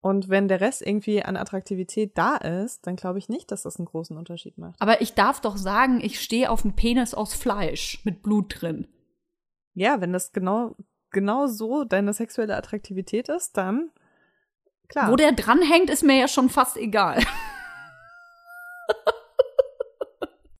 Und 0.00 0.28
wenn 0.28 0.48
der 0.48 0.60
Rest 0.60 0.82
irgendwie 0.84 1.22
an 1.22 1.36
Attraktivität 1.36 2.18
da 2.18 2.36
ist, 2.36 2.86
dann 2.88 2.96
glaube 2.96 3.20
ich 3.20 3.28
nicht, 3.28 3.52
dass 3.52 3.62
das 3.62 3.76
einen 3.76 3.86
großen 3.86 4.16
Unterschied 4.16 4.58
macht. 4.58 4.80
Aber 4.80 5.00
ich 5.00 5.14
darf 5.14 5.40
doch 5.40 5.56
sagen, 5.56 6.00
ich 6.02 6.20
stehe 6.20 6.50
auf 6.50 6.64
einen 6.64 6.74
Penis 6.74 7.14
aus 7.14 7.34
Fleisch 7.34 8.04
mit 8.04 8.22
Blut 8.22 8.60
drin. 8.60 8.88
Ja, 9.74 10.00
wenn 10.00 10.12
das 10.12 10.32
genau, 10.32 10.74
genau 11.10 11.46
so 11.46 11.84
deine 11.84 12.12
sexuelle 12.12 12.56
Attraktivität 12.56 13.28
ist, 13.28 13.56
dann 13.56 13.90
klar. 14.92 15.10
Wo 15.10 15.16
der 15.16 15.32
dranhängt, 15.32 15.90
ist 15.90 16.04
mir 16.04 16.18
ja 16.18 16.28
schon 16.28 16.48
fast 16.48 16.76
egal. 16.76 17.22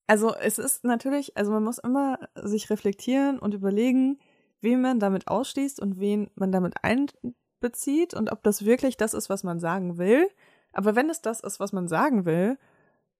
Also 0.07 0.35
es 0.35 0.57
ist 0.59 0.83
natürlich, 0.83 1.37
also 1.37 1.51
man 1.51 1.63
muss 1.63 1.77
immer 1.77 2.19
sich 2.35 2.69
reflektieren 2.69 3.39
und 3.39 3.53
überlegen, 3.53 4.19
wen 4.61 4.81
man 4.81 4.99
damit 4.99 5.27
ausschließt 5.27 5.79
und 5.79 5.99
wen 5.99 6.29
man 6.35 6.51
damit 6.51 6.75
einbezieht 6.83 8.13
und 8.13 8.31
ob 8.31 8.43
das 8.43 8.65
wirklich 8.65 8.97
das 8.97 9.13
ist, 9.13 9.29
was 9.29 9.43
man 9.43 9.59
sagen 9.59 9.97
will. 9.97 10.29
Aber 10.73 10.95
wenn 10.95 11.09
es 11.09 11.21
das 11.21 11.39
ist, 11.39 11.59
was 11.59 11.71
man 11.71 11.87
sagen 11.87 12.25
will, 12.25 12.57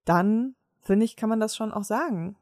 dann 0.06 0.56
finde 0.82 1.06
ich, 1.06 1.16
kann 1.16 1.30
man 1.30 1.40
das 1.40 1.56
schon 1.56 1.72
auch 1.72 1.84
sagen. 1.84 2.36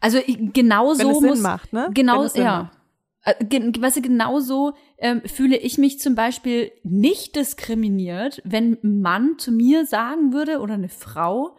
Also 0.00 0.18
genau 0.26 0.94
so 0.94 1.20
muss 1.20 1.40
macht, 1.40 1.72
ne? 1.72 1.90
genau 1.92 2.24
ja. 2.34 2.62
macht. 2.64 2.79
Äh, 3.24 3.34
Weißt 3.80 3.98
du, 3.98 4.02
genauso 4.02 4.72
ähm, 4.98 5.22
fühle 5.26 5.56
ich 5.56 5.78
mich 5.78 6.00
zum 6.00 6.14
Beispiel 6.14 6.72
nicht 6.82 7.36
diskriminiert, 7.36 8.40
wenn 8.44 8.78
ein 8.82 9.00
Mann 9.00 9.38
zu 9.38 9.52
mir 9.52 9.86
sagen 9.86 10.32
würde 10.32 10.60
oder 10.60 10.74
eine 10.74 10.88
Frau, 10.88 11.56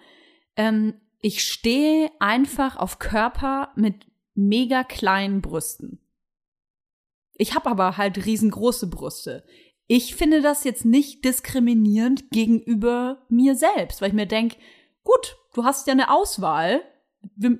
ähm, 0.55 0.95
ich 1.19 1.43
stehe 1.43 2.09
einfach 2.19 2.77
auf 2.77 2.99
Körper 2.99 3.71
mit 3.75 4.07
mega 4.33 4.83
kleinen 4.83 5.41
Brüsten. 5.41 5.99
Ich 7.35 7.55
habe 7.55 7.69
aber 7.69 7.97
halt 7.97 8.25
riesengroße 8.25 8.87
Brüste. 8.87 9.43
Ich 9.87 10.15
finde 10.15 10.41
das 10.41 10.63
jetzt 10.63 10.85
nicht 10.85 11.25
diskriminierend 11.25 12.29
gegenüber 12.31 13.25
mir 13.29 13.55
selbst, 13.55 14.01
weil 14.01 14.09
ich 14.09 14.13
mir 14.15 14.25
denke, 14.25 14.57
gut, 15.03 15.37
du 15.53 15.63
hast 15.63 15.87
ja 15.87 15.93
eine 15.93 16.11
Auswahl. 16.11 16.81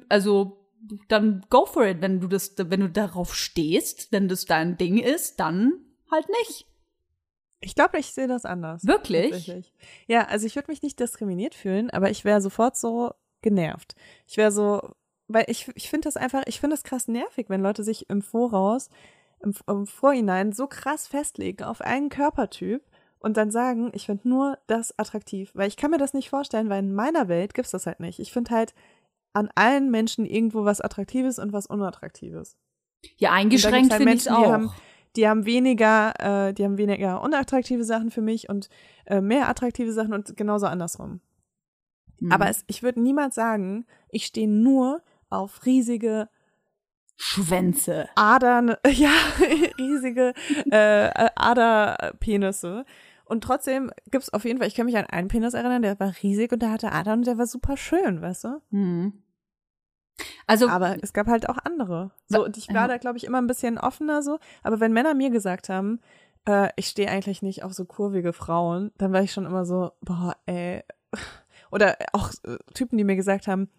Also 0.09 0.60
dann 1.07 1.45
go 1.49 1.65
for 1.65 1.85
it, 1.85 2.01
wenn 2.01 2.19
du 2.19 2.27
das, 2.27 2.53
wenn 2.57 2.79
du 2.79 2.89
darauf 2.89 3.35
stehst, 3.35 4.11
wenn 4.11 4.27
das 4.27 4.45
dein 4.45 4.77
Ding 4.77 4.97
ist, 4.97 5.39
dann 5.39 5.73
halt 6.09 6.27
nicht. 6.29 6.67
Ich 7.59 7.75
glaube, 7.75 7.99
ich 7.99 8.11
sehe 8.11 8.27
das 8.27 8.45
anders. 8.45 8.85
Wirklich? 8.85 9.71
Ja, 10.07 10.25
also 10.25 10.47
ich 10.47 10.55
würde 10.55 10.71
mich 10.71 10.81
nicht 10.81 10.99
diskriminiert 10.99 11.53
fühlen, 11.53 11.91
aber 11.91 12.09
ich 12.09 12.25
wäre 12.25 12.41
sofort 12.41 12.75
so 12.75 13.13
genervt. 13.41 13.95
Ich 14.25 14.37
wäre 14.37 14.51
so, 14.51 14.81
weil 15.27 15.45
ich, 15.47 15.69
ich 15.75 15.89
finde 15.89 16.05
das 16.05 16.17
einfach, 16.17 16.43
ich 16.47 16.59
finde 16.59 16.75
das 16.75 16.83
krass 16.83 17.07
nervig, 17.07 17.49
wenn 17.49 17.61
Leute 17.61 17.83
sich 17.83 18.09
im 18.09 18.23
Voraus, 18.23 18.89
im, 19.43 19.53
im 19.67 19.85
Vorhinein 19.85 20.51
so 20.51 20.65
krass 20.65 21.07
festlegen 21.07 21.63
auf 21.63 21.81
einen 21.81 22.09
Körpertyp 22.09 22.83
und 23.19 23.37
dann 23.37 23.51
sagen, 23.51 23.91
ich 23.93 24.07
finde 24.07 24.27
nur 24.27 24.57
das 24.65 24.97
attraktiv. 24.97 25.51
Weil 25.53 25.67
ich 25.67 25.77
kann 25.77 25.91
mir 25.91 25.99
das 25.99 26.13
nicht 26.13 26.31
vorstellen, 26.31 26.69
weil 26.69 26.79
in 26.79 26.93
meiner 26.93 27.27
Welt 27.27 27.53
gibt's 27.53 27.71
das 27.71 27.85
halt 27.85 27.99
nicht. 27.99 28.19
Ich 28.19 28.31
finde 28.31 28.51
halt 28.51 28.73
an 29.33 29.49
allen 29.55 29.89
Menschen 29.91 30.25
irgendwo 30.25 30.65
was 30.65 30.81
Attraktives 30.81 31.39
und 31.39 31.53
was 31.53 31.65
Unattraktives. 31.67 32.57
Ja, 33.17 33.31
eingeschränkt 33.31 33.91
halt 33.91 34.01
finde 34.01 34.13
ich 34.15 34.25
Menschen, 34.25 34.41
die 34.41 34.45
auch. 34.47 34.51
haben- 34.51 34.71
die 35.17 35.27
haben 35.27 35.45
weniger, 35.45 36.13
äh, 36.49 36.53
die 36.53 36.63
haben 36.63 36.77
weniger 36.77 37.21
unattraktive 37.21 37.83
Sachen 37.83 38.11
für 38.11 38.21
mich 38.21 38.47
und 38.47 38.69
äh, 39.05 39.19
mehr 39.19 39.49
attraktive 39.49 39.91
Sachen 39.91 40.13
und 40.13 40.37
genauso 40.37 40.67
andersrum. 40.67 41.19
Mhm. 42.19 42.31
Aber 42.31 42.47
es, 42.49 42.63
ich 42.67 42.81
würde 42.81 43.01
niemals 43.01 43.35
sagen, 43.35 43.85
ich 44.09 44.25
stehe 44.25 44.47
nur 44.47 45.01
auf 45.29 45.65
riesige 45.65 46.29
Schwänze. 47.17 48.09
Adern, 48.15 48.75
ja, 48.87 49.11
riesige 49.77 50.33
äh, 50.71 51.07
äh, 51.07 51.29
Aderpenisse. 51.35 52.85
Und 53.31 53.43
trotzdem 53.45 53.91
gibt's 54.09 54.33
auf 54.33 54.43
jeden 54.43 54.59
Fall, 54.59 54.67
ich 54.67 54.75
kann 54.75 54.85
mich 54.85 54.97
an 54.97 55.05
einen 55.05 55.29
Penis 55.29 55.53
erinnern, 55.53 55.81
der 55.81 55.97
war 56.01 56.13
riesig 56.21 56.51
und 56.51 56.61
der 56.61 56.71
hatte 56.71 56.91
Adern 56.91 57.19
und 57.19 57.27
der 57.27 57.37
war 57.37 57.47
super 57.47 57.77
schön, 57.77 58.21
weißt 58.21 58.43
du? 58.43 58.61
Mhm. 58.71 59.23
Also, 60.47 60.67
Aber 60.67 60.97
es 61.01 61.13
gab 61.13 61.27
halt 61.27 61.47
auch 61.49 61.57
andere. 61.63 62.11
So, 62.27 62.43
und 62.45 62.57
ich 62.57 62.67
war 62.67 62.81
Ja. 62.83 62.87
da, 62.89 62.97
glaube 62.97 63.17
ich, 63.17 63.23
immer 63.23 63.37
ein 63.41 63.47
bisschen 63.47 63.77
offener 63.77 64.21
so. 64.21 64.37
Aber 64.63 64.79
wenn 64.81 64.91
Männer 64.93 65.13
mir 65.13 65.29
gesagt 65.29 65.69
haben, 65.69 65.99
äh, 66.45 66.69
ich 66.75 66.87
stehe 66.87 67.09
eigentlich 67.09 67.41
nicht 67.41 67.63
auf 67.63 67.73
so 67.73 67.85
kurvige 67.85 68.33
Frauen, 68.33 68.91
dann 68.97 69.13
war 69.13 69.21
ich 69.21 69.31
schon 69.31 69.45
immer 69.45 69.65
so, 69.65 69.93
boah, 70.01 70.35
ey. 70.45 70.83
Oder 71.71 71.97
auch 72.11 72.31
äh, 72.43 72.57
Typen, 72.73 72.97
die 72.97 73.05
mir 73.05 73.15
gesagt 73.15 73.47
haben, 73.47 73.69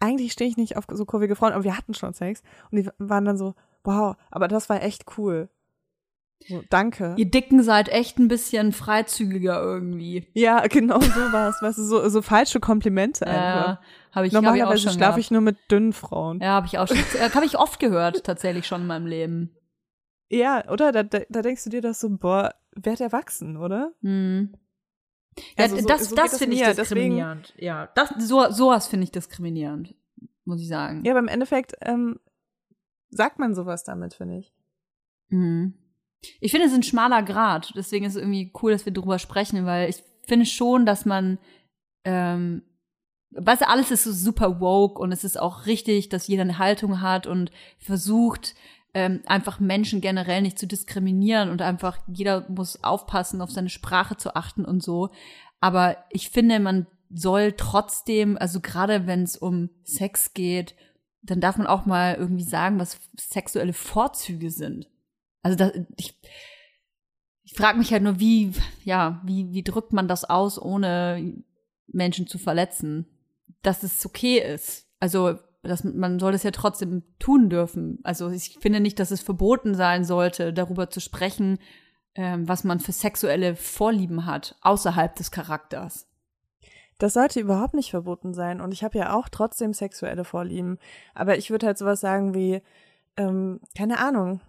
eigentlich 0.00 0.32
stehe 0.32 0.50
ich 0.50 0.56
nicht 0.58 0.76
auf 0.76 0.84
so 0.90 1.04
kurvige 1.06 1.34
Frauen, 1.34 1.52
aber 1.54 1.64
wir 1.64 1.76
hatten 1.76 1.94
schon 1.94 2.12
Sex. 2.12 2.42
Und 2.70 2.76
die 2.76 2.90
waren 2.98 3.24
dann 3.24 3.38
so, 3.38 3.54
wow, 3.84 4.16
aber 4.30 4.48
das 4.48 4.68
war 4.68 4.82
echt 4.82 5.06
cool. 5.16 5.48
So, 6.46 6.62
danke. 6.70 7.14
ihr 7.18 7.30
Dicken 7.30 7.62
seid 7.62 7.88
echt 7.88 8.18
ein 8.18 8.28
bisschen 8.28 8.72
freizügiger 8.72 9.60
irgendwie. 9.60 10.28
Ja, 10.34 10.66
genau 10.66 11.00
so 11.00 11.32
war 11.32 11.50
es. 11.50 11.60
Weißt 11.60 11.78
du, 11.78 11.82
so, 11.82 12.08
so 12.08 12.22
falsche 12.22 12.60
Komplimente 12.60 13.26
einfach. 13.26 13.40
Ja, 13.40 13.66
habe 13.66 13.78
ich, 13.78 14.14
hab 14.14 14.26
ich 14.26 14.36
auch 14.38 14.42
Normalerweise 14.42 14.82
schon 14.84 14.92
schlafe 14.92 15.20
ich 15.20 15.30
nur 15.30 15.40
mit 15.42 15.58
dünnen 15.70 15.92
Frauen. 15.92 16.40
Ja, 16.40 16.48
habe 16.52 16.66
ich 16.66 16.78
auch 16.78 16.86
schon. 16.88 16.96
äh, 16.96 17.30
habe 17.34 17.44
ich 17.44 17.58
oft 17.58 17.80
gehört, 17.80 18.24
tatsächlich 18.24 18.66
schon 18.66 18.82
in 18.82 18.86
meinem 18.86 19.06
Leben. 19.06 19.50
Ja, 20.30 20.68
oder? 20.70 20.92
Da, 20.92 21.02
da, 21.02 21.20
da 21.28 21.42
denkst 21.42 21.64
du 21.64 21.70
dir 21.70 21.80
das 21.82 22.00
so, 22.00 22.08
boah, 22.10 22.54
werd 22.76 23.00
erwachsen, 23.00 23.56
oder? 23.56 23.92
Hm. 24.02 24.54
Ja, 25.56 25.64
Also 25.64 25.76
so- 25.76 25.86
das, 25.86 26.08
so 26.08 26.16
das 26.16 26.30
das 26.32 26.38
finde 26.38 26.54
ich 26.56 26.60
mir, 26.62 26.66
deswegen- 26.68 26.82
diskriminierend. 26.82 27.54
Ja, 27.58 27.88
das, 27.94 28.10
so, 28.18 28.50
sowas 28.50 28.86
finde 28.88 29.04
ich 29.04 29.12
diskriminierend, 29.12 29.94
muss 30.44 30.60
ich 30.62 30.68
sagen. 30.68 31.02
Ja, 31.04 31.12
aber 31.12 31.20
im 31.20 31.28
Endeffekt 31.28 31.74
ähm, 31.82 32.18
sagt 33.10 33.38
man 33.38 33.54
sowas 33.54 33.84
damit, 33.84 34.14
finde 34.14 34.38
ich. 34.38 34.52
Mhm. 35.28 35.74
Ich 36.40 36.50
finde, 36.50 36.66
es 36.66 36.72
ist 36.72 36.78
ein 36.78 36.82
schmaler 36.82 37.22
Grad. 37.22 37.72
Deswegen 37.76 38.04
ist 38.04 38.16
es 38.16 38.22
irgendwie 38.22 38.52
cool, 38.62 38.72
dass 38.72 38.84
wir 38.84 38.92
drüber 38.92 39.18
sprechen, 39.18 39.66
weil 39.66 39.88
ich 39.88 40.02
finde 40.26 40.46
schon, 40.46 40.86
dass 40.86 41.04
man, 41.04 41.38
ähm, 42.04 42.62
weißt 43.30 43.62
du, 43.62 43.68
alles 43.68 43.90
ist 43.90 44.04
so 44.04 44.12
super 44.12 44.60
woke 44.60 45.00
und 45.00 45.12
es 45.12 45.24
ist 45.24 45.38
auch 45.38 45.66
richtig, 45.66 46.08
dass 46.08 46.26
jeder 46.26 46.42
eine 46.42 46.58
Haltung 46.58 47.00
hat 47.00 47.26
und 47.26 47.50
versucht, 47.78 48.54
ähm, 48.94 49.22
einfach 49.26 49.60
Menschen 49.60 50.00
generell 50.00 50.42
nicht 50.42 50.58
zu 50.58 50.66
diskriminieren 50.66 51.50
und 51.50 51.62
einfach 51.62 51.98
jeder 52.08 52.48
muss 52.48 52.82
aufpassen, 52.82 53.40
auf 53.40 53.50
seine 53.50 53.68
Sprache 53.68 54.16
zu 54.16 54.34
achten 54.34 54.64
und 54.64 54.82
so. 54.82 55.10
Aber 55.60 55.98
ich 56.10 56.30
finde, 56.30 56.58
man 56.60 56.86
soll 57.10 57.52
trotzdem, 57.52 58.36
also 58.38 58.60
gerade 58.60 59.06
wenn 59.06 59.22
es 59.22 59.36
um 59.36 59.70
Sex 59.84 60.34
geht, 60.34 60.74
dann 61.22 61.40
darf 61.40 61.58
man 61.58 61.66
auch 61.66 61.86
mal 61.86 62.14
irgendwie 62.14 62.44
sagen, 62.44 62.78
was 62.78 62.98
sexuelle 63.18 63.72
Vorzüge 63.72 64.50
sind. 64.50 64.88
Also 65.42 65.56
das, 65.56 65.72
ich, 65.96 66.18
ich 67.44 67.54
frage 67.54 67.78
mich 67.78 67.92
halt 67.92 68.02
nur, 68.02 68.20
wie, 68.20 68.52
ja, 68.84 69.20
wie, 69.24 69.52
wie 69.52 69.62
drückt 69.62 69.92
man 69.92 70.08
das 70.08 70.24
aus, 70.24 70.60
ohne 70.60 71.42
Menschen 71.86 72.26
zu 72.26 72.38
verletzen? 72.38 73.06
Dass 73.62 73.82
es 73.82 74.04
okay 74.04 74.38
ist. 74.38 74.86
Also, 75.00 75.38
dass 75.62 75.84
man 75.84 76.18
soll 76.18 76.34
es 76.34 76.42
ja 76.42 76.50
trotzdem 76.50 77.02
tun 77.18 77.50
dürfen. 77.50 77.98
Also 78.04 78.30
ich 78.30 78.58
finde 78.60 78.80
nicht, 78.80 78.98
dass 78.98 79.10
es 79.10 79.20
verboten 79.20 79.74
sein 79.74 80.04
sollte, 80.04 80.52
darüber 80.52 80.90
zu 80.90 81.00
sprechen, 81.00 81.58
ähm, 82.14 82.48
was 82.48 82.64
man 82.64 82.80
für 82.80 82.92
sexuelle 82.92 83.56
Vorlieben 83.56 84.26
hat, 84.26 84.56
außerhalb 84.62 85.14
des 85.16 85.30
Charakters. 85.30 86.08
Das 86.98 87.14
sollte 87.14 87.38
überhaupt 87.38 87.74
nicht 87.74 87.90
verboten 87.90 88.34
sein. 88.34 88.60
Und 88.60 88.72
ich 88.72 88.82
habe 88.82 88.98
ja 88.98 89.14
auch 89.14 89.28
trotzdem 89.28 89.72
sexuelle 89.72 90.24
Vorlieben. 90.24 90.78
Aber 91.14 91.38
ich 91.38 91.50
würde 91.50 91.66
halt 91.66 91.78
sowas 91.78 92.00
sagen 92.00 92.34
wie, 92.34 92.60
ähm, 93.16 93.60
keine 93.76 93.98
Ahnung. 94.00 94.40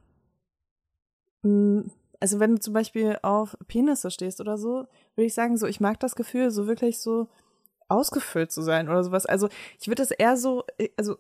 Mm, 1.44 1.82
Also 2.22 2.40
wenn 2.40 2.56
du 2.56 2.60
zum 2.60 2.74
Beispiel 2.74 3.18
auf 3.22 3.58
Penisse 3.68 4.12
stehst 4.12 4.42
oder 4.42 4.58
so, 4.58 4.88
würde 5.16 5.26
ich 5.26 5.34
sagen, 5.34 5.56
so, 5.58 5.68
ich 5.68 5.80
mag 5.80 6.00
das 6.02 6.16
Gefühl, 6.16 6.52
so 6.52 6.68
wirklich 6.68 7.00
so 7.00 7.30
ausgefüllt 7.88 8.52
zu 8.52 8.62
sein 8.62 8.90
oder 8.90 9.04
sowas. 9.04 9.26
Also 9.26 9.48
ich 9.80 9.88
würde 9.88 10.02
das 10.04 10.12
eher 10.12 10.36
so, 10.38 10.64
äh, 10.78 10.90
also 10.98 11.18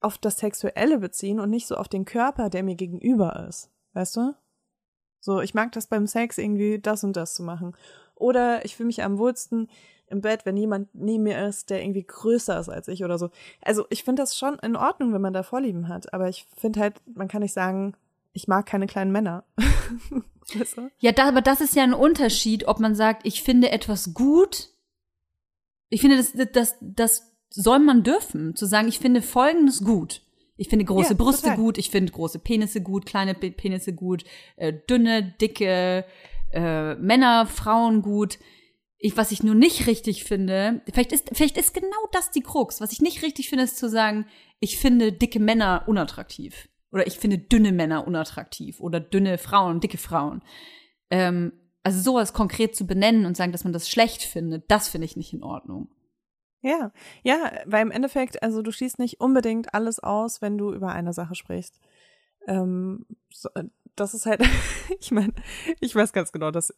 auf 0.00 0.18
das 0.18 0.38
Sexuelle 0.38 0.98
beziehen 0.98 1.40
und 1.40 1.50
nicht 1.50 1.66
so 1.66 1.76
auf 1.76 1.88
den 1.88 2.04
Körper, 2.04 2.50
der 2.50 2.62
mir 2.62 2.74
gegenüber 2.74 3.46
ist. 3.48 3.70
Weißt 3.94 4.16
du? 4.16 4.34
So, 5.20 5.40
ich 5.40 5.54
mag 5.54 5.72
das 5.72 5.86
beim 5.86 6.06
Sex 6.06 6.36
irgendwie 6.36 6.78
das 6.78 7.04
und 7.04 7.16
das 7.16 7.34
zu 7.34 7.42
machen. 7.42 7.74
Oder 8.14 8.64
ich 8.64 8.76
fühle 8.76 8.88
mich 8.88 9.02
am 9.02 9.18
wohlsten 9.18 9.70
im 10.08 10.20
Bett, 10.20 10.44
wenn 10.44 10.56
jemand 10.56 10.94
neben 10.94 11.22
mir 11.22 11.46
ist, 11.46 11.70
der 11.70 11.82
irgendwie 11.82 12.04
größer 12.04 12.58
ist 12.60 12.68
als 12.68 12.88
ich 12.88 13.04
oder 13.04 13.18
so. 13.18 13.30
Also 13.62 13.86
ich 13.88 14.04
finde 14.04 14.22
das 14.22 14.36
schon 14.36 14.58
in 14.58 14.76
Ordnung, 14.76 15.14
wenn 15.14 15.22
man 15.22 15.32
da 15.32 15.42
Vorlieben 15.42 15.88
hat. 15.88 16.12
Aber 16.12 16.28
ich 16.28 16.46
finde 16.56 16.80
halt, 16.80 17.00
man 17.06 17.28
kann 17.28 17.40
nicht 17.40 17.54
sagen, 17.54 17.94
ich 18.34 18.46
mag 18.48 18.66
keine 18.66 18.86
kleinen 18.86 19.10
Männer. 19.12 19.44
weißt 20.54 20.76
du? 20.76 20.90
Ja, 20.98 21.12
da, 21.12 21.26
aber 21.28 21.40
das 21.40 21.62
ist 21.62 21.74
ja 21.74 21.82
ein 21.84 21.94
Unterschied, 21.94 22.68
ob 22.68 22.78
man 22.80 22.94
sagt, 22.94 23.26
ich 23.26 23.42
finde 23.42 23.70
etwas 23.70 24.12
gut. 24.12 24.68
Ich 25.88 26.00
finde, 26.02 26.16
das, 26.18 26.32
das, 26.52 26.74
das 26.82 27.32
soll 27.50 27.78
man 27.78 28.02
dürfen, 28.02 28.54
zu 28.56 28.66
sagen, 28.66 28.88
ich 28.88 28.98
finde 28.98 29.22
Folgendes 29.22 29.82
gut. 29.84 30.20
Ich 30.56 30.68
finde 30.68 30.84
große 30.84 31.10
Ja, 31.10 31.16
Brüste 31.16 31.42
total. 31.42 31.56
gut, 31.56 31.78
ich 31.78 31.90
finde 31.90 32.12
große 32.12 32.38
Penisse 32.38 32.80
gut, 32.80 33.06
kleine 33.06 33.34
Pe- 33.34 33.50
Penisse 33.50 33.92
gut, 33.92 34.24
äh, 34.56 34.72
dünne, 34.88 35.34
dicke 35.40 36.04
äh, 36.52 36.94
Männer, 36.96 37.46
Frauen 37.46 38.02
gut. 38.02 38.38
Ich, 38.98 39.16
was 39.16 39.32
ich 39.32 39.42
nur 39.42 39.54
nicht 39.56 39.86
richtig 39.88 40.24
finde, 40.24 40.80
vielleicht 40.92 41.12
ist, 41.12 41.30
vielleicht 41.32 41.56
ist 41.58 41.74
genau 41.74 42.08
das 42.12 42.30
die 42.30 42.40
Krux. 42.40 42.80
Was 42.80 42.92
ich 42.92 43.00
nicht 43.00 43.22
richtig 43.22 43.48
finde, 43.48 43.64
ist 43.64 43.76
zu 43.78 43.88
sagen, 43.88 44.26
ich 44.60 44.78
finde 44.78 45.12
dicke 45.12 45.40
Männer 45.40 45.84
unattraktiv. 45.86 46.68
Oder 46.94 47.06
ich 47.06 47.18
finde 47.18 47.36
dünne 47.38 47.72
Männer 47.72 48.06
unattraktiv. 48.06 48.80
Oder 48.80 49.00
dünne 49.00 49.36
Frauen, 49.36 49.80
dicke 49.80 49.98
Frauen. 49.98 50.42
Ähm, 51.10 51.52
also 51.82 52.00
sowas 52.00 52.32
konkret 52.32 52.74
zu 52.74 52.86
benennen 52.86 53.26
und 53.26 53.36
sagen, 53.36 53.52
dass 53.52 53.64
man 53.64 53.72
das 53.74 53.90
schlecht 53.90 54.22
findet, 54.22 54.70
das 54.70 54.88
finde 54.88 55.04
ich 55.04 55.16
nicht 55.16 55.34
in 55.34 55.42
Ordnung. 55.42 55.88
Ja, 56.62 56.92
ja, 57.22 57.52
weil 57.66 57.82
im 57.82 57.90
Endeffekt, 57.90 58.42
also 58.42 58.62
du 58.62 58.70
schließt 58.72 58.98
nicht 58.98 59.20
unbedingt 59.20 59.74
alles 59.74 59.98
aus, 59.98 60.40
wenn 60.40 60.56
du 60.56 60.72
über 60.72 60.92
eine 60.92 61.12
Sache 61.12 61.34
sprichst. 61.34 61.78
Ähm, 62.46 63.04
so, 63.30 63.50
das 63.96 64.14
ist 64.14 64.24
halt, 64.24 64.40
ich 65.00 65.10
meine, 65.10 65.34
ich 65.80 65.94
weiß 65.94 66.14
ganz 66.14 66.32
genau, 66.32 66.50
dass 66.50 66.72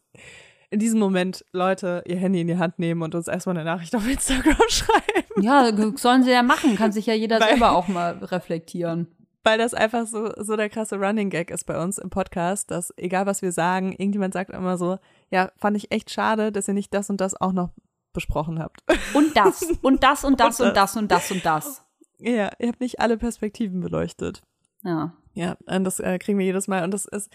in 0.71 0.79
diesem 0.79 0.99
Moment 0.99 1.45
Leute 1.53 2.03
ihr 2.05 2.17
Handy 2.17 2.41
in 2.41 2.47
die 2.47 2.57
Hand 2.57 2.79
nehmen 2.79 3.01
und 3.01 3.15
uns 3.15 3.29
erstmal 3.29 3.55
eine 3.55 3.63
Nachricht 3.63 3.95
auf 3.95 4.05
Instagram 4.05 4.57
schreiben, 4.67 5.41
Ja, 5.41 5.71
sollen 5.95 6.23
sie 6.23 6.31
ja 6.31 6.43
machen, 6.43 6.75
kann 6.75 6.91
sich 6.91 7.05
ja 7.05 7.13
jeder 7.13 7.39
Weil- 7.39 7.49
selber 7.51 7.71
auch 7.71 7.87
mal 7.87 8.17
reflektieren. 8.17 9.07
Weil 9.47 9.57
das 9.57 9.73
einfach 9.73 10.05
so, 10.07 10.29
so 10.35 10.57
der 10.57 10.67
krasse 10.67 10.97
Running 10.97 11.29
Gag 11.29 11.51
ist 11.51 11.63
bei 11.63 11.81
uns 11.81 11.99
im 11.99 12.09
Podcast, 12.09 12.69
dass 12.69 12.93
egal 12.97 13.25
was 13.25 13.41
wir 13.41 13.53
sagen, 13.53 13.93
irgendjemand 13.93 14.33
sagt 14.33 14.49
immer 14.49 14.77
so, 14.77 14.99
ja, 15.31 15.51
fand 15.55 15.77
ich 15.77 15.89
echt 15.89 16.11
schade, 16.11 16.51
dass 16.51 16.67
ihr 16.67 16.73
nicht 16.73 16.93
das 16.93 17.09
und 17.09 17.21
das 17.21 17.39
auch 17.39 17.53
noch 17.53 17.69
besprochen 18.11 18.59
habt. 18.59 18.83
Und 19.13 19.37
das, 19.37 19.63
und 19.81 20.03
das, 20.03 20.25
und 20.25 20.39
das, 20.41 20.59
und 20.59 20.75
das, 20.75 20.97
und 20.97 21.09
das, 21.09 21.31
und 21.31 21.45
das. 21.45 21.85
Ja, 22.17 22.51
ihr 22.59 22.67
habt 22.67 22.81
nicht 22.81 22.99
alle 22.99 23.17
Perspektiven 23.17 23.79
beleuchtet. 23.79 24.41
Ja. 24.83 25.13
Ja, 25.33 25.55
und 25.65 25.85
das 25.85 26.01
äh, 26.01 26.19
kriegen 26.19 26.39
wir 26.39 26.45
jedes 26.45 26.67
Mal. 26.67 26.83
Und 26.83 26.91
das 26.91 27.05
ist 27.05 27.31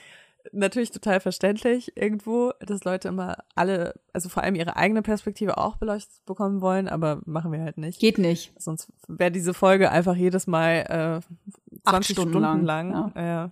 natürlich 0.52 0.90
total 0.90 1.20
verständlich 1.20 1.96
irgendwo, 1.96 2.52
dass 2.60 2.84
Leute 2.84 3.08
immer 3.08 3.38
alle, 3.54 3.94
also 4.12 4.28
vor 4.28 4.42
allem 4.42 4.54
ihre 4.54 4.76
eigene 4.76 5.02
Perspektive 5.02 5.58
auch 5.58 5.76
beleuchtet 5.76 6.24
bekommen 6.26 6.60
wollen, 6.60 6.88
aber 6.88 7.20
machen 7.24 7.52
wir 7.52 7.60
halt 7.60 7.78
nicht. 7.78 8.00
Geht 8.00 8.18
nicht. 8.18 8.52
Sonst 8.58 8.92
wäre 9.08 9.30
diese 9.30 9.54
Folge 9.54 9.90
einfach 9.90 10.16
jedes 10.16 10.46
Mal 10.46 11.22
äh, 11.22 11.88
20 11.88 12.14
Stunden 12.14 12.32
Stunden, 12.32 12.64
lang, 12.64 12.90
lang. 12.90 13.12
Ja. 13.16 13.50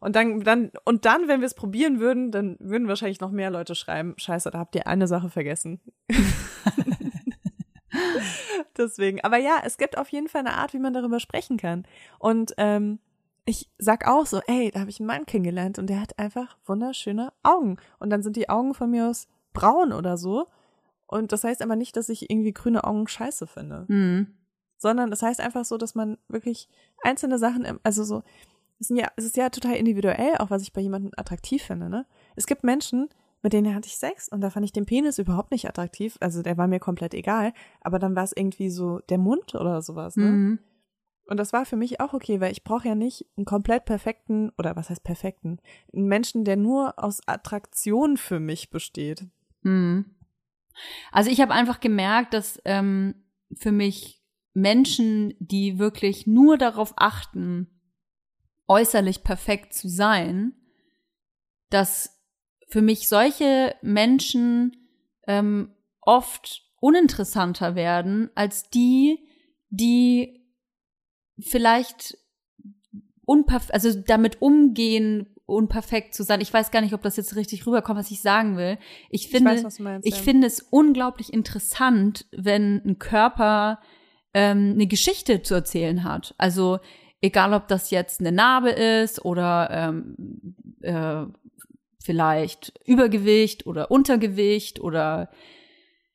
Und 0.00 0.14
dann, 0.14 0.40
dann, 0.40 0.70
und 0.84 1.04
dann, 1.04 1.28
wenn 1.28 1.40
wir 1.40 1.46
es 1.46 1.54
probieren 1.54 1.98
würden, 1.98 2.30
dann 2.30 2.56
würden 2.60 2.86
wahrscheinlich 2.88 3.20
noch 3.20 3.32
mehr 3.32 3.50
Leute 3.50 3.74
schreiben, 3.74 4.14
scheiße, 4.16 4.50
da 4.50 4.58
habt 4.58 4.74
ihr 4.76 4.86
eine 4.86 5.08
Sache 5.08 5.28
vergessen. 5.28 5.80
Deswegen. 8.76 9.22
Aber 9.22 9.36
ja, 9.36 9.60
es 9.64 9.76
gibt 9.76 9.98
auf 9.98 10.08
jeden 10.10 10.28
Fall 10.28 10.40
eine 10.40 10.54
Art, 10.54 10.72
wie 10.72 10.78
man 10.78 10.92
darüber 10.92 11.20
sprechen 11.20 11.56
kann. 11.56 11.84
Und 12.18 12.54
ähm, 12.56 13.00
ich 13.48 13.70
sag 13.78 14.06
auch 14.06 14.26
so, 14.26 14.40
ey, 14.46 14.70
da 14.70 14.80
habe 14.80 14.90
ich 14.90 15.00
einen 15.00 15.06
Mann 15.06 15.24
kennengelernt 15.24 15.78
und 15.78 15.86
der 15.86 16.02
hat 16.02 16.18
einfach 16.18 16.58
wunderschöne 16.66 17.32
Augen. 17.42 17.78
Und 17.98 18.10
dann 18.10 18.22
sind 18.22 18.36
die 18.36 18.50
Augen 18.50 18.74
von 18.74 18.90
mir 18.90 19.08
aus 19.08 19.26
braun 19.54 19.94
oder 19.94 20.18
so. 20.18 20.48
Und 21.06 21.32
das 21.32 21.44
heißt 21.44 21.62
aber 21.62 21.74
nicht, 21.74 21.96
dass 21.96 22.10
ich 22.10 22.30
irgendwie 22.30 22.52
grüne 22.52 22.84
Augen 22.84 23.08
scheiße 23.08 23.46
finde. 23.46 23.86
Mhm. 23.88 24.34
Sondern 24.76 25.10
das 25.10 25.22
heißt 25.22 25.40
einfach 25.40 25.64
so, 25.64 25.78
dass 25.78 25.94
man 25.94 26.18
wirklich 26.28 26.68
einzelne 27.02 27.38
Sachen, 27.38 27.66
also 27.82 28.04
so, 28.04 28.22
es, 28.80 28.88
sind 28.88 28.98
ja, 28.98 29.08
es 29.16 29.24
ist 29.24 29.38
ja 29.38 29.48
total 29.48 29.76
individuell, 29.76 30.36
auch 30.36 30.50
was 30.50 30.60
ich 30.60 30.74
bei 30.74 30.82
jemandem 30.82 31.12
attraktiv 31.16 31.62
finde, 31.62 31.88
ne? 31.88 32.04
Es 32.36 32.46
gibt 32.46 32.64
Menschen, 32.64 33.08
mit 33.42 33.54
denen 33.54 33.74
hatte 33.74 33.88
ich 33.88 33.96
Sex 33.96 34.28
und 34.28 34.42
da 34.42 34.50
fand 34.50 34.66
ich 34.66 34.72
den 34.72 34.84
Penis 34.84 35.18
überhaupt 35.18 35.52
nicht 35.52 35.66
attraktiv. 35.66 36.18
Also 36.20 36.42
der 36.42 36.58
war 36.58 36.66
mir 36.66 36.80
komplett 36.80 37.14
egal. 37.14 37.54
Aber 37.80 37.98
dann 37.98 38.14
war 38.14 38.24
es 38.24 38.32
irgendwie 38.36 38.68
so 38.68 38.98
der 39.08 39.18
Mund 39.18 39.54
oder 39.54 39.80
sowas, 39.80 40.16
ne? 40.16 40.26
Mhm. 40.26 40.58
Und 41.28 41.36
das 41.36 41.52
war 41.52 41.66
für 41.66 41.76
mich 41.76 42.00
auch 42.00 42.14
okay, 42.14 42.40
weil 42.40 42.52
ich 42.52 42.64
brauche 42.64 42.88
ja 42.88 42.94
nicht 42.94 43.26
einen 43.36 43.44
komplett 43.44 43.84
perfekten, 43.84 44.50
oder 44.56 44.76
was 44.76 44.88
heißt 44.88 45.04
perfekten, 45.04 45.60
einen 45.92 46.06
Menschen, 46.06 46.44
der 46.44 46.56
nur 46.56 46.98
aus 47.02 47.20
Attraktion 47.26 48.16
für 48.16 48.40
mich 48.40 48.70
besteht. 48.70 49.26
Mhm. 49.62 50.06
Also 51.12 51.30
ich 51.30 51.40
habe 51.42 51.52
einfach 51.52 51.80
gemerkt, 51.80 52.32
dass 52.32 52.60
ähm, 52.64 53.14
für 53.54 53.72
mich 53.72 54.22
Menschen, 54.54 55.34
die 55.38 55.78
wirklich 55.78 56.26
nur 56.26 56.56
darauf 56.56 56.94
achten, 56.96 57.68
äußerlich 58.66 59.22
perfekt 59.22 59.74
zu 59.74 59.88
sein, 59.88 60.54
dass 61.68 62.22
für 62.68 62.80
mich 62.80 63.08
solche 63.08 63.74
Menschen 63.82 64.88
ähm, 65.26 65.74
oft 66.00 66.62
uninteressanter 66.80 67.74
werden 67.74 68.30
als 68.34 68.70
die, 68.70 69.26
die 69.68 70.37
vielleicht 71.40 72.16
unperf 73.24 73.68
also 73.70 73.92
damit 73.92 74.40
umgehen, 74.40 75.34
unperfekt 75.46 76.14
zu 76.14 76.22
sein. 76.22 76.40
Ich 76.40 76.52
weiß 76.52 76.70
gar 76.70 76.80
nicht, 76.80 76.94
ob 76.94 77.02
das 77.02 77.16
jetzt 77.16 77.36
richtig 77.36 77.66
rüberkommt, 77.66 77.98
was 77.98 78.10
ich 78.10 78.20
sagen 78.20 78.56
will. 78.56 78.78
Ich 79.10 79.28
finde, 79.28 79.52
weiß, 79.52 79.64
was 79.64 79.76
du 79.76 79.82
meinst, 79.82 80.06
ich 80.06 80.16
ja. 80.16 80.22
finde 80.22 80.46
es 80.46 80.60
unglaublich 80.60 81.32
interessant, 81.32 82.26
wenn 82.32 82.82
ein 82.84 82.98
Körper 82.98 83.80
ähm, 84.34 84.72
eine 84.74 84.86
Geschichte 84.86 85.42
zu 85.42 85.54
erzählen 85.54 86.04
hat. 86.04 86.34
Also 86.38 86.80
egal, 87.20 87.54
ob 87.54 87.68
das 87.68 87.90
jetzt 87.90 88.20
eine 88.20 88.32
Narbe 88.32 88.70
ist 88.70 89.24
oder 89.24 89.68
ähm, 89.70 90.54
äh, 90.82 91.24
vielleicht 92.02 92.78
Übergewicht 92.86 93.66
oder 93.66 93.90
Untergewicht 93.90 94.80
oder 94.80 95.30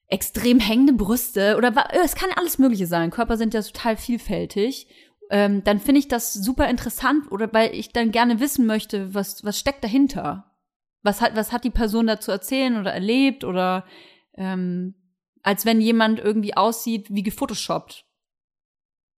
extrem 0.08 0.60
hängende 0.60 0.94
Brüste 0.94 1.58
oder 1.58 1.74
es 2.04 2.16
kann 2.16 2.30
alles 2.36 2.60
Mögliche 2.60 2.86
sein. 2.86 3.10
Körper 3.10 3.38
sind 3.38 3.54
ja 3.54 3.62
total 3.62 3.98
vielfältig. 3.98 4.88
Ähm, 5.34 5.64
dann 5.64 5.80
finde 5.80 5.98
ich 5.98 6.08
das 6.08 6.32
super 6.32 6.70
interessant 6.70 7.32
oder 7.32 7.52
weil 7.54 7.74
ich 7.74 7.92
dann 7.92 8.12
gerne 8.12 8.40
wissen 8.40 8.68
möchte, 8.68 9.16
was, 9.16 9.44
was 9.44 9.58
steckt 9.58 9.84
dahinter? 9.84 10.52
Was 11.02 11.22
hat, 11.22 11.36
was 11.36 11.52
hat 11.52 11.64
die 11.64 11.72
Person 11.72 12.06
da 12.06 12.20
zu 12.20 12.32
erzählen 12.32 12.80
oder 12.80 12.94
erlebt 12.94 13.44
oder 13.44 13.84
ähm, 14.36 14.94
als 15.42 15.66
wenn 15.66 15.82
jemand 15.82 16.20
irgendwie 16.20 16.56
aussieht 16.56 17.08
wie 17.10 17.24
gefotoshoppt. 17.24 18.06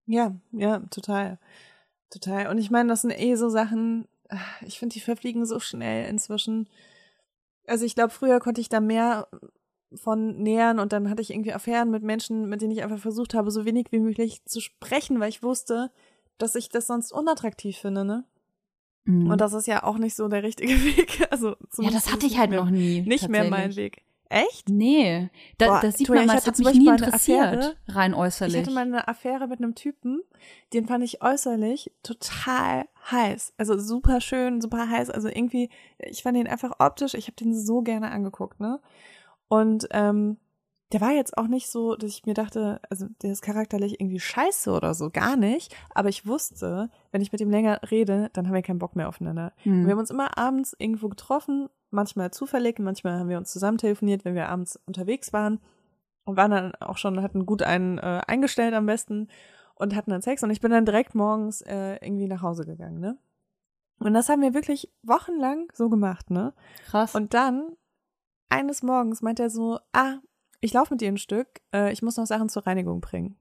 Ja, 0.06 0.36
ja, 0.52 0.78
total. 0.88 1.40
Total. 2.10 2.46
Und 2.46 2.58
ich 2.58 2.70
meine, 2.70 2.90
das 2.90 3.02
sind 3.02 3.10
eh 3.10 3.34
so 3.34 3.48
Sachen, 3.48 4.06
ah, 4.28 4.38
ich 4.64 4.78
finde, 4.78 4.92
die 4.92 5.00
verfliegen 5.00 5.44
so 5.46 5.58
schnell 5.58 6.08
inzwischen. 6.08 6.68
Also 7.66 7.84
ich 7.84 7.96
glaube, 7.96 8.10
früher 8.10 8.38
konnte 8.38 8.60
ich 8.60 8.68
da 8.68 8.78
mehr 8.78 9.26
von 9.94 10.36
nähern 10.36 10.78
und 10.78 10.92
dann 10.92 11.10
hatte 11.10 11.22
ich 11.22 11.30
irgendwie 11.30 11.52
Affären 11.52 11.90
mit 11.90 12.04
Menschen, 12.04 12.48
mit 12.48 12.62
denen 12.62 12.70
ich 12.70 12.84
einfach 12.84 13.00
versucht 13.00 13.34
habe, 13.34 13.50
so 13.50 13.64
wenig 13.64 13.88
wie 13.90 13.98
möglich 13.98 14.44
zu 14.44 14.60
sprechen, 14.60 15.18
weil 15.18 15.28
ich 15.28 15.42
wusste, 15.42 15.90
dass 16.38 16.54
ich 16.54 16.68
das 16.68 16.86
sonst 16.86 17.12
unattraktiv 17.12 17.76
finde, 17.78 18.04
ne? 18.04 18.24
Und 19.06 19.38
das 19.42 19.52
ist 19.52 19.66
ja 19.66 19.82
auch 19.82 19.98
nicht 19.98 20.14
so 20.16 20.28
der 20.28 20.42
richtige 20.42 20.72
Weg. 20.84 21.26
Also 21.30 21.56
ja, 21.78 21.90
das 21.90 22.10
hatte 22.10 22.26
ich 22.26 22.38
halt 22.38 22.50
noch 22.52 22.70
nie. 22.70 23.02
nicht 23.02 23.28
mehr 23.28 23.44
mein. 23.50 23.76
Weg. 23.76 24.02
Echt? 24.30 24.70
Nee, 24.70 25.28
da, 25.58 25.66
Boah, 25.66 25.80
das 25.80 25.98
sieht 25.98 26.06
Toja, 26.06 26.20
man 26.20 26.28
mal, 26.28 26.38
ich 26.38 26.44
das 26.44 26.58
hat 26.58 26.58
mich 26.58 26.74
nie 26.78 26.88
interessiert, 26.88 27.38
Affäre. 27.40 27.76
rein 27.88 28.12
Ich 28.12 28.18
äußerlich. 28.18 28.56
hatte 28.62 28.70
mal 28.72 28.80
eine 28.80 29.06
Affäre 29.06 29.46
mit 29.46 29.58
einem 29.58 29.74
Typen, 29.74 30.22
den 30.72 30.86
fand 30.86 31.04
ich 31.04 31.22
äußerlich 31.22 31.92
total 32.02 32.86
heiß. 33.10 33.52
Also 33.58 33.78
super 33.78 34.22
schön, 34.22 34.62
super 34.62 34.88
heiß. 34.88 35.10
Also 35.10 35.28
irgendwie, 35.28 35.68
ich 35.98 36.22
fand 36.22 36.38
ihn 36.38 36.48
einfach 36.48 36.72
optisch, 36.78 37.14
ich 37.14 37.26
habe 37.26 37.36
den 37.36 37.54
so 37.54 37.82
gerne 37.82 38.10
angeguckt, 38.10 38.58
ne? 38.58 38.80
Und 39.48 39.86
ähm, 39.90 40.38
der 40.94 41.00
war 41.00 41.10
jetzt 41.10 41.36
auch 41.36 41.48
nicht 41.48 41.68
so, 41.68 41.96
dass 41.96 42.08
ich 42.08 42.24
mir 42.24 42.34
dachte, 42.34 42.80
also 42.88 43.06
der 43.20 43.32
ist 43.32 43.42
charakterlich 43.42 44.00
irgendwie 44.00 44.20
scheiße 44.20 44.70
oder 44.70 44.94
so, 44.94 45.10
gar 45.10 45.34
nicht. 45.34 45.74
Aber 45.92 46.08
ich 46.08 46.24
wusste, 46.24 46.88
wenn 47.10 47.20
ich 47.20 47.32
mit 47.32 47.40
ihm 47.40 47.50
länger 47.50 47.80
rede, 47.90 48.30
dann 48.32 48.46
haben 48.46 48.54
wir 48.54 48.62
keinen 48.62 48.78
Bock 48.78 48.94
mehr 48.94 49.08
aufeinander. 49.08 49.52
Hm. 49.64 49.80
Und 49.80 49.86
wir 49.86 49.90
haben 49.90 49.98
uns 49.98 50.12
immer 50.12 50.38
abends 50.38 50.72
irgendwo 50.78 51.08
getroffen, 51.08 51.68
manchmal 51.90 52.30
zufällig, 52.30 52.78
manchmal 52.78 53.18
haben 53.18 53.28
wir 53.28 53.38
uns 53.38 53.50
zusammen 53.50 53.76
telefoniert, 53.76 54.24
wenn 54.24 54.36
wir 54.36 54.48
abends 54.48 54.78
unterwegs 54.86 55.32
waren 55.32 55.58
und 56.26 56.36
waren 56.36 56.52
dann 56.52 56.74
auch 56.76 56.96
schon, 56.96 57.20
hatten 57.22 57.44
gut 57.44 57.62
einen 57.62 57.98
äh, 57.98 58.20
eingestellt 58.28 58.72
am 58.72 58.86
besten 58.86 59.26
und 59.74 59.96
hatten 59.96 60.12
dann 60.12 60.22
Sex 60.22 60.44
und 60.44 60.50
ich 60.50 60.60
bin 60.60 60.70
dann 60.70 60.86
direkt 60.86 61.16
morgens 61.16 61.60
äh, 61.62 61.96
irgendwie 62.06 62.28
nach 62.28 62.42
Hause 62.42 62.66
gegangen, 62.66 63.00
ne? 63.00 63.18
Und 63.98 64.14
das 64.14 64.28
haben 64.28 64.42
wir 64.42 64.54
wirklich 64.54 64.92
wochenlang 65.02 65.72
so 65.72 65.88
gemacht, 65.88 66.30
ne? 66.30 66.52
Krass. 66.86 67.16
Und 67.16 67.34
dann 67.34 67.76
eines 68.48 68.84
Morgens 68.84 69.22
meint 69.22 69.40
er 69.40 69.50
so, 69.50 69.80
ah, 69.92 70.18
ich 70.64 70.72
laufe 70.72 70.94
mit 70.94 71.00
dir 71.00 71.08
ein 71.08 71.18
Stück, 71.18 71.60
äh, 71.72 71.92
ich 71.92 72.02
muss 72.02 72.16
noch 72.16 72.26
Sachen 72.26 72.48
zur 72.48 72.66
Reinigung 72.66 73.00
bringen. 73.00 73.36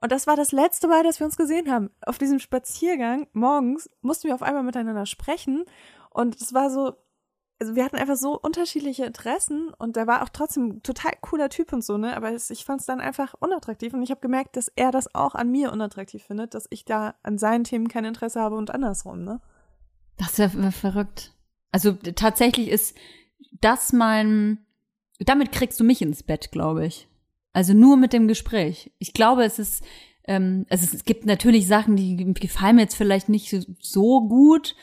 Und 0.00 0.12
das 0.12 0.26
war 0.26 0.36
das 0.36 0.52
letzte 0.52 0.88
Mal, 0.88 1.02
dass 1.02 1.18
wir 1.18 1.24
uns 1.24 1.38
gesehen 1.38 1.70
haben. 1.70 1.90
Auf 2.02 2.18
diesem 2.18 2.38
Spaziergang 2.38 3.26
morgens 3.32 3.88
mussten 4.02 4.28
wir 4.28 4.34
auf 4.34 4.42
einmal 4.42 4.62
miteinander 4.62 5.06
sprechen 5.06 5.64
und 6.10 6.36
es 6.36 6.52
war 6.52 6.68
so, 6.70 6.92
also 7.58 7.74
wir 7.74 7.84
hatten 7.86 7.96
einfach 7.96 8.16
so 8.16 8.38
unterschiedliche 8.38 9.06
Interessen 9.06 9.72
und 9.78 9.96
der 9.96 10.06
war 10.06 10.22
auch 10.22 10.28
trotzdem 10.28 10.82
total 10.82 11.12
cooler 11.22 11.48
Typ 11.48 11.72
und 11.72 11.82
so, 11.82 11.96
ne? 11.96 12.14
Aber 12.14 12.30
es, 12.32 12.50
ich 12.50 12.66
fand 12.66 12.80
es 12.80 12.86
dann 12.86 13.00
einfach 13.00 13.32
unattraktiv 13.40 13.94
und 13.94 14.02
ich 14.02 14.10
habe 14.10 14.20
gemerkt, 14.20 14.58
dass 14.58 14.68
er 14.76 14.90
das 14.90 15.14
auch 15.14 15.34
an 15.34 15.50
mir 15.50 15.72
unattraktiv 15.72 16.22
findet, 16.22 16.52
dass 16.52 16.66
ich 16.68 16.84
da 16.84 17.14
an 17.22 17.38
seinen 17.38 17.64
Themen 17.64 17.88
kein 17.88 18.04
Interesse 18.04 18.42
habe 18.42 18.56
und 18.56 18.70
andersrum, 18.70 19.24
ne? 19.24 19.40
Das 20.18 20.32
ist 20.32 20.38
ja 20.38 20.50
ver- 20.50 20.72
verrückt. 20.72 21.32
Also 21.72 21.92
tatsächlich 21.92 22.68
ist 22.68 22.94
das 23.62 23.94
mein, 23.94 24.65
damit 25.20 25.52
kriegst 25.52 25.78
du 25.80 25.84
mich 25.84 26.02
ins 26.02 26.22
Bett, 26.22 26.50
glaube 26.52 26.86
ich. 26.86 27.08
Also 27.52 27.72
nur 27.72 27.96
mit 27.96 28.12
dem 28.12 28.28
Gespräch. 28.28 28.92
Ich 28.98 29.12
glaube, 29.14 29.44
es 29.44 29.58
ist, 29.58 29.82
ähm, 30.24 30.66
also 30.68 30.86
es 30.94 31.04
gibt 31.04 31.24
natürlich 31.26 31.66
Sachen, 31.66 31.96
die 31.96 32.16
gefallen 32.34 32.76
mir 32.76 32.82
jetzt 32.82 32.96
vielleicht 32.96 33.28
nicht 33.28 33.48
so, 33.50 33.60
so 33.80 34.28
gut, 34.28 34.74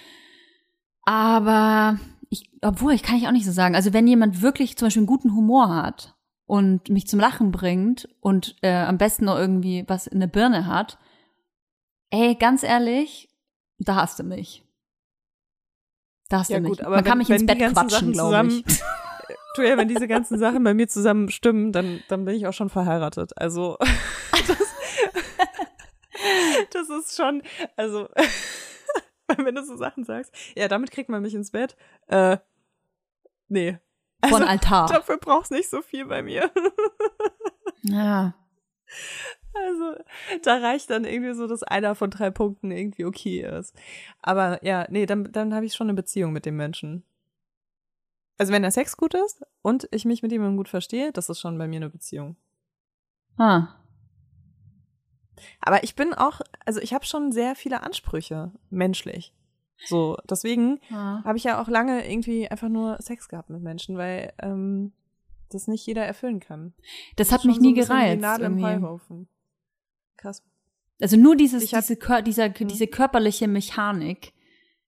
aber 1.04 2.00
ich, 2.30 2.50
obwohl, 2.62 2.94
ich 2.94 3.04
kann 3.04 3.18
ich 3.18 3.28
auch 3.28 3.32
nicht 3.32 3.46
so 3.46 3.52
sagen. 3.52 3.76
Also 3.76 3.94
wenn 3.94 4.08
jemand 4.08 4.42
wirklich 4.42 4.78
zum 4.78 4.88
Beispiel 4.88 5.02
einen 5.02 5.08
guten 5.08 5.36
Humor 5.36 5.74
hat 5.76 6.16
und 6.46 6.90
mich 6.90 7.08
zum 7.08 7.20
Lachen 7.20 7.52
bringt 7.52 8.08
und 8.22 8.56
äh, 8.62 8.74
am 8.74 8.98
besten 8.98 9.26
noch 9.26 9.38
irgendwie 9.38 9.84
was 9.88 10.08
in 10.08 10.20
der 10.20 10.28
Birne 10.28 10.66
hat, 10.66 10.98
ey, 12.10 12.36
ganz 12.36 12.64
ehrlich, 12.64 13.30
da 13.80 13.96
hast 13.96 14.20
du 14.20 14.24
mich. 14.24 14.64
Da 16.30 16.40
hast 16.40 16.50
Ja, 16.50 16.58
du 16.58 16.64
mich. 16.70 16.80
gut, 16.80 16.82
Man 16.90 17.04
kann 17.04 17.12
wenn- 17.12 17.18
mich 17.20 17.30
wenn 17.30 17.42
ins 17.42 17.46
Bett 17.60 17.72
quatschen, 17.74 18.14
glaube 18.14 18.48
ich. 18.48 18.64
Julia, 19.56 19.78
wenn 19.78 19.88
diese 19.88 20.08
ganzen 20.08 20.40
Sachen 20.40 20.64
bei 20.64 20.74
mir 20.74 20.88
zusammen 20.88 21.30
stimmen, 21.30 21.72
dann, 21.72 22.02
dann 22.08 22.26
bin 22.26 22.36
ich 22.36 22.48
auch 22.48 22.54
schon 22.54 22.70
verheiratet. 22.70 23.32
Also 23.38 23.78
das, 24.48 24.58
das 26.72 26.90
ist 26.90 27.16
schon, 27.16 27.44
also 27.76 28.10
wenn 29.38 29.56
du 29.56 29.64
so 29.64 29.78
Sachen 29.78 30.04
sagst, 30.04 30.34
ja, 30.56 30.68
damit 30.68 30.92
kriegt 30.92 31.10
man 31.10 31.22
mich 31.22 31.36
ins 31.36 31.52
Bett. 31.52 31.76
Äh, 32.08 32.38
nee. 33.48 33.78
Von 34.24 34.42
Also, 34.42 34.48
Altar. 34.48 34.88
Dafür 34.88 35.18
brauchst 35.18 35.52
nicht 35.52 35.70
so 35.70 35.82
viel 35.82 36.06
bei 36.06 36.22
mir. 36.24 36.50
Ja. 37.84 38.34
Also, 39.54 39.96
da 40.44 40.58
reicht 40.58 40.90
dann 40.90 41.04
irgendwie 41.04 41.34
so, 41.34 41.48
dass 41.48 41.64
einer 41.64 41.96
von 41.96 42.10
drei 42.10 42.32
Punkten 42.32 42.72
irgendwie 42.72 43.06
okay 43.06 43.42
ist. 43.42 43.76
Aber 44.22 44.64
ja, 44.66 44.88
nee, 44.90 45.06
dann, 45.06 45.32
dann 45.32 45.54
habe 45.54 45.66
ich 45.66 45.76
schon 45.76 45.88
eine 45.88 45.94
Beziehung 45.94 46.32
mit 46.34 46.46
dem 46.46 46.56
Menschen. 46.56 47.04
Also 48.38 48.52
wenn 48.52 48.62
der 48.62 48.72
Sex 48.72 48.98
gut 48.98 49.14
ist 49.14 49.44
und 49.62 49.88
ich 49.92 50.06
mich 50.06 50.24
mit 50.24 50.32
ihm 50.32 50.58
gut 50.58 50.70
verstehe, 50.70 51.12
das 51.12 51.30
ist 51.30 51.40
schon 51.40 51.58
bei 51.58 51.68
mir 51.68 51.78
eine 51.78 51.90
Beziehung. 51.90 52.36
Ah. 53.38 53.76
Aber 55.60 55.84
ich 55.84 55.96
bin 55.96 56.14
auch, 56.14 56.42
also 56.66 56.80
ich 56.80 56.94
habe 56.94 57.06
schon 57.06 57.32
sehr 57.32 57.56
viele 57.56 57.84
Ansprüche, 57.84 58.52
menschlich. 58.70 59.34
So, 59.86 60.18
deswegen 60.30 60.80
ah. 60.92 61.24
habe 61.24 61.38
ich 61.38 61.44
ja 61.44 61.62
auch 61.62 61.68
lange 61.68 62.10
irgendwie 62.10 62.48
einfach 62.48 62.70
nur 62.70 62.98
Sex 63.02 63.28
gehabt 63.28 63.50
mit 63.50 63.62
Menschen, 63.62 63.98
weil 63.98 64.34
ähm, 64.40 64.94
das 65.50 65.68
nicht 65.68 65.86
jeder 65.86 66.06
erfüllen 66.06 66.40
kann. 66.40 66.74
Das 67.16 67.32
hat 67.32 67.42
Schon 67.42 67.50
mich 67.50 67.58
so 67.58 67.62
nie 67.62 67.74
bisschen 67.74 67.96
gereizt. 67.96 68.16
Die 68.16 68.22
Nadel 68.22 68.46
im. 68.48 68.64
Heuhaufen. 68.64 69.28
Krass. 70.18 70.44
Also 71.02 71.18
nur 71.18 71.36
dieses, 71.36 71.66
diese, 71.70 71.96
Kör 71.96 72.22
dieser, 72.22 72.46
Hm. 72.46 72.68
diese 72.68 72.88
körperliche 72.88 73.48
Mechanik, 73.48 74.34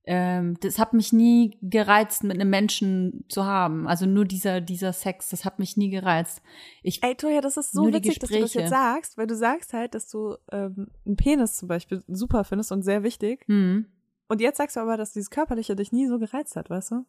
ähm, 0.08 0.58
das 0.62 0.78
hat 0.80 0.94
mich 0.94 1.12
nie 1.14 1.58
gereizt, 1.62 2.24
mit 2.24 2.34
einem 2.36 2.50
Menschen 2.50 3.26
zu 3.30 3.46
haben. 3.46 3.88
Also 3.88 4.06
nur 4.06 4.26
dieser, 4.26 4.62
dieser 4.62 4.94
Sex, 4.94 5.30
das 5.30 5.46
hat 5.46 5.60
mich 5.60 5.78
nie 5.78 5.90
gereizt. 5.90 6.42
Ich, 6.84 7.02
Ey, 7.04 7.16
Toja, 7.16 7.42
das 7.42 7.58
ist 7.58 7.72
so 7.72 7.92
witzig, 7.92 8.20
dass 8.20 8.30
du 8.30 8.40
das 8.40 8.54
jetzt 8.54 8.70
sagst, 8.70 9.18
weil 9.18 9.28
du 9.28 9.36
sagst 9.36 9.74
halt, 9.74 9.96
dass 9.96 10.08
du 10.10 10.36
ähm, 10.52 10.88
einen 11.06 11.16
Penis 11.16 11.58
zum 11.58 11.68
Beispiel 11.68 12.04
super 12.08 12.44
findest 12.44 12.72
und 12.72 12.84
sehr 12.84 13.04
wichtig. 13.04 13.44
hm, 13.48 13.88
Und 14.28 14.42
jetzt 14.42 14.58
sagst 14.58 14.76
du 14.76 14.80
aber, 14.80 14.98
dass 14.98 15.14
dieses 15.14 15.30
Körperliche 15.30 15.76
dich 15.76 15.92
nie 15.92 16.08
so 16.08 16.20
gereizt 16.20 16.56
hat, 16.56 16.70
weißt 16.70 16.92
du? 16.92 17.06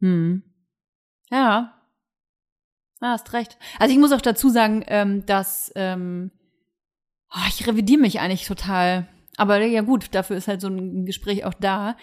hm. 0.00 0.42
Ja. 1.30 1.80
Ja, 3.00 3.08
hast 3.10 3.32
recht. 3.32 3.58
Also 3.78 3.92
ich 3.92 3.98
muss 4.00 4.12
auch 4.12 4.20
dazu 4.20 4.48
sagen, 4.50 4.84
ähm, 4.86 5.26
dass 5.26 5.72
ähm, 5.74 6.30
oh, 7.34 7.46
ich 7.48 7.66
revidiere 7.66 8.00
mich 8.00 8.20
eigentlich 8.20 8.46
total. 8.46 9.08
Aber 9.36 9.60
ja 9.64 9.82
gut, 9.82 10.08
dafür 10.12 10.36
ist 10.36 10.48
halt 10.48 10.60
so 10.60 10.68
ein 10.68 11.06
Gespräch 11.06 11.44
auch 11.44 11.54
da. 11.54 11.96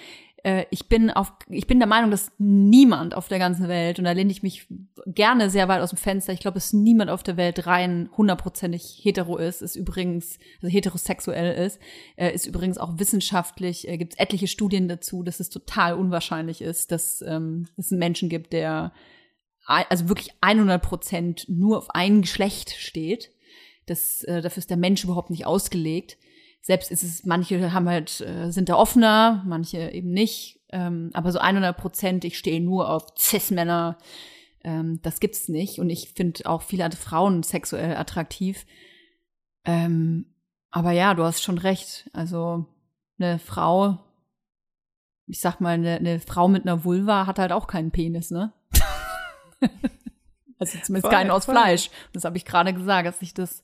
Äh, 0.44 0.66
ich 0.70 0.88
bin 0.88 1.10
auf, 1.10 1.34
ich 1.50 1.68
bin 1.68 1.80
der 1.80 1.88
Meinung, 1.88 2.12
dass 2.12 2.32
niemand 2.38 3.16
auf 3.16 3.28
der 3.28 3.40
ganzen 3.40 3.68
Welt, 3.68 4.00
und 4.00 4.06
da 4.06 4.12
lehne 4.12 4.32
ich 4.32 4.44
mich 4.44 4.68
gerne 5.06 5.50
sehr 5.50 5.68
weit 5.68 5.82
aus 5.82 5.92
dem 5.92 5.98
Fenster, 5.98 6.34
ich 6.34 6.40
glaube, 6.40 6.56
dass 6.56 6.74
niemand 6.74 7.10
auf 7.10 7.24
der 7.24 7.38
Welt 7.38 7.68
rein 7.68 8.10
hundertprozentig 8.18 9.00
hetero 9.02 9.38
ist, 9.38 9.62
ist 9.62 9.76
übrigens, 9.76 10.40
also 10.62 10.68
heterosexuell 10.68 11.66
ist, 11.66 11.80
äh, 12.16 12.34
ist 12.34 12.48
übrigens 12.48 12.78
auch 12.78 12.98
wissenschaftlich, 12.98 13.88
äh, 13.88 13.98
gibt 13.98 14.14
es 14.14 14.20
etliche 14.20 14.48
Studien 14.48 14.88
dazu, 14.88 15.24
dass 15.24 15.40
es 15.40 15.50
total 15.50 15.94
unwahrscheinlich 15.94 16.62
ist, 16.62 16.92
dass 16.92 17.24
ähm, 17.28 17.68
es 17.78 17.92
einen 17.92 18.00
Menschen 18.00 18.30
gibt, 18.30 18.54
der 18.54 18.94
also 19.66 20.10
wirklich 20.10 20.32
100 20.42 20.82
Prozent 20.82 21.46
nur 21.48 21.78
auf 21.78 21.92
ein 21.92 22.22
Geschlecht 22.22 22.72
steht. 22.72 23.32
Das, 23.86 24.24
äh, 24.24 24.42
dafür 24.42 24.58
ist 24.58 24.70
der 24.70 24.78
Mensch 24.78 25.04
überhaupt 25.04 25.30
nicht 25.30 25.46
ausgelegt. 25.46 26.18
Selbst 26.62 26.92
ist 26.92 27.04
es, 27.04 27.26
manche 27.26 27.74
haben 27.74 27.90
halt, 27.90 28.22
äh, 28.22 28.52
sind 28.52 28.70
da 28.70 28.76
offener, 28.76 29.44
manche 29.48 29.92
eben 29.92 30.12
nicht. 30.12 30.60
Ähm, 30.70 31.10
aber 31.14 31.32
so 31.32 31.40
100 31.40 31.76
Prozent, 31.76 32.24
ich 32.24 32.38
stehe 32.38 32.62
nur 32.62 32.90
auf 32.90 33.08
Cis-Männer, 33.18 33.98
ähm, 34.64 35.02
das 35.02 35.20
gibt's 35.20 35.50
nicht. 35.50 35.80
Und 35.80 35.90
ich 35.90 36.10
finde 36.10 36.46
auch 36.46 36.62
viele 36.62 36.90
Frauen 36.92 37.42
sexuell 37.42 37.96
attraktiv. 37.96 38.66
Ähm, 39.66 40.28
aber 40.70 40.92
ja, 40.92 41.14
du 41.16 41.24
hast 41.24 41.42
schon 41.42 41.58
recht. 41.58 42.10
Also 42.14 42.66
eine 43.20 43.40
Frau, 43.40 43.98
ich 45.28 45.42
sag 45.42 45.62
mal, 45.62 45.74
eine, 45.74 45.96
eine 45.96 46.20
Frau 46.20 46.48
mit 46.48 46.64
einer 46.64 46.84
Vulva 46.84 47.26
hat 47.26 47.40
halt 47.40 47.52
auch 47.52 47.68
keinen 47.68 47.92
Penis, 47.92 48.32
ne? 48.32 48.54
also 50.60 50.78
zumindest 50.84 51.02
Voll, 51.02 51.12
keinen 51.12 51.32
aus 51.32 51.46
voll. 51.46 51.56
Fleisch. 51.56 51.90
Das 52.14 52.24
habe 52.24 52.38
ich 52.38 52.46
gerade 52.46 52.74
gesagt, 52.74 53.08
dass 53.08 53.22
ich 53.22 53.34
das 53.34 53.64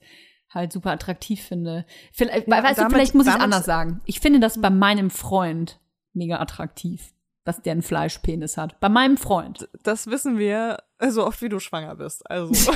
halt 0.50 0.72
super 0.74 0.92
attraktiv 0.92 1.42
finde. 1.42 1.86
Vielleicht, 2.14 2.48
Ja, 2.48 2.64
weißt 2.64 2.80
du, 2.80 2.90
vielleicht 2.90 3.16
muss 3.16 3.28
ich 3.28 3.34
anders 3.34 3.66
sagen. 3.66 4.02
Ich 4.06 4.20
finde 4.20 4.40
das 4.40 4.60
bei 4.62 4.70
meinem 4.70 5.10
Freund 5.10 5.80
mega 6.14 6.40
attraktiv, 6.40 7.14
dass 7.44 7.62
der 7.62 7.74
einen 7.74 7.82
Fleischpenis 7.82 8.58
hat. 8.58 8.80
Bei 8.80 8.90
meinem 8.90 9.18
Freund. 9.18 9.70
Das 9.84 10.08
wissen 10.08 10.38
wir 10.38 10.78
so 11.10 11.26
oft, 11.26 11.42
wie 11.42 11.50
du 11.50 11.60
schwanger 11.60 11.96
bist. 11.96 12.30
Also. 12.30 12.72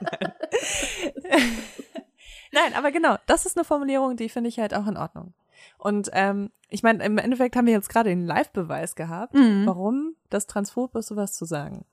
Nein. 0.00 0.32
Nein, 2.52 2.74
aber 2.74 2.90
genau, 2.92 3.16
das 3.26 3.44
ist 3.46 3.56
eine 3.56 3.64
Formulierung, 3.64 4.16
die 4.16 4.28
finde 4.28 4.48
ich 4.48 4.58
halt 4.58 4.74
auch 4.74 4.86
in 4.86 4.96
Ordnung. 4.96 5.34
Und 5.78 6.08
ähm, 6.12 6.50
ich 6.68 6.82
meine, 6.82 7.04
im 7.04 7.18
Endeffekt 7.18 7.56
haben 7.56 7.66
wir 7.66 7.72
jetzt 7.74 7.88
gerade 7.88 8.08
den 8.10 8.26
Live-Beweis 8.26 8.94
gehabt, 8.94 9.34
Mhm. 9.34 9.66
warum 9.66 10.14
das 10.30 10.46
transphob 10.46 10.94
ist, 10.96 11.08
sowas 11.08 11.34
zu 11.34 11.44
sagen. 11.44 11.84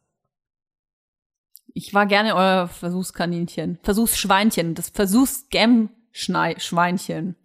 Ich 1.74 1.94
war 1.94 2.06
gerne 2.06 2.36
euer 2.36 2.68
Versuchskaninchen. 2.68 3.80
Versuchsschweinchen. 3.84 4.76
Das 4.76 4.90
Versuchsgam-Schweinchen. 4.90 7.36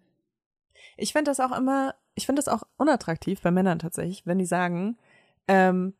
Ich 0.97 1.13
finde 1.13 1.31
das 1.31 1.39
auch 1.39 1.57
immer, 1.57 1.95
ich 2.15 2.25
finde 2.25 2.41
das 2.41 2.53
auch 2.53 2.63
unattraktiv 2.77 3.41
bei 3.41 3.51
Männern 3.51 3.79
tatsächlich, 3.79 4.25
wenn 4.25 4.37
die 4.37 4.45
sagen, 4.45 4.97
ähm, 5.47 5.93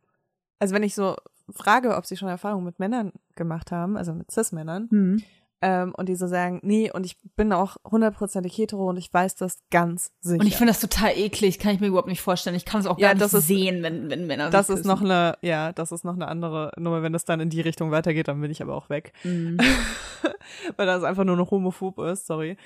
also 0.58 0.74
wenn 0.74 0.82
ich 0.82 0.94
so 0.94 1.16
frage, 1.50 1.96
ob 1.96 2.06
sie 2.06 2.16
schon 2.16 2.28
Erfahrungen 2.28 2.64
mit 2.64 2.78
Männern 2.78 3.12
gemacht 3.34 3.72
haben, 3.72 3.96
also 3.96 4.12
mit 4.12 4.30
Cis-Männern, 4.30 4.88
Hm. 4.90 5.22
Ähm, 5.62 5.94
und 5.96 6.08
die 6.08 6.14
so 6.16 6.26
sagen, 6.26 6.60
nee, 6.62 6.90
und 6.90 7.04
ich 7.04 7.16
bin 7.36 7.52
auch 7.52 7.76
hundertprozentig 7.84 8.56
hetero 8.56 8.88
und 8.88 8.96
ich 8.96 9.12
weiß 9.12 9.34
das 9.36 9.58
ganz 9.70 10.10
sicher. 10.20 10.40
Und 10.40 10.46
ich 10.46 10.56
finde 10.56 10.72
das 10.72 10.80
total 10.80 11.10
eklig, 11.16 11.58
kann 11.58 11.74
ich 11.74 11.80
mir 11.80 11.88
überhaupt 11.88 12.08
nicht 12.08 12.22
vorstellen. 12.22 12.56
Ich 12.56 12.64
kann 12.64 12.80
es 12.80 12.86
auch 12.86 12.98
Ja, 12.98 13.08
gar 13.08 13.14
nicht 13.14 13.22
das 13.24 13.34
ist- 13.34 13.46
sehen, 13.46 13.82
wenn, 13.82 14.08
wenn 14.08 14.26
Männer 14.26 14.48
das 14.50 14.70
ist 14.70 14.84
noch 14.86 15.02
eine, 15.02 15.36
ja, 15.42 15.72
das 15.72 15.92
ist 15.92 16.04
noch 16.04 16.14
eine 16.14 16.28
andere 16.28 16.72
Nummer. 16.78 17.02
Wenn 17.02 17.14
es 17.14 17.24
dann 17.26 17.40
in 17.40 17.50
die 17.50 17.60
Richtung 17.60 17.90
weitergeht, 17.90 18.28
dann 18.28 18.40
bin 18.40 18.50
ich 18.50 18.62
aber 18.62 18.74
auch 18.74 18.88
weg. 18.88 19.12
Mhm. 19.24 19.58
Weil 20.76 20.86
das 20.86 21.02
einfach 21.04 21.24
nur 21.24 21.36
noch 21.36 21.50
homophob 21.50 21.98
ist, 22.00 22.26
sorry. 22.26 22.56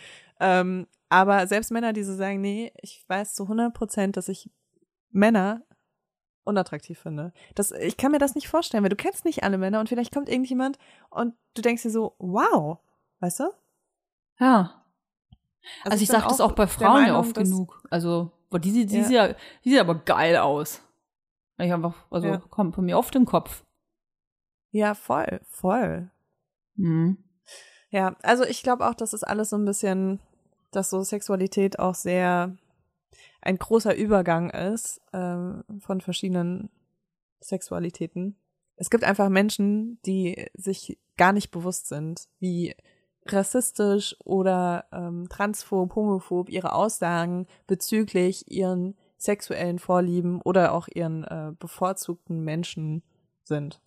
Ähm, 0.40 0.86
aber 1.08 1.46
selbst 1.46 1.70
Männer, 1.70 1.92
die 1.92 2.02
so 2.04 2.14
sagen, 2.14 2.40
nee, 2.40 2.72
ich 2.80 3.04
weiß 3.08 3.34
zu 3.34 3.44
100 3.44 3.72
Prozent, 3.74 4.16
dass 4.16 4.28
ich 4.28 4.50
Männer 5.10 5.62
unattraktiv 6.44 6.98
finde. 6.98 7.32
Das, 7.54 7.70
ich 7.72 7.96
kann 7.96 8.12
mir 8.12 8.18
das 8.18 8.34
nicht 8.34 8.48
vorstellen, 8.48 8.82
weil 8.82 8.90
du 8.90 8.96
kennst 8.96 9.24
nicht 9.24 9.42
alle 9.44 9.58
Männer 9.58 9.80
und 9.80 9.88
vielleicht 9.88 10.12
kommt 10.12 10.28
irgendjemand 10.28 10.78
und 11.10 11.34
du 11.54 11.62
denkst 11.62 11.82
dir 11.82 11.90
so, 11.90 12.14
wow, 12.18 12.78
weißt 13.20 13.40
du? 13.40 13.44
Ja. 14.38 14.82
Also, 15.84 16.02
ich 16.02 16.08
bin 16.10 16.18
sage 16.20 16.28
das 16.28 16.40
auch 16.40 16.52
bei 16.52 16.66
Frauen 16.66 16.96
ja 17.06 17.12
Meinung, 17.12 17.16
oft 17.20 17.36
dass- 17.36 17.48
genug. 17.48 17.82
Also, 17.90 18.30
boah, 18.50 18.58
die, 18.58 18.70
sieht- 18.70 18.90
die, 18.90 18.98
Ja. 18.98 19.04
sieht 19.04 19.14
ja, 19.16 19.28
die 19.64 19.70
sieht 19.70 19.80
aber 19.80 19.94
geil 19.96 20.36
aus. 20.36 20.82
Ich 21.58 21.72
einfach, 21.72 21.94
also 22.10 22.26
Ja. 22.28 22.38
kommt 22.38 22.74
von 22.74 22.84
mir 22.84 22.98
auf 22.98 23.10
den 23.10 23.24
Kopf. 23.24 23.64
Ja, 24.72 24.94
voll, 24.94 25.40
voll. 25.48 26.10
Mhm. 26.74 27.18
Ja, 27.90 28.16
also 28.22 28.42
ich 28.44 28.62
glaube 28.64 28.86
auch, 28.88 28.94
das 28.94 29.12
ist 29.14 29.22
alles 29.22 29.50
so 29.50 29.56
ein 29.56 29.64
bisschen, 29.64 30.18
dass 30.72 30.90
so 30.90 31.02
Sexualität 31.04 31.78
auch 31.78 31.94
sehr 31.94 32.56
ein 33.44 33.58
großer 33.58 33.94
Übergang 33.94 34.50
ist 34.50 35.00
ähm, 35.12 35.64
von 35.78 36.00
verschiedenen 36.00 36.70
Sexualitäten. 37.42 38.36
Es 38.76 38.88
gibt 38.88 39.04
einfach 39.04 39.28
Menschen, 39.28 40.00
die 40.06 40.46
sich 40.54 40.98
gar 41.16 41.32
nicht 41.32 41.50
bewusst 41.50 41.86
sind, 41.88 42.26
wie 42.40 42.74
rassistisch 43.26 44.16
oder 44.24 44.86
ähm, 44.92 45.28
transphob, 45.28 45.94
homophob 45.94 46.48
ihre 46.48 46.72
Aussagen 46.72 47.46
bezüglich 47.66 48.50
ihren 48.50 48.96
sexuellen 49.16 49.78
Vorlieben 49.78 50.40
oder 50.42 50.72
auch 50.72 50.88
ihren 50.88 51.24
äh, 51.24 51.52
bevorzugten 51.58 52.42
Menschen 52.42 53.02
sind. 53.44 53.80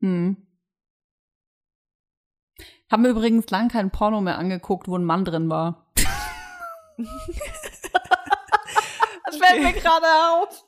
Hm. 0.00 0.36
Haben 2.90 3.02
wir 3.02 3.10
übrigens 3.10 3.48
lang 3.50 3.68
kein 3.68 3.90
Porno 3.90 4.20
mehr 4.20 4.38
angeguckt, 4.38 4.88
wo 4.88 4.96
ein 4.96 5.04
Mann 5.04 5.24
drin 5.24 5.48
war. 5.48 5.83
das 9.26 9.36
fällt 9.36 9.62
mir 9.62 9.72
gerade 9.72 10.06
auf. 10.06 10.64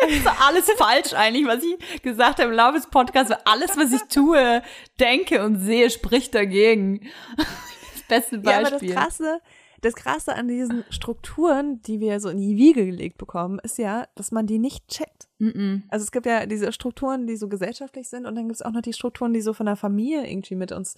Das 0.00 0.10
ist 0.10 0.26
alles 0.26 0.70
falsch 0.72 1.12
eigentlich, 1.14 1.46
was 1.46 1.62
ich 1.62 2.02
gesagt 2.02 2.38
habe 2.38 2.50
im 2.50 2.56
Laufe 2.56 2.74
des 2.74 2.86
Podcasts. 2.88 3.30
weil 3.30 3.40
Alles, 3.44 3.76
was 3.76 3.92
ich 3.92 4.02
tue, 4.02 4.62
denke 5.00 5.44
und 5.44 5.58
sehe, 5.58 5.90
spricht 5.90 6.34
dagegen. 6.34 7.08
Das 7.36 8.02
beste 8.08 8.40
Ja, 8.44 8.58
aber 8.58 8.62
das 8.62 8.72
Beispiel. 8.72 8.94
Krasse, 8.94 9.40
das 9.80 9.94
Krasse 9.94 10.34
an 10.34 10.48
diesen 10.48 10.84
Strukturen, 10.90 11.82
die 11.82 12.00
wir 12.00 12.20
so 12.20 12.28
in 12.28 12.38
die 12.38 12.56
Wiege 12.56 12.86
gelegt 12.86 13.18
bekommen, 13.18 13.58
ist 13.62 13.78
ja, 13.78 14.06
dass 14.14 14.32
man 14.32 14.46
die 14.46 14.58
nicht 14.58 14.88
checkt. 14.88 15.28
Mm-mm. 15.40 15.82
Also 15.88 16.04
es 16.04 16.12
gibt 16.12 16.26
ja 16.26 16.46
diese 16.46 16.72
Strukturen, 16.72 17.26
die 17.26 17.36
so 17.36 17.48
gesellschaftlich 17.48 18.08
sind 18.08 18.26
und 18.26 18.34
dann 18.34 18.48
gibt 18.48 18.56
es 18.56 18.62
auch 18.62 18.72
noch 18.72 18.82
die 18.82 18.92
Strukturen, 18.92 19.32
die 19.32 19.42
so 19.42 19.52
von 19.52 19.66
der 19.66 19.76
Familie 19.76 20.28
irgendwie 20.28 20.54
mit 20.54 20.72
uns, 20.72 20.94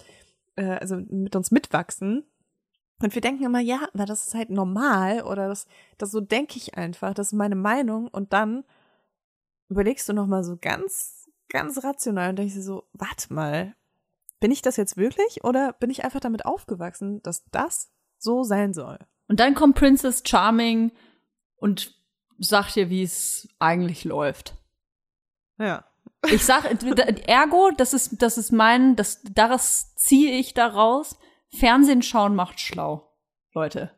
äh, 0.55 0.65
also 0.65 0.97
mit 1.09 1.35
uns 1.35 1.51
mitwachsen. 1.51 2.25
Und 3.01 3.13
wir 3.13 3.21
denken 3.21 3.43
immer, 3.43 3.59
ja, 3.59 3.87
aber 3.93 4.05
das 4.05 4.27
ist 4.27 4.33
halt 4.33 4.49
normal 4.49 5.21
oder 5.23 5.47
das, 5.47 5.67
das 5.97 6.11
so 6.11 6.19
denke 6.19 6.57
ich 6.57 6.75
einfach, 6.75 7.13
das 7.13 7.27
ist 7.27 7.33
meine 7.33 7.55
Meinung 7.55 8.07
und 8.07 8.33
dann 8.33 8.63
überlegst 9.69 10.09
du 10.09 10.13
nochmal 10.13 10.43
so 10.43 10.57
ganz, 10.59 11.29
ganz 11.49 11.83
rational 11.83 12.31
und 12.31 12.37
denkst 12.37 12.55
dir 12.55 12.63
so, 12.63 12.87
warte 12.93 13.33
mal, 13.33 13.75
bin 14.39 14.51
ich 14.51 14.61
das 14.61 14.77
jetzt 14.77 14.97
wirklich 14.97 15.43
oder 15.43 15.73
bin 15.73 15.89
ich 15.89 16.03
einfach 16.03 16.19
damit 16.19 16.45
aufgewachsen, 16.45 17.21
dass 17.21 17.45
das 17.51 17.91
so 18.17 18.43
sein 18.43 18.73
soll? 18.73 18.97
Und 19.27 19.39
dann 19.39 19.55
kommt 19.55 19.75
Princess 19.75 20.23
Charming 20.25 20.91
und 21.57 21.95
sagt 22.39 22.75
dir, 22.75 22.89
wie 22.89 23.03
es 23.03 23.47
eigentlich 23.59 24.05
läuft. 24.05 24.55
Ja. 25.59 25.85
Ich 26.31 26.45
sag, 26.45 26.65
ergo, 27.27 27.71
das 27.77 27.93
ist, 27.93 28.21
das 28.21 28.37
ist 28.37 28.51
mein, 28.51 28.95
das, 28.95 29.21
daraus 29.23 29.93
ziehe 29.95 30.37
ich 30.37 30.53
daraus. 30.53 31.17
Fernsehen 31.49 32.01
schauen 32.01 32.35
macht 32.35 32.59
schlau, 32.59 33.09
Leute. 33.53 33.91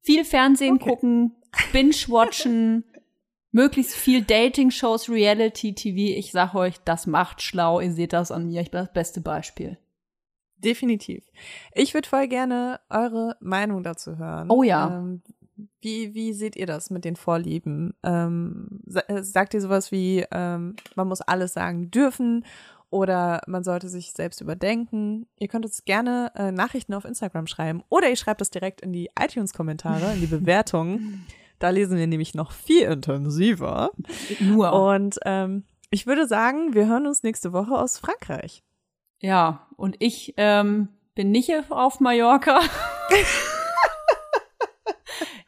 Viel 0.00 0.24
Fernsehen 0.24 0.76
Okay. 0.76 0.90
gucken, 0.90 1.36
binge-watchen, 1.72 2.84
Möglichst 3.56 3.94
viel 3.94 4.20
Dating-Shows, 4.22 5.08
Reality-TV. 5.08 6.18
Ich 6.18 6.30
sag 6.30 6.54
euch, 6.54 6.78
das 6.84 7.06
macht 7.06 7.40
schlau. 7.40 7.80
Ihr 7.80 7.90
seht 7.90 8.12
das 8.12 8.30
an 8.30 8.48
mir. 8.48 8.60
Ich 8.60 8.70
bin 8.70 8.80
das 8.80 8.92
beste 8.92 9.22
Beispiel. 9.22 9.78
Definitiv. 10.58 11.24
Ich 11.72 11.94
würde 11.94 12.06
voll 12.06 12.28
gerne 12.28 12.80
eure 12.90 13.36
Meinung 13.40 13.82
dazu 13.82 14.18
hören. 14.18 14.50
Oh 14.50 14.62
ja. 14.62 14.98
Ähm, 14.98 15.22
wie, 15.80 16.12
wie 16.12 16.34
seht 16.34 16.54
ihr 16.54 16.66
das 16.66 16.90
mit 16.90 17.06
den 17.06 17.16
Vorlieben? 17.16 17.94
Ähm, 18.02 18.80
sa 18.84 19.00
äh, 19.08 19.22
sagt 19.22 19.54
ihr 19.54 19.62
sowas 19.62 19.90
wie, 19.90 20.26
ähm, 20.30 20.76
man 20.94 21.08
muss 21.08 21.22
alles 21.22 21.54
sagen 21.54 21.90
dürfen 21.90 22.44
oder 22.90 23.40
man 23.46 23.64
sollte 23.64 23.88
sich 23.88 24.12
selbst 24.12 24.40
überdenken? 24.40 25.26
Ihr 25.38 25.48
könnt 25.48 25.64
uns 25.64 25.84
gerne 25.84 26.32
äh, 26.36 26.52
Nachrichten 26.52 26.94
auf 26.94 27.04
Instagram 27.04 27.46
schreiben 27.46 27.82
oder 27.88 28.08
ihr 28.08 28.16
schreibt 28.16 28.40
das 28.40 28.50
direkt 28.50 28.80
in 28.80 28.92
die 28.92 29.10
iTunes-Kommentare, 29.18 30.14
in 30.14 30.20
die 30.20 30.26
Bewertungen. 30.38 31.26
Da 31.58 31.70
lesen 31.70 31.96
wir 31.98 32.06
nämlich 32.06 32.34
noch 32.34 32.52
viel 32.52 32.82
intensiver. 32.82 33.90
Nur. 34.40 34.72
Und 34.72 35.18
ähm, 35.24 35.64
ich 35.90 36.06
würde 36.06 36.26
sagen, 36.26 36.74
wir 36.74 36.86
hören 36.86 37.06
uns 37.06 37.22
nächste 37.22 37.52
Woche 37.52 37.72
aus 37.72 37.98
Frankreich. 37.98 38.62
Ja, 39.20 39.66
und 39.76 39.96
ich 39.98 40.34
ähm, 40.36 40.88
bin 41.14 41.30
nicht 41.30 41.50
auf 41.70 42.00
Mallorca. 42.00 42.60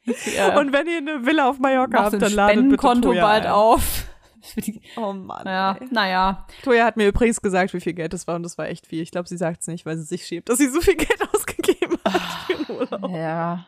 ich, 0.04 0.38
äh, 0.38 0.58
und 0.58 0.72
wenn 0.72 0.86
ihr 0.86 0.98
eine 0.98 1.26
Villa 1.26 1.48
auf 1.48 1.58
Mallorca 1.58 2.04
habt, 2.04 2.22
dann 2.22 2.32
ladet 2.32 2.64
bitte 2.64 2.76
Konto 2.78 3.12
bald 3.12 3.44
ein. 3.44 3.52
auf. 3.52 3.97
Oh 4.96 5.12
Mann. 5.12 5.46
Ja, 5.46 5.76
ey. 5.80 5.88
naja. 5.90 6.46
Toja 6.62 6.84
hat 6.84 6.96
mir 6.96 7.08
übrigens 7.08 7.40
gesagt, 7.40 7.72
wie 7.74 7.80
viel 7.80 7.94
Geld 7.94 8.12
das 8.12 8.26
war 8.26 8.36
und 8.36 8.42
das 8.42 8.58
war 8.58 8.68
echt 8.68 8.86
viel. 8.86 9.02
Ich 9.02 9.10
glaube, 9.10 9.28
sie 9.28 9.36
sagt 9.36 9.60
es 9.62 9.66
nicht, 9.68 9.86
weil 9.86 9.96
sie 9.96 10.04
sich 10.04 10.26
schämt, 10.26 10.48
dass 10.48 10.58
sie 10.58 10.68
so 10.68 10.80
viel 10.80 10.96
Geld 10.96 11.20
ausgegeben 11.34 11.98
hat 12.04 12.22
für 12.46 12.54
den 12.64 12.76
Urlaub. 12.76 13.10
Ja. 13.10 13.66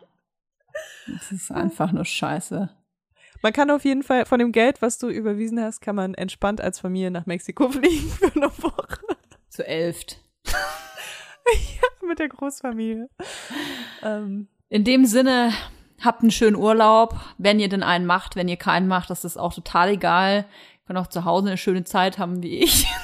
Das 1.07 1.33
ist 1.33 1.51
einfach 1.51 1.93
nur 1.93 2.05
scheiße. 2.05 2.69
Man 3.43 3.53
kann 3.53 3.71
auf 3.71 3.85
jeden 3.85 4.03
Fall 4.03 4.27
von 4.27 4.39
dem 4.39 4.53
Geld, 4.53 4.83
was 4.83 4.99
du 4.99 5.09
überwiesen 5.09 5.61
hast, 5.61 5.81
kann 5.81 5.97
man 5.97 6.15
entspannt 6.15 6.61
als 6.61 6.79
Familie 6.79 7.11
nach 7.11 7.27
Mexiko 7.27 7.69
fliegen 7.71 8.11
für 8.11 8.33
eine 8.35 8.51
Woche 8.59 9.01
Zu 9.49 9.67
elft. 9.67 10.21
mit 12.07 12.19
der 12.19 12.29
Großfamilie. 12.29 13.09
Ähm, 14.03 14.49
In 14.69 14.85
dem 14.85 15.05
Sinne, 15.07 15.53
habt 16.05 16.23
einen 16.23 16.31
schönen 16.31 16.57
Urlaub. 16.57 17.19
Wenn 17.39 17.61
ihr 17.61 17.69
denn 17.69 17.83
einen 17.83 18.07
macht, 18.07 18.37
wenn 18.37 18.49
ihr 18.49 18.57
keinen 18.57 18.89
macht, 18.89 19.11
das 19.11 19.25
ist 19.25 19.37
auch 19.37 19.55
total 19.55 19.91
egal. 19.91 20.45
Ihr 20.45 20.87
könnt 20.87 20.99
auch 20.99 21.09
zu 21.09 21.25
Hause 21.25 21.49
eine 21.49 21.57
schöne 21.57 21.85
Zeit 21.85 22.19
haben 22.19 22.43
wie 22.43 22.59
ich. 22.61 22.87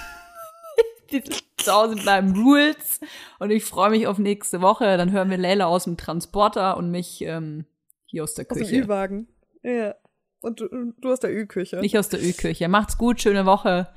Zu 1.58 1.72
Hause 1.72 1.96
bleiben 1.96 2.34
Rules. 2.34 3.00
Und 3.38 3.50
ich 3.50 3.64
freue 3.64 3.90
mich 3.90 4.06
auf 4.06 4.18
nächste 4.18 4.60
Woche. 4.60 4.96
Dann 4.96 5.12
hören 5.12 5.30
wir 5.30 5.38
Leila 5.38 5.66
aus 5.66 5.84
dem 5.84 5.96
Transporter 5.96 6.76
und 6.76 6.90
mich 6.90 7.22
ähm, 7.22 7.64
hier 8.06 8.24
aus 8.24 8.34
der 8.34 8.46
aus 8.50 8.58
dem 8.58 8.66
Küche. 8.66 8.82
Ü-Wagen. 8.82 9.28
Ja. 9.62 9.94
Und 10.40 10.60
du, 10.60 10.92
du 10.98 11.12
aus 11.12 11.20
der 11.20 11.32
Ü-Küche. 11.32 11.76
Nicht 11.78 11.98
aus 11.98 12.08
der 12.08 12.22
Ölküche. 12.22 12.68
Macht's 12.68 12.98
gut, 12.98 13.20
schöne 13.20 13.46
Woche. 13.46 13.88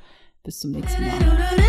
Bis 0.44 0.60
zum 0.60 0.72
nächsten 0.72 1.06
Mal. 1.06 1.69